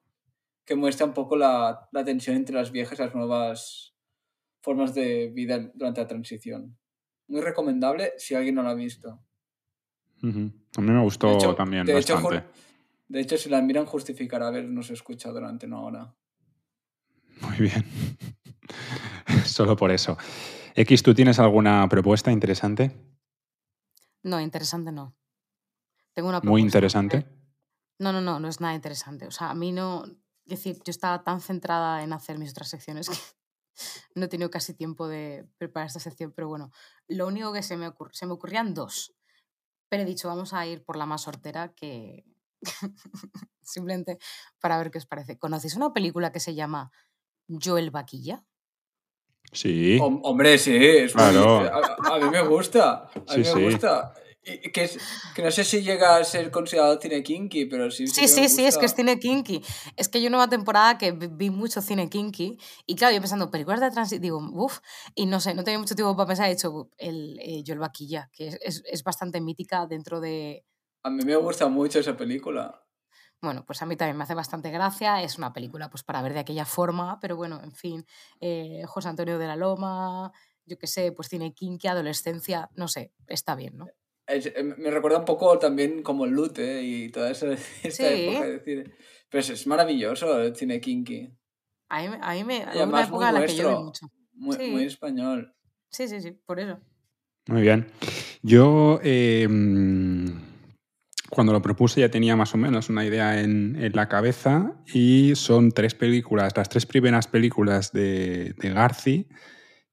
que 0.65 0.75
muestra 0.77 1.07
un 1.07 1.13
poco 1.15 1.37
la, 1.37 1.89
la 1.91 2.05
tensión 2.05 2.37
entre 2.37 2.55
las 2.55 2.71
viejas 2.71 2.99
y 2.99 3.03
las 3.03 3.15
nuevas 3.15 3.95
formas 4.63 4.95
de 4.95 5.31
vida 5.35 5.59
durante 5.75 6.01
la 6.01 6.07
transición. 6.07 6.79
Muy 7.27 7.41
recomendable 7.41 8.13
si 8.19 8.35
alguien 8.35 8.55
no 8.55 8.63
la 8.63 8.71
ha 8.71 8.75
visto. 8.75 9.21
Ujú. 10.23 10.53
A 10.77 10.81
mí 10.81 10.91
me 10.91 11.03
gustó 11.03 11.27
De 11.29 11.35
hecho, 11.35 11.55
también 11.55 11.85
de 11.87 11.93
bastante. 11.95 12.45
de 13.09 13.21
hecho, 13.21 13.37
si 13.37 13.49
la 13.51 13.61
miran, 13.61 13.85
justificará 13.85 14.47
habernos 14.47 14.91
escuchado 14.91 15.35
durante 15.35 15.67
una 15.67 15.81
hora. 15.83 16.15
Muy 17.41 17.57
bien. 17.59 17.85
Solo 19.45 19.77
por 19.77 19.91
eso. 19.91 20.17
X, 20.75 21.03
¿tú 21.03 21.15
tienes 21.15 21.39
alguna 21.39 21.89
propuesta 21.89 22.33
interesante? 22.33 22.93
No, 24.23 24.41
interesante 24.41 24.91
no. 24.93 25.15
Tengo 26.15 26.29
una 26.29 26.39
Muy 26.41 26.63
propuesta. 26.63 26.67
interesante. 26.67 27.27
No, 27.99 28.13
no, 28.13 28.21
no, 28.21 28.41
no 28.41 28.49
es 28.49 28.61
nada 28.61 28.75
interesante. 28.75 29.27
O 29.27 29.31
sea, 29.31 29.51
a 29.51 29.55
mí 29.55 29.73
no. 29.73 30.05
Es 30.47 30.51
decir, 30.59 30.77
yo 30.85 30.91
estaba 30.91 31.23
tan 31.25 31.41
centrada 31.41 32.03
en 32.03 32.13
hacer 32.13 32.39
mis 32.39 32.51
otras 32.51 32.69
secciones 32.69 33.09
que 33.09 33.17
no 34.15 34.25
he 34.25 34.29
tenido 34.29 34.51
casi 34.51 34.75
tiempo 34.75 35.09
de 35.09 35.49
preparar 35.59 35.87
esta 35.87 36.01
sección, 36.01 36.33
pero 36.33 36.49
bueno, 36.49 36.71
lo 37.09 37.27
único 37.27 37.53
que 37.53 37.63
se 37.63 37.77
me, 37.77 37.89
ocur- 37.89 38.13
se 38.13 38.27
me 38.27 38.33
ocurrían 38.33 38.75
dos. 38.75 39.15
Pero 39.89 40.03
he 40.03 40.07
dicho, 40.07 40.29
vamos 40.29 40.53
a 40.55 40.67
ir 40.67 40.85
por 40.85 40.97
la 40.97 41.07
más 41.07 41.23
sortera 41.23 41.73
que. 41.75 42.25
Simplemente 43.63 44.19
para 44.61 44.79
ver 44.79 44.91
qué 44.91 44.99
os 44.99 45.07
parece. 45.07 45.39
¿Conocéis 45.39 45.77
una 45.77 45.93
película 45.93 46.33
que 46.33 46.41
se 46.41 46.55
llama 46.55 46.91
Joel 47.49 47.91
Vaquilla? 47.91 48.45
Sí. 49.53 49.99
Hom- 49.99 50.21
hombre, 50.25 50.59
sí, 50.59 50.75
es 50.77 51.13
Claro. 51.13 51.61
muy- 51.61 51.69
a, 51.69 52.15
a 52.15 52.19
mí 52.19 52.31
me 52.31 52.43
gusta. 52.43 53.05
A 53.05 53.11
Sí, 53.29 53.39
mí 53.39 53.45
sí. 53.45 53.55
me 53.55 53.65
gusta. 53.71 54.13
Y- 54.47 54.71
que, 54.73 54.85
es- 54.85 54.99
que 55.35 55.43
no 55.43 55.51
sé 55.51 55.65
si 55.65 55.83
llega 55.83 56.17
a 56.19 56.25
ser 56.25 56.51
considerado 56.51 57.01
cine 57.01 57.23
kinky, 57.23 57.65
pero 57.65 57.91
sí. 57.91 58.07
Sí, 58.07 58.29
sí, 58.29 58.43
me 58.43 58.49
sí, 58.51 58.67
es 58.67 58.77
que 58.77 58.85
es 58.85 58.95
cine 58.95 59.19
kinky. 59.19 59.63
Es 59.97 60.09
que 60.11 60.21
yo 60.21 60.29
una 60.29 60.49
temporada 60.51 60.99
que 60.99 61.13
vi- 61.13 61.49
mucho 61.51 61.81
cine 61.81 62.11
kinky 62.11 62.59
y 62.87 62.95
claro, 62.95 63.15
yo 63.15 63.21
pensando, 63.23 63.51
películas 63.51 63.81
de 63.81 63.91
transición, 63.91 64.21
digo, 64.21 64.39
uff, 64.53 64.81
y 65.15 65.25
no 65.25 65.41
sé, 65.41 65.55
no 65.55 65.65
tenía 65.65 65.79
mucho 65.79 65.95
tiempo 65.95 66.15
para 66.15 66.27
pensar, 66.27 66.51
he 66.51 66.53
hecho 66.53 66.91
el 66.99 67.39
eh, 67.41 67.63
Joel 67.67 67.79
Vaquilla, 67.79 68.29
que 68.35 68.49
es, 68.49 68.59
es- 68.63 68.83
es 68.87 69.03
bastante 69.03 69.41
mítica 69.41 69.87
dentro 69.87 70.21
de... 70.21 70.63
A 71.05 71.11
mí 71.11 71.23
me 71.25 71.37
gusta 71.37 71.69
mucho 71.69 71.99
esa 72.01 72.15
película. 72.17 72.84
Bueno, 73.43 73.65
pues 73.67 73.83
a 73.83 73.87
mí 73.87 73.97
también 73.97 74.17
me 74.17 74.25
hace 74.25 74.35
bastante 74.35 74.71
gracia, 74.71 75.23
es 75.23 75.37
una 75.37 75.53
película 75.53 75.91
pues 75.91 76.03
para 76.03 76.23
ver 76.23 76.33
de 76.33 76.41
aquella 76.41 76.65
forma, 76.65 77.19
pero 77.21 77.37
bueno, 77.37 77.61
en 77.63 77.73
fin, 77.73 78.07
eh, 78.41 78.83
José 78.87 79.09
Antonio 79.09 79.39
de 79.39 79.47
la 79.47 79.57
Loma, 79.57 80.33
yo 80.65 80.79
qué 80.79 80.87
sé, 80.87 81.13
pues 81.13 81.29
cine 81.29 81.53
kinky, 81.53 81.89
adolescencia, 81.89 82.71
no 82.75 82.89
sé, 82.89 83.13
está 83.27 83.55
bien, 83.55 83.77
¿no? 83.77 83.87
Es- 84.27 84.47
eh, 84.47 84.63
me 84.65 84.91
recuerda 84.91 85.19
un 85.19 85.27
poco 85.27 85.59
también 85.59 86.03
como 86.03 86.25
el 86.25 86.31
loot 86.31 86.59
¿eh? 86.59 86.81
y 86.83 87.11
toda 87.11 87.31
esa, 87.31 87.49
esta 87.83 87.91
Sí. 87.91 88.03
época 88.03 88.47
de 88.47 88.61
cine. 88.61 88.85
Pero 89.29 89.41
es, 89.41 89.51
es 89.51 89.67
maravilloso 89.67 90.41
el 90.41 90.57
cine 90.57 90.81
kinky. 90.81 91.31
A 91.91 92.01
mí, 92.01 92.09
me- 92.09 92.19
a 92.23 92.33
mí 92.33 92.45
me... 92.45 92.57
Y 92.57 92.61
una 92.63 92.71
además 92.73 93.11
muy 93.11 93.19
época 93.27 93.33
la 93.33 93.47
que 93.47 93.57
yo 93.57 93.81
mucho. 93.83 94.07
Muy, 94.33 94.57
Sí. 94.57 94.71
muy 94.71 94.85
español. 94.85 95.55
Sí, 95.91 96.09
sí, 96.09 96.23
sí, 96.23 96.31
por 96.33 96.59
eso. 96.59 96.79
Muy 97.49 97.61
bien. 97.61 97.87
Yo, 98.43 98.99
eh, 99.03 99.47
mm, 99.47 100.29
cuando 101.31 101.53
lo 101.53 101.63
propuse, 101.63 102.01
ya 102.01 102.11
tenía 102.11 102.37
más 102.37 102.55
o 102.55 102.59
menos 102.59 102.89
una 102.89 103.05
idea 103.05 103.41
en, 103.41 103.77
en 103.83 103.93
la 103.95 104.09
cabeza 104.09 104.73
y 104.93 105.33
son 105.35 105.73
tres 105.73 105.95
películas, 105.95 106.53
las 106.57 106.69
tres 106.69 106.87
primeras 106.87 107.27
películas 107.27 107.93
de, 107.93 108.55
de 108.59 108.71
Garci, 108.71 109.27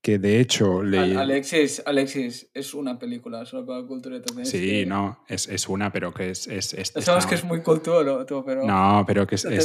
que 0.02 0.18
de 0.20 0.40
hecho 0.40 0.82
le... 0.84 0.98
Al- 0.98 1.18
Alexis, 1.18 1.84
Alexis, 1.86 2.50
es 2.54 2.74
una 2.74 2.98
película, 2.98 3.46
solo 3.46 3.66
para 3.66 3.84
cultura. 3.86 4.20
Sí, 4.44 4.84
no, 4.86 5.24
es, 5.28 5.48
es 5.48 5.70
una, 5.70 5.92
pero 5.92 6.12
que 6.14 6.32
es... 6.32 6.48
es, 6.48 6.74
es- 6.74 6.96
está- 6.96 7.20
que 7.28 7.36
es 7.36 7.44
muy 7.44 7.62
cultura, 7.62 8.26
tú, 8.26 8.44
pero. 8.46 8.66
No, 8.66 9.04
pero 9.06 9.28
que 9.28 9.36
es, 9.36 9.46
No 9.46 9.52
te 9.52 9.58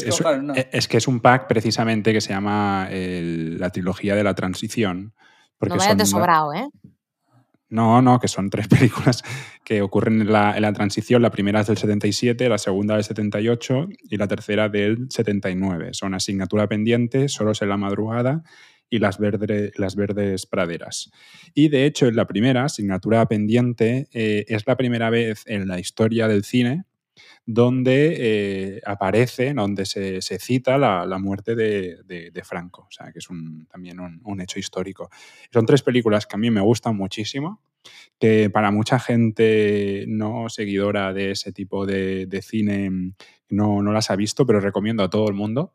es, 0.73 0.89
que 0.89 0.99
es 0.99 1.09
un 1.09 1.21
pack 1.21 1.47
precisamente 1.49 2.13
que 2.13 2.21
se 2.21 2.31
llama 2.35 2.89
el- 2.91 3.59
la 3.59 3.71
trilogía 3.71 4.15
de 4.15 4.25
la 4.25 4.35
transición. 4.35 5.15
Porque 5.59 5.75
no 5.75 5.79
vayas 5.79 5.97
son 5.97 6.07
sobrado, 6.21 6.53
¿eh? 6.53 6.69
No, 7.69 8.01
no, 8.01 8.21
que 8.21 8.29
son 8.29 8.49
tres 8.49 8.69
películas 8.69 9.23
que 9.65 9.83
ocurren 9.83 10.21
en 10.21 10.33
la, 10.33 10.73
transición. 10.73 11.23
La 11.23 11.31
primera 11.31 11.61
es 11.61 11.67
del 11.67 11.77
77, 11.77 12.49
la 12.49 12.59
segunda 12.59 12.95
del 12.95 13.05
78 13.05 13.89
y 14.03 14.17
la 14.17 14.29
tercera 14.29 14.69
del 14.69 15.07
79. 15.11 15.91
Son 15.93 16.15
asignatura 16.15 16.69
pendiente, 16.69 17.29
solos 17.29 17.63
en 17.63 17.69
la 17.69 17.77
madrugada 17.77 18.43
y 18.89 19.01
las, 19.01 19.19
las 19.21 19.97
verdes 19.97 20.47
praderas. 20.47 21.11
Y 21.55 21.69
de 21.69 21.87
hecho, 21.87 22.11
la 22.13 22.27
primera, 22.27 22.65
asignatura 22.65 23.27
pendiente, 23.27 24.09
eh, 24.13 24.45
es 24.47 24.65
la 24.67 24.77
primera 24.77 25.11
vez 25.11 25.43
en 25.47 25.67
la 25.67 25.81
historia 25.81 26.29
del 26.29 26.45
cine 26.45 26.85
donde 27.47 28.15
eh, 28.77 28.81
aparece, 28.85 29.55
donde 29.55 29.87
se, 29.87 30.21
se 30.21 30.39
cita 30.41 30.79
la, 30.79 31.07
la 31.07 31.19
muerte 31.19 31.55
de, 31.55 31.99
de- 32.05 32.31
Franco, 32.45 32.83
o 32.89 32.91
sea, 32.91 33.13
que 33.13 33.21
es 33.21 33.31
un- 33.31 33.67
también 33.67 34.01
un, 34.01 34.21
un 34.25 34.41
hecho 34.41 34.59
histórico. 34.59 35.11
Son 35.53 35.65
tres 35.67 35.83
películas 35.83 36.27
que 36.27 36.37
a 36.37 36.39
mí 36.39 36.51
me 36.51 36.61
gustan 36.61 36.97
muchísimo, 36.97 37.63
que 38.21 38.51
para 38.51 38.71
mucha 38.73 38.99
gente 38.99 40.05
no 40.09 40.49
seguidora 40.49 41.13
de 41.13 41.33
ese 41.33 41.53
tipo 41.53 41.87
de, 41.87 42.27
de 42.27 42.43
cine 42.43 42.91
mm, 42.91 43.15
no, 43.51 43.83
no 43.83 43.93
las 43.93 44.11
ha 44.11 44.17
visto, 44.17 44.47
pero 44.47 44.61
recomiendo 44.61 45.03
a 45.05 45.11
todo 45.11 45.29
el 45.29 45.35
mundo 45.35 45.75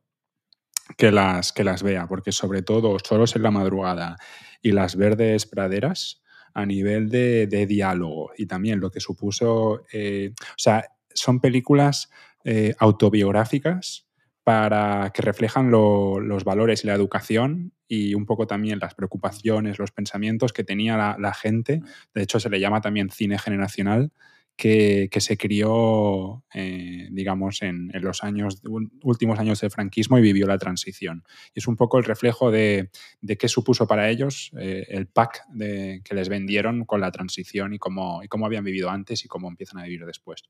que 0.97 1.11
las, 1.11 1.53
que 1.53 1.63
las 1.63 1.83
vea, 1.83 2.07
porque 2.07 2.31
sobre 2.31 2.61
todo 2.63 2.97
Solos 2.99 3.35
en 3.35 3.43
la 3.43 3.51
madrugada 3.51 4.17
y 4.61 4.71
Las 4.71 4.95
verdes 4.95 5.45
praderas 5.45 6.21
a 6.53 6.65
nivel 6.65 7.09
de, 7.09 7.47
de 7.47 7.65
diálogo 7.65 8.31
y 8.37 8.45
también 8.45 8.79
lo 8.79 8.91
que 8.91 8.99
supuso, 8.99 9.85
eh, 9.93 10.33
o 10.37 10.53
sea, 10.57 10.83
son 11.15 11.39
películas 11.39 12.09
eh, 12.43 12.73
autobiográficas 12.79 14.07
para 14.43 15.11
que 15.13 15.21
reflejan 15.21 15.69
lo- 15.71 16.19
los 16.19 16.43
valores 16.43 16.83
y 16.83 16.87
la 16.87 16.95
educación 16.95 17.73
y 17.87 18.15
un 18.15 18.25
poco 18.25 18.47
también 18.47 18.79
las 18.79 18.95
preocupaciones, 18.95 19.77
los 19.79 19.91
pensamientos 19.91 20.53
que 20.53 20.63
tenía 20.63 20.97
la, 20.97 21.15
la 21.19 21.33
gente. 21.33 21.81
De 22.15 22.23
hecho, 22.23 22.39
se 22.39 22.49
le 22.49 22.59
llama 22.59 22.81
también 22.81 23.09
cine 23.11 23.37
generacional, 23.37 24.11
que, 24.57 25.09
que 25.11 25.21
se 25.21 25.37
crió, 25.37 26.43
eh, 26.53 27.07
digamos, 27.11 27.61
en, 27.61 27.89
en 27.93 28.03
los 28.03 28.23
años, 28.23 28.61
últimos 29.03 29.39
años 29.39 29.59
del 29.61 29.71
franquismo 29.71 30.17
y 30.19 30.21
vivió 30.21 30.45
la 30.47 30.57
transición. 30.57 31.23
Y 31.53 31.59
es 31.59 31.67
un 31.67 31.75
poco 31.75 31.97
el 31.97 32.03
reflejo 32.03 32.51
de, 32.51 32.89
de 33.21 33.37
qué 33.37 33.47
supuso 33.47 33.87
para 33.87 34.09
ellos 34.09 34.51
eh, 34.59 34.85
el 34.89 35.07
pack 35.07 35.43
de, 35.49 36.01
que 36.03 36.15
les 36.15 36.29
vendieron 36.29 36.85
con 36.85 37.01
la 37.01 37.11
transición 37.11 37.73
y 37.73 37.79
cómo, 37.79 38.21
y 38.23 38.27
cómo 38.27 38.45
habían 38.45 38.63
vivido 38.63 38.89
antes 38.89 39.23
y 39.25 39.27
cómo 39.27 39.47
empiezan 39.49 39.79
a 39.79 39.83
vivir 39.83 40.05
después. 40.05 40.43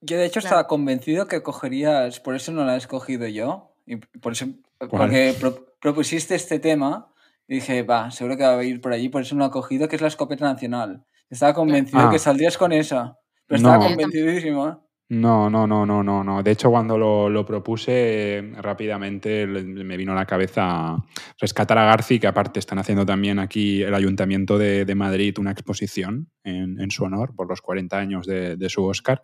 Yo 0.00 0.16
de 0.16 0.26
hecho 0.26 0.40
Claro. 0.40 0.46
estaba 0.56 0.66
convencido 0.68 1.26
que 1.26 1.42
cogerías, 1.42 2.20
por 2.20 2.34
eso 2.36 2.52
no 2.52 2.64
la 2.64 2.74
he 2.74 2.78
escogido 2.78 3.26
yo, 3.26 3.72
y 3.86 3.96
por 3.96 4.32
eso, 4.32 4.46
¿Cuál? 4.78 4.90
porque 4.90 5.34
pro- 5.38 5.66
propusiste 5.80 6.34
este 6.34 6.58
tema, 6.60 7.12
y 7.48 7.56
dije, 7.56 7.82
va, 7.82 8.10
seguro 8.10 8.36
que 8.36 8.44
va 8.44 8.58
a 8.58 8.62
ir 8.64 8.80
por 8.80 8.92
allí, 8.92 9.08
por 9.08 9.22
eso 9.22 9.34
no 9.34 9.40
la 9.40 9.48
he 9.48 9.50
cogido, 9.50 9.88
que 9.88 9.96
es 9.96 10.02
la 10.02 10.08
escopeta 10.08 10.44
nacional. 10.44 11.04
Estaba 11.30 11.54
convencido 11.54 12.00
Ah. 12.00 12.10
que 12.10 12.18
saldrías 12.18 12.56
con 12.58 12.72
esa, 12.72 13.18
pero 13.46 13.60
No. 13.62 13.68
estaba 13.72 13.86
convencidísimo. 13.86 14.87
No, 15.10 15.48
no, 15.48 15.66
no, 15.66 15.86
no, 15.86 16.02
no, 16.02 16.22
no. 16.22 16.42
De 16.42 16.50
hecho, 16.50 16.70
cuando 16.70 16.98
lo, 16.98 17.30
lo 17.30 17.46
propuse 17.46 18.38
eh, 18.38 18.52
rápidamente 18.60 19.46
me 19.46 19.96
vino 19.96 20.12
a 20.12 20.14
la 20.14 20.26
cabeza 20.26 20.96
rescatar 21.40 21.78
a 21.78 21.84
Garci, 21.86 22.20
que 22.20 22.26
aparte 22.26 22.58
están 22.58 22.78
haciendo 22.78 23.06
también 23.06 23.38
aquí 23.38 23.82
el 23.82 23.94
Ayuntamiento 23.94 24.58
de, 24.58 24.84
de 24.84 24.94
Madrid 24.94 25.38
una 25.38 25.50
exposición 25.52 26.30
en, 26.44 26.78
en 26.78 26.90
su 26.90 27.04
honor 27.04 27.34
por 27.34 27.48
los 27.48 27.62
40 27.62 27.96
años 27.96 28.26
de, 28.26 28.56
de 28.56 28.68
su 28.68 28.84
Oscar. 28.84 29.22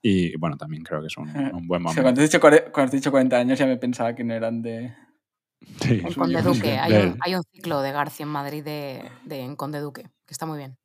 Y 0.00 0.34
bueno, 0.38 0.56
también 0.56 0.82
creo 0.84 1.02
que 1.02 1.08
es 1.08 1.16
un, 1.18 1.28
un 1.28 1.66
buen 1.66 1.82
momento. 1.82 2.00
cuando, 2.02 2.22
has 2.22 2.30
dicho, 2.30 2.40
cuando 2.40 2.84
has 2.84 2.90
dicho 2.92 3.10
40 3.10 3.36
años 3.36 3.58
ya 3.58 3.66
me 3.66 3.76
pensaba 3.76 4.14
que 4.14 4.24
no 4.24 4.32
eran 4.32 4.62
de... 4.62 4.94
Sí. 5.82 6.00
En 6.02 6.14
Conde. 6.14 6.40
Duque. 6.40 6.78
Hay 6.78 6.92
un, 6.94 7.16
hay 7.20 7.34
un 7.34 7.42
ciclo 7.52 7.82
de 7.82 7.92
García 7.92 8.24
en 8.24 8.32
Madrid 8.32 8.64
de, 8.64 9.02
de- 9.26 9.40
en 9.40 9.56
Conde 9.56 9.80
Duque, 9.80 10.04
que 10.04 10.32
está 10.32 10.46
muy 10.46 10.56
bien. 10.56 10.78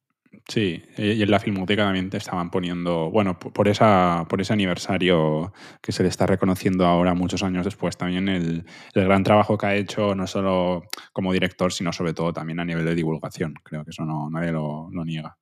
Sí, 0.48 0.84
y 0.98 1.22
en 1.22 1.32
la 1.32 1.40
filmoteca 1.40 1.84
también 1.84 2.10
te 2.10 2.18
estaban 2.18 2.52
poniendo, 2.52 3.10
bueno, 3.12 3.38
por, 3.40 3.68
esa, 3.68 4.26
por 4.30 4.42
ese 4.42 4.54
aniversario 4.54 5.54
que 5.82 5.92
se 5.92 6.04
le 6.04 6.10
está 6.10 6.26
reconociendo 6.26 6.86
ahora, 6.86 7.14
muchos 7.14 7.44
años 7.44 7.66
después, 7.66 7.98
también 7.98 8.30
el, 8.30 8.66
el 8.94 9.04
gran 9.04 9.24
trabajo 9.24 9.58
que 9.58 9.66
ha 9.66 9.76
hecho, 9.76 10.16
no 10.16 10.28
solo 10.28 10.84
como 11.14 11.34
director, 11.34 11.72
sino 11.74 11.92
sobre 11.94 12.14
todo 12.14 12.34
también 12.34 12.60
a 12.60 12.66
nivel 12.66 12.86
de 12.86 12.96
divulgación. 12.96 13.56
Creo 13.64 13.84
que 13.84 13.92
eso 13.92 14.06
no, 14.06 14.30
nadie 14.30 14.52
lo, 14.52 14.90
lo 14.92 15.06
niega. 15.06 15.38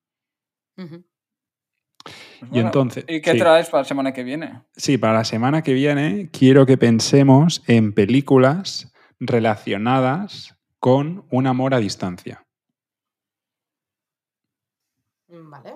Pues 2.40 2.52
Y 2.52 2.62
bueno, 2.62 2.68
entonces, 2.68 3.06
¿Y 3.08 3.22
qué 3.22 3.32
sí. 3.32 3.38
traes 3.38 3.70
para 3.70 3.82
la 3.82 3.86
semana 3.88 4.12
que 4.14 4.24
viene? 4.24 4.64
Sí, 4.76 4.98
para 4.98 5.14
la 5.14 5.24
semana 5.24 5.62
que 5.62 5.74
viene 5.74 6.30
quiero 6.32 6.66
que 6.66 6.78
pensemos 6.78 7.64
en 7.68 7.94
películas 7.94 8.94
relacionadas 9.20 10.58
con 10.80 11.26
un 11.32 11.48
amor 11.48 11.74
a 11.74 11.80
distancia. 11.80 12.43
Vale. 15.42 15.74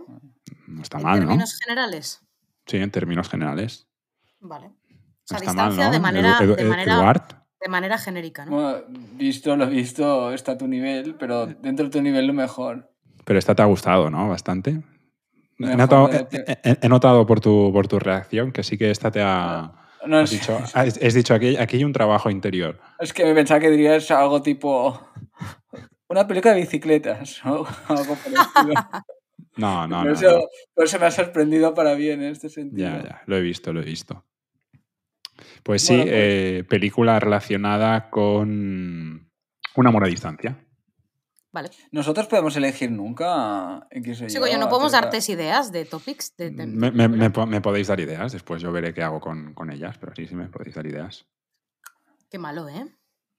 No 0.68 0.82
está 0.84 0.98
¿En 0.98 1.04
mal, 1.04 1.20
¿no? 1.22 1.26
términos 1.28 1.60
generales? 1.60 2.22
Sí, 2.68 2.78
en 2.78 2.92
términos 2.92 3.28
generales. 3.30 3.88
Vale. 4.40 4.68
O 4.68 4.70
No 4.70 4.78
sea, 5.26 5.38
está 5.40 5.54
mal, 5.54 5.70
distancia 5.70 5.86
¿no? 5.88 5.92
de, 5.92 6.00
manera, 6.00 6.38
Edu- 6.40 6.56
de, 6.56 6.64
Edu- 6.64 6.70
manera, 6.70 6.94
Eduard. 6.94 7.22
de 7.62 7.70
manera 7.70 7.98
genérica, 7.98 8.46
¿no? 8.46 8.52
Bueno, 8.52 8.84
visto 9.14 9.56
lo 9.56 9.68
visto, 9.68 10.32
está 10.32 10.52
a 10.54 10.58
tu 10.58 10.68
nivel, 10.68 11.16
pero 11.16 11.48
dentro 11.48 11.86
de 11.86 11.92
tu 11.92 12.02
nivel 12.02 12.28
lo 12.28 12.34
mejor. 12.34 12.94
Pero 13.26 13.40
esta 13.40 13.56
te 13.56 13.62
ha 13.64 13.66
gustado, 13.66 14.10
¿no? 14.10 14.30
Bastante. 14.30 14.82
He 15.60 15.76
notado, 15.76 16.08
de- 16.08 16.28
he- 16.32 16.60
he- 16.70 16.78
he 16.84 16.90
notado 16.90 17.26
por, 17.26 17.40
tu, 17.42 17.72
por 17.74 17.88
tu 17.88 17.98
reacción 18.00 18.52
que 18.52 18.64
sí 18.64 18.78
que 18.78 18.92
esta 18.92 19.10
te 19.10 19.22
ha... 19.24 19.74
No, 20.06 20.20
Has 20.20 20.32
es, 20.32 20.40
dicho, 20.40 20.56
has, 20.58 20.76
has 21.02 21.14
dicho 21.16 21.34
aquí, 21.34 21.58
aquí 21.58 21.78
hay 21.78 21.84
un 21.84 21.92
trabajo 21.94 22.30
interior. 22.30 22.80
es 23.00 23.12
que 23.12 23.26
me 23.26 23.34
pensaba 23.34 23.60
que 23.60 23.72
dirías 23.72 24.10
algo 24.12 24.42
tipo... 24.44 25.02
Una 26.10 26.26
película 26.28 26.54
de 26.54 26.62
bicicletas 26.62 27.44
o 27.46 27.66
algo 27.90 28.16
por 28.16 28.28
el 28.34 28.40
estilo. 28.40 28.74
No, 29.58 29.88
no, 29.88 29.98
por, 30.00 30.08
no. 30.08 30.14
eso, 30.14 30.32
no. 30.32 30.44
por 30.74 30.86
eso 30.86 31.00
me 31.00 31.06
ha 31.08 31.12
sorprendido 31.12 31.74
para 31.74 31.94
bien 31.96 32.22
en 32.22 32.32
este 32.32 32.50
sentido. 32.50 32.88
Ya, 32.90 33.04
ya, 33.04 33.24
lo 33.26 33.38
he 33.38 33.42
visto, 33.42 33.74
lo 33.74 33.82
he 33.82 33.86
visto. 33.86 34.24
Pues 35.64 35.82
sí, 35.84 35.94
Bueno, 35.96 36.04
pues- 36.12 36.14
eh, 36.16 36.66
película 36.68 37.20
relacionada 37.20 38.10
con 38.10 38.50
un 39.76 39.88
amor 39.88 40.04
a 40.04 40.08
distancia. 40.08 40.58
Vale. 41.52 41.70
Nosotros 41.92 42.28
podemos 42.28 42.56
elegir 42.56 42.92
nunca 42.92 43.88
X 43.90 44.22
o 44.22 44.30
Sí, 44.30 44.38
oye, 44.38 44.58
no 44.60 44.70
podemos 44.70 44.92
darte 44.92 45.18
ideas 45.32 45.72
de 45.72 45.86
topics. 45.86 46.36
De, 46.38 46.52
de- 46.52 46.68
Me, 46.68 46.92
me- 46.92 47.08
me 47.08 47.30
po- 47.32 47.48
me 47.48 47.62
podéis 47.62 47.88
dar 47.88 48.00
ideas, 48.00 48.32
después 48.34 48.62
yo 48.62 48.72
veré 48.72 48.94
qué 48.94 49.02
hago 49.02 49.20
con, 49.20 49.54
con 49.54 49.72
ellas, 49.72 49.98
pero 49.98 50.14
sí, 50.16 50.28
sí 50.28 50.36
me 50.36 50.48
podéis 50.50 50.76
dar 50.76 50.86
ideas. 50.86 51.26
Qué 52.30 52.38
malo, 52.38 52.68
¿eh? 52.70 52.86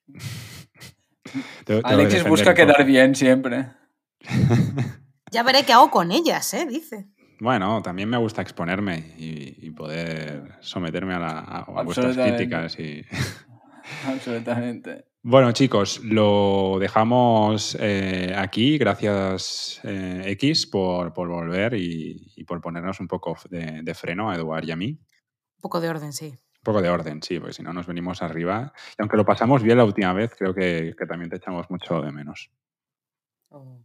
Te- 1.64 1.80
te 1.82 1.86
Alexis 1.86 2.24
busca 2.26 2.54
quedar 2.54 2.84
bien 2.84 3.14
siempre. 3.14 3.70
Ya 5.30 5.42
veré 5.42 5.64
qué 5.64 5.72
hago 5.72 5.90
con 5.90 6.10
ellas, 6.12 6.52
¿eh? 6.54 6.66
Dice. 6.66 7.08
Bueno, 7.40 7.80
también 7.82 8.08
me 8.08 8.16
gusta 8.16 8.42
exponerme 8.42 9.14
y, 9.16 9.66
y 9.66 9.70
poder 9.70 10.56
someterme 10.60 11.14
a, 11.14 11.18
la- 11.18 11.38
a- 11.38 11.58
a 11.60 11.82
vuestras 11.82 12.16
críticas. 12.16 12.78
Y... 12.78 13.04
Absolutamente. 14.06 15.04
Bueno, 15.22 15.52
chicos, 15.52 16.00
lo 16.04 16.78
dejamos 16.80 17.76
eh, 17.80 18.34
aquí. 18.36 18.78
Gracias, 18.78 19.80
eh, 19.84 20.22
X, 20.26 20.66
por, 20.66 21.12
por 21.12 21.28
volver 21.28 21.74
y, 21.74 22.32
y 22.36 22.44
por 22.44 22.60
ponernos 22.60 23.00
un 23.00 23.08
poco 23.08 23.36
de, 23.50 23.82
de 23.82 23.94
freno 23.94 24.30
a 24.30 24.36
Eduard 24.36 24.64
y 24.64 24.70
a 24.70 24.76
mí. 24.76 24.90
Un 24.90 25.60
poco 25.60 25.80
de 25.80 25.88
orden, 25.88 26.12
sí. 26.12 26.26
Un 26.28 26.62
poco 26.64 26.82
de 26.82 26.88
orden, 26.88 27.22
sí, 27.22 27.38
porque 27.38 27.52
si 27.54 27.62
no 27.62 27.72
nos 27.72 27.86
venimos 27.86 28.22
arriba. 28.22 28.72
Y 28.98 29.02
aunque 29.02 29.16
lo 29.16 29.24
pasamos 29.24 29.62
bien 29.62 29.78
la 29.78 29.84
última 29.84 30.12
vez, 30.12 30.34
creo 30.36 30.54
que, 30.54 30.94
que 30.98 31.06
también 31.06 31.30
te 31.30 31.36
echamos 31.36 31.68
mucho 31.70 32.00
de 32.00 32.12
menos. 32.12 32.50
Oh. 33.50 33.84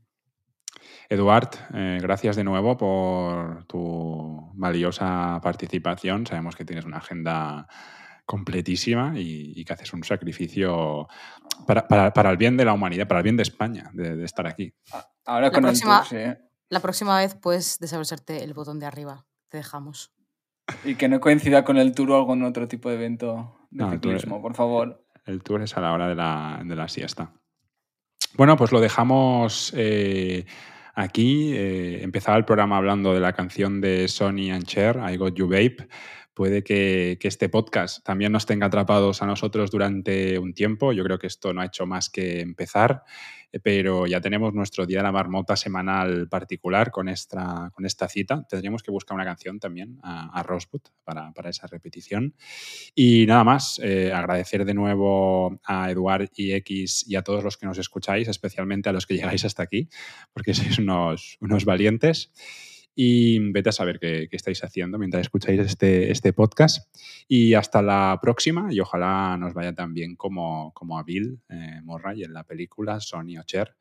Eduard, 1.09 1.49
eh, 1.73 1.99
gracias 2.01 2.35
de 2.35 2.43
nuevo 2.43 2.77
por 2.77 3.65
tu 3.65 4.51
valiosa 4.55 5.39
participación. 5.43 6.25
Sabemos 6.25 6.55
que 6.55 6.65
tienes 6.65 6.85
una 6.85 6.97
agenda 6.97 7.67
completísima 8.25 9.13
y, 9.15 9.53
y 9.55 9.65
que 9.65 9.73
haces 9.73 9.91
un 9.93 10.03
sacrificio 10.03 11.07
para, 11.67 11.87
para- 11.87 12.13
para 12.13 12.29
el 12.31 12.37
bien 12.37 12.55
de 12.57 12.65
la 12.65 12.73
humanidad, 12.73 13.07
para 13.07 13.19
el 13.19 13.23
bien 13.23 13.35
de 13.37 13.43
España, 13.43 13.89
de, 13.93 14.15
de 14.15 14.23
estar 14.25 14.47
aquí. 14.47 14.73
Ahora 15.25 15.47
La 15.47 15.51
con 15.51 15.63
próxima- 15.63 16.03
el 16.03 16.07
tour, 16.09 16.19
sí. 16.37 16.41
La 16.69 16.79
próxima 16.79 17.17
vez 17.19 17.35
puedes 17.35 17.77
desabrocharte 17.79 18.43
el 18.43 18.53
botón 18.53 18.79
de 18.79 18.85
arriba. 18.87 19.25
Te 19.49 19.57
dejamos. 19.57 20.11
Y 20.85 20.95
que 20.95 21.09
no 21.09 21.19
coincida 21.19 21.63
con 21.65 21.77
el 21.77 21.93
tour 21.93 22.11
o 22.11 22.15
algún 22.15 22.43
otro 22.43 22.67
tipo 22.67 22.89
de 22.89 22.95
evento 22.95 23.57
de 23.69 23.83
No, 23.83 23.91
el 23.91 23.99
ciclismo, 23.99 24.41
por 24.41 24.55
favor. 24.55 25.05
El 25.25 25.43
tour 25.43 25.61
es 25.61 25.75
a 25.77 25.81
la 25.81 25.91
hora 25.93 26.07
de 26.07 26.15
la, 26.15 26.61
de 26.65 26.75
la 26.75 26.87
siesta. 26.87 27.33
Bueno, 28.35 28.55
pues 28.57 28.71
lo 28.71 28.79
dejamos 28.79 29.71
eh, 29.75 30.45
aquí. 30.93 31.53
Eh, 31.53 32.03
empezaba 32.03 32.37
el 32.37 32.45
programa 32.45 32.77
hablando 32.77 33.13
de 33.13 33.19
la 33.19 33.33
canción 33.33 33.81
de 33.81 34.07
Sonny 34.07 34.51
and 34.51 34.65
Cher, 34.65 34.99
I 35.09 35.17
Got 35.17 35.35
You 35.35 35.47
Babe. 35.47 35.87
Puede 36.33 36.63
que, 36.63 37.19
este 37.21 37.47
podcast 37.47 38.03
también 38.03 38.31
nos 38.31 38.47
tenga 38.47 38.65
atrapados 38.65 39.21
a 39.21 39.27
nosotros 39.27 39.69
durante 39.69 40.39
un 40.39 40.55
tiempo. 40.55 40.91
Yo 40.91 41.03
creo 41.03 41.19
que 41.19 41.27
esto 41.27 41.53
no 41.53 41.61
ha 41.61 41.65
hecho 41.65 41.85
más 41.85 42.09
que 42.09 42.41
empezar, 42.41 43.03
eh, 43.51 43.59
pero 43.59 44.07
ya 44.07 44.19
tenemos 44.19 44.51
nuestro 44.51 44.87
Día 44.87 44.97
de 44.97 45.03
la 45.03 45.11
Marmota 45.11 45.55
semanal 45.55 46.27
particular 46.29 46.89
con 46.89 47.07
esta, 47.07 47.71
cita. 48.09 48.47
Tendríamos 48.49 48.81
que 48.81 48.89
buscar 48.89 49.13
una 49.13 49.25
canción 49.25 49.59
también 49.59 49.99
a, 50.01 50.39
a 50.39 50.43
para, 51.03 51.49
esa 51.49 51.67
repetición. 51.67 52.33
Y 52.95 53.27
nada 53.27 53.43
más, 53.43 53.79
eh, 53.83 54.11
agradecer 54.11 54.65
de 54.65 54.73
nuevo 54.73 55.59
a 55.63 55.91
Eduard 55.91 56.29
y 56.35 56.53
X 56.53 57.05
y 57.07 57.15
a 57.15 57.21
todos 57.21 57.43
los 57.43 57.57
que 57.57 57.67
nos 57.67 57.77
escucháis, 57.77 58.27
especialmente 58.27 58.89
a 58.89 58.91
los 58.91 59.05
que 59.05 59.13
llegáis 59.17 59.45
hasta 59.45 59.61
aquí, 59.61 59.87
porque 60.33 60.55
sois 60.55 60.79
unos 60.79 61.65
valientes. 61.65 62.31
Y 62.95 63.39
vete 63.51 63.69
a 63.69 63.71
saber 63.71 63.99
qué, 63.99 64.27
estáis 64.31 64.63
haciendo 64.63 64.97
mientras 64.97 65.21
escucháis 65.21 65.59
este, 65.59 66.11
este 66.11 66.33
podcast. 66.33 66.87
Y 67.27 67.53
hasta 67.53 67.81
la 67.81 68.19
próxima 68.21 68.73
y 68.73 68.79
ojalá 68.79 69.37
nos 69.37 69.53
vaya 69.53 69.73
tan 69.73 69.93
bien 69.93 70.15
como, 70.15 70.71
como 70.73 70.99
a 70.99 71.03
Bill 71.03 71.39
eh, 71.49 71.81
en 71.81 72.33
la 72.33 72.43
película 72.43 72.99
Sony 72.99 73.37
o 73.39 73.43
Cher. 73.43 73.75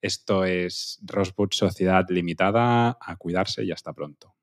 Esto 0.00 0.44
es 0.44 1.00
Rosebud 1.04 1.48
Sociedad 1.52 2.04
Limitada. 2.08 2.98
A 3.00 3.16
cuidarse 3.16 3.64
y 3.64 3.72
hasta 3.72 3.92
pronto. 3.92 4.36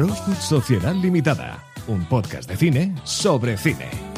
Rosewood 0.00 0.38
Sociedad 0.38 0.94
Limitada, 0.94 1.62
un 1.90 2.04
podcast 2.04 2.48
de 2.48 2.56
cine 2.56 2.94
sobre 3.04 3.56
cine. 3.56 4.09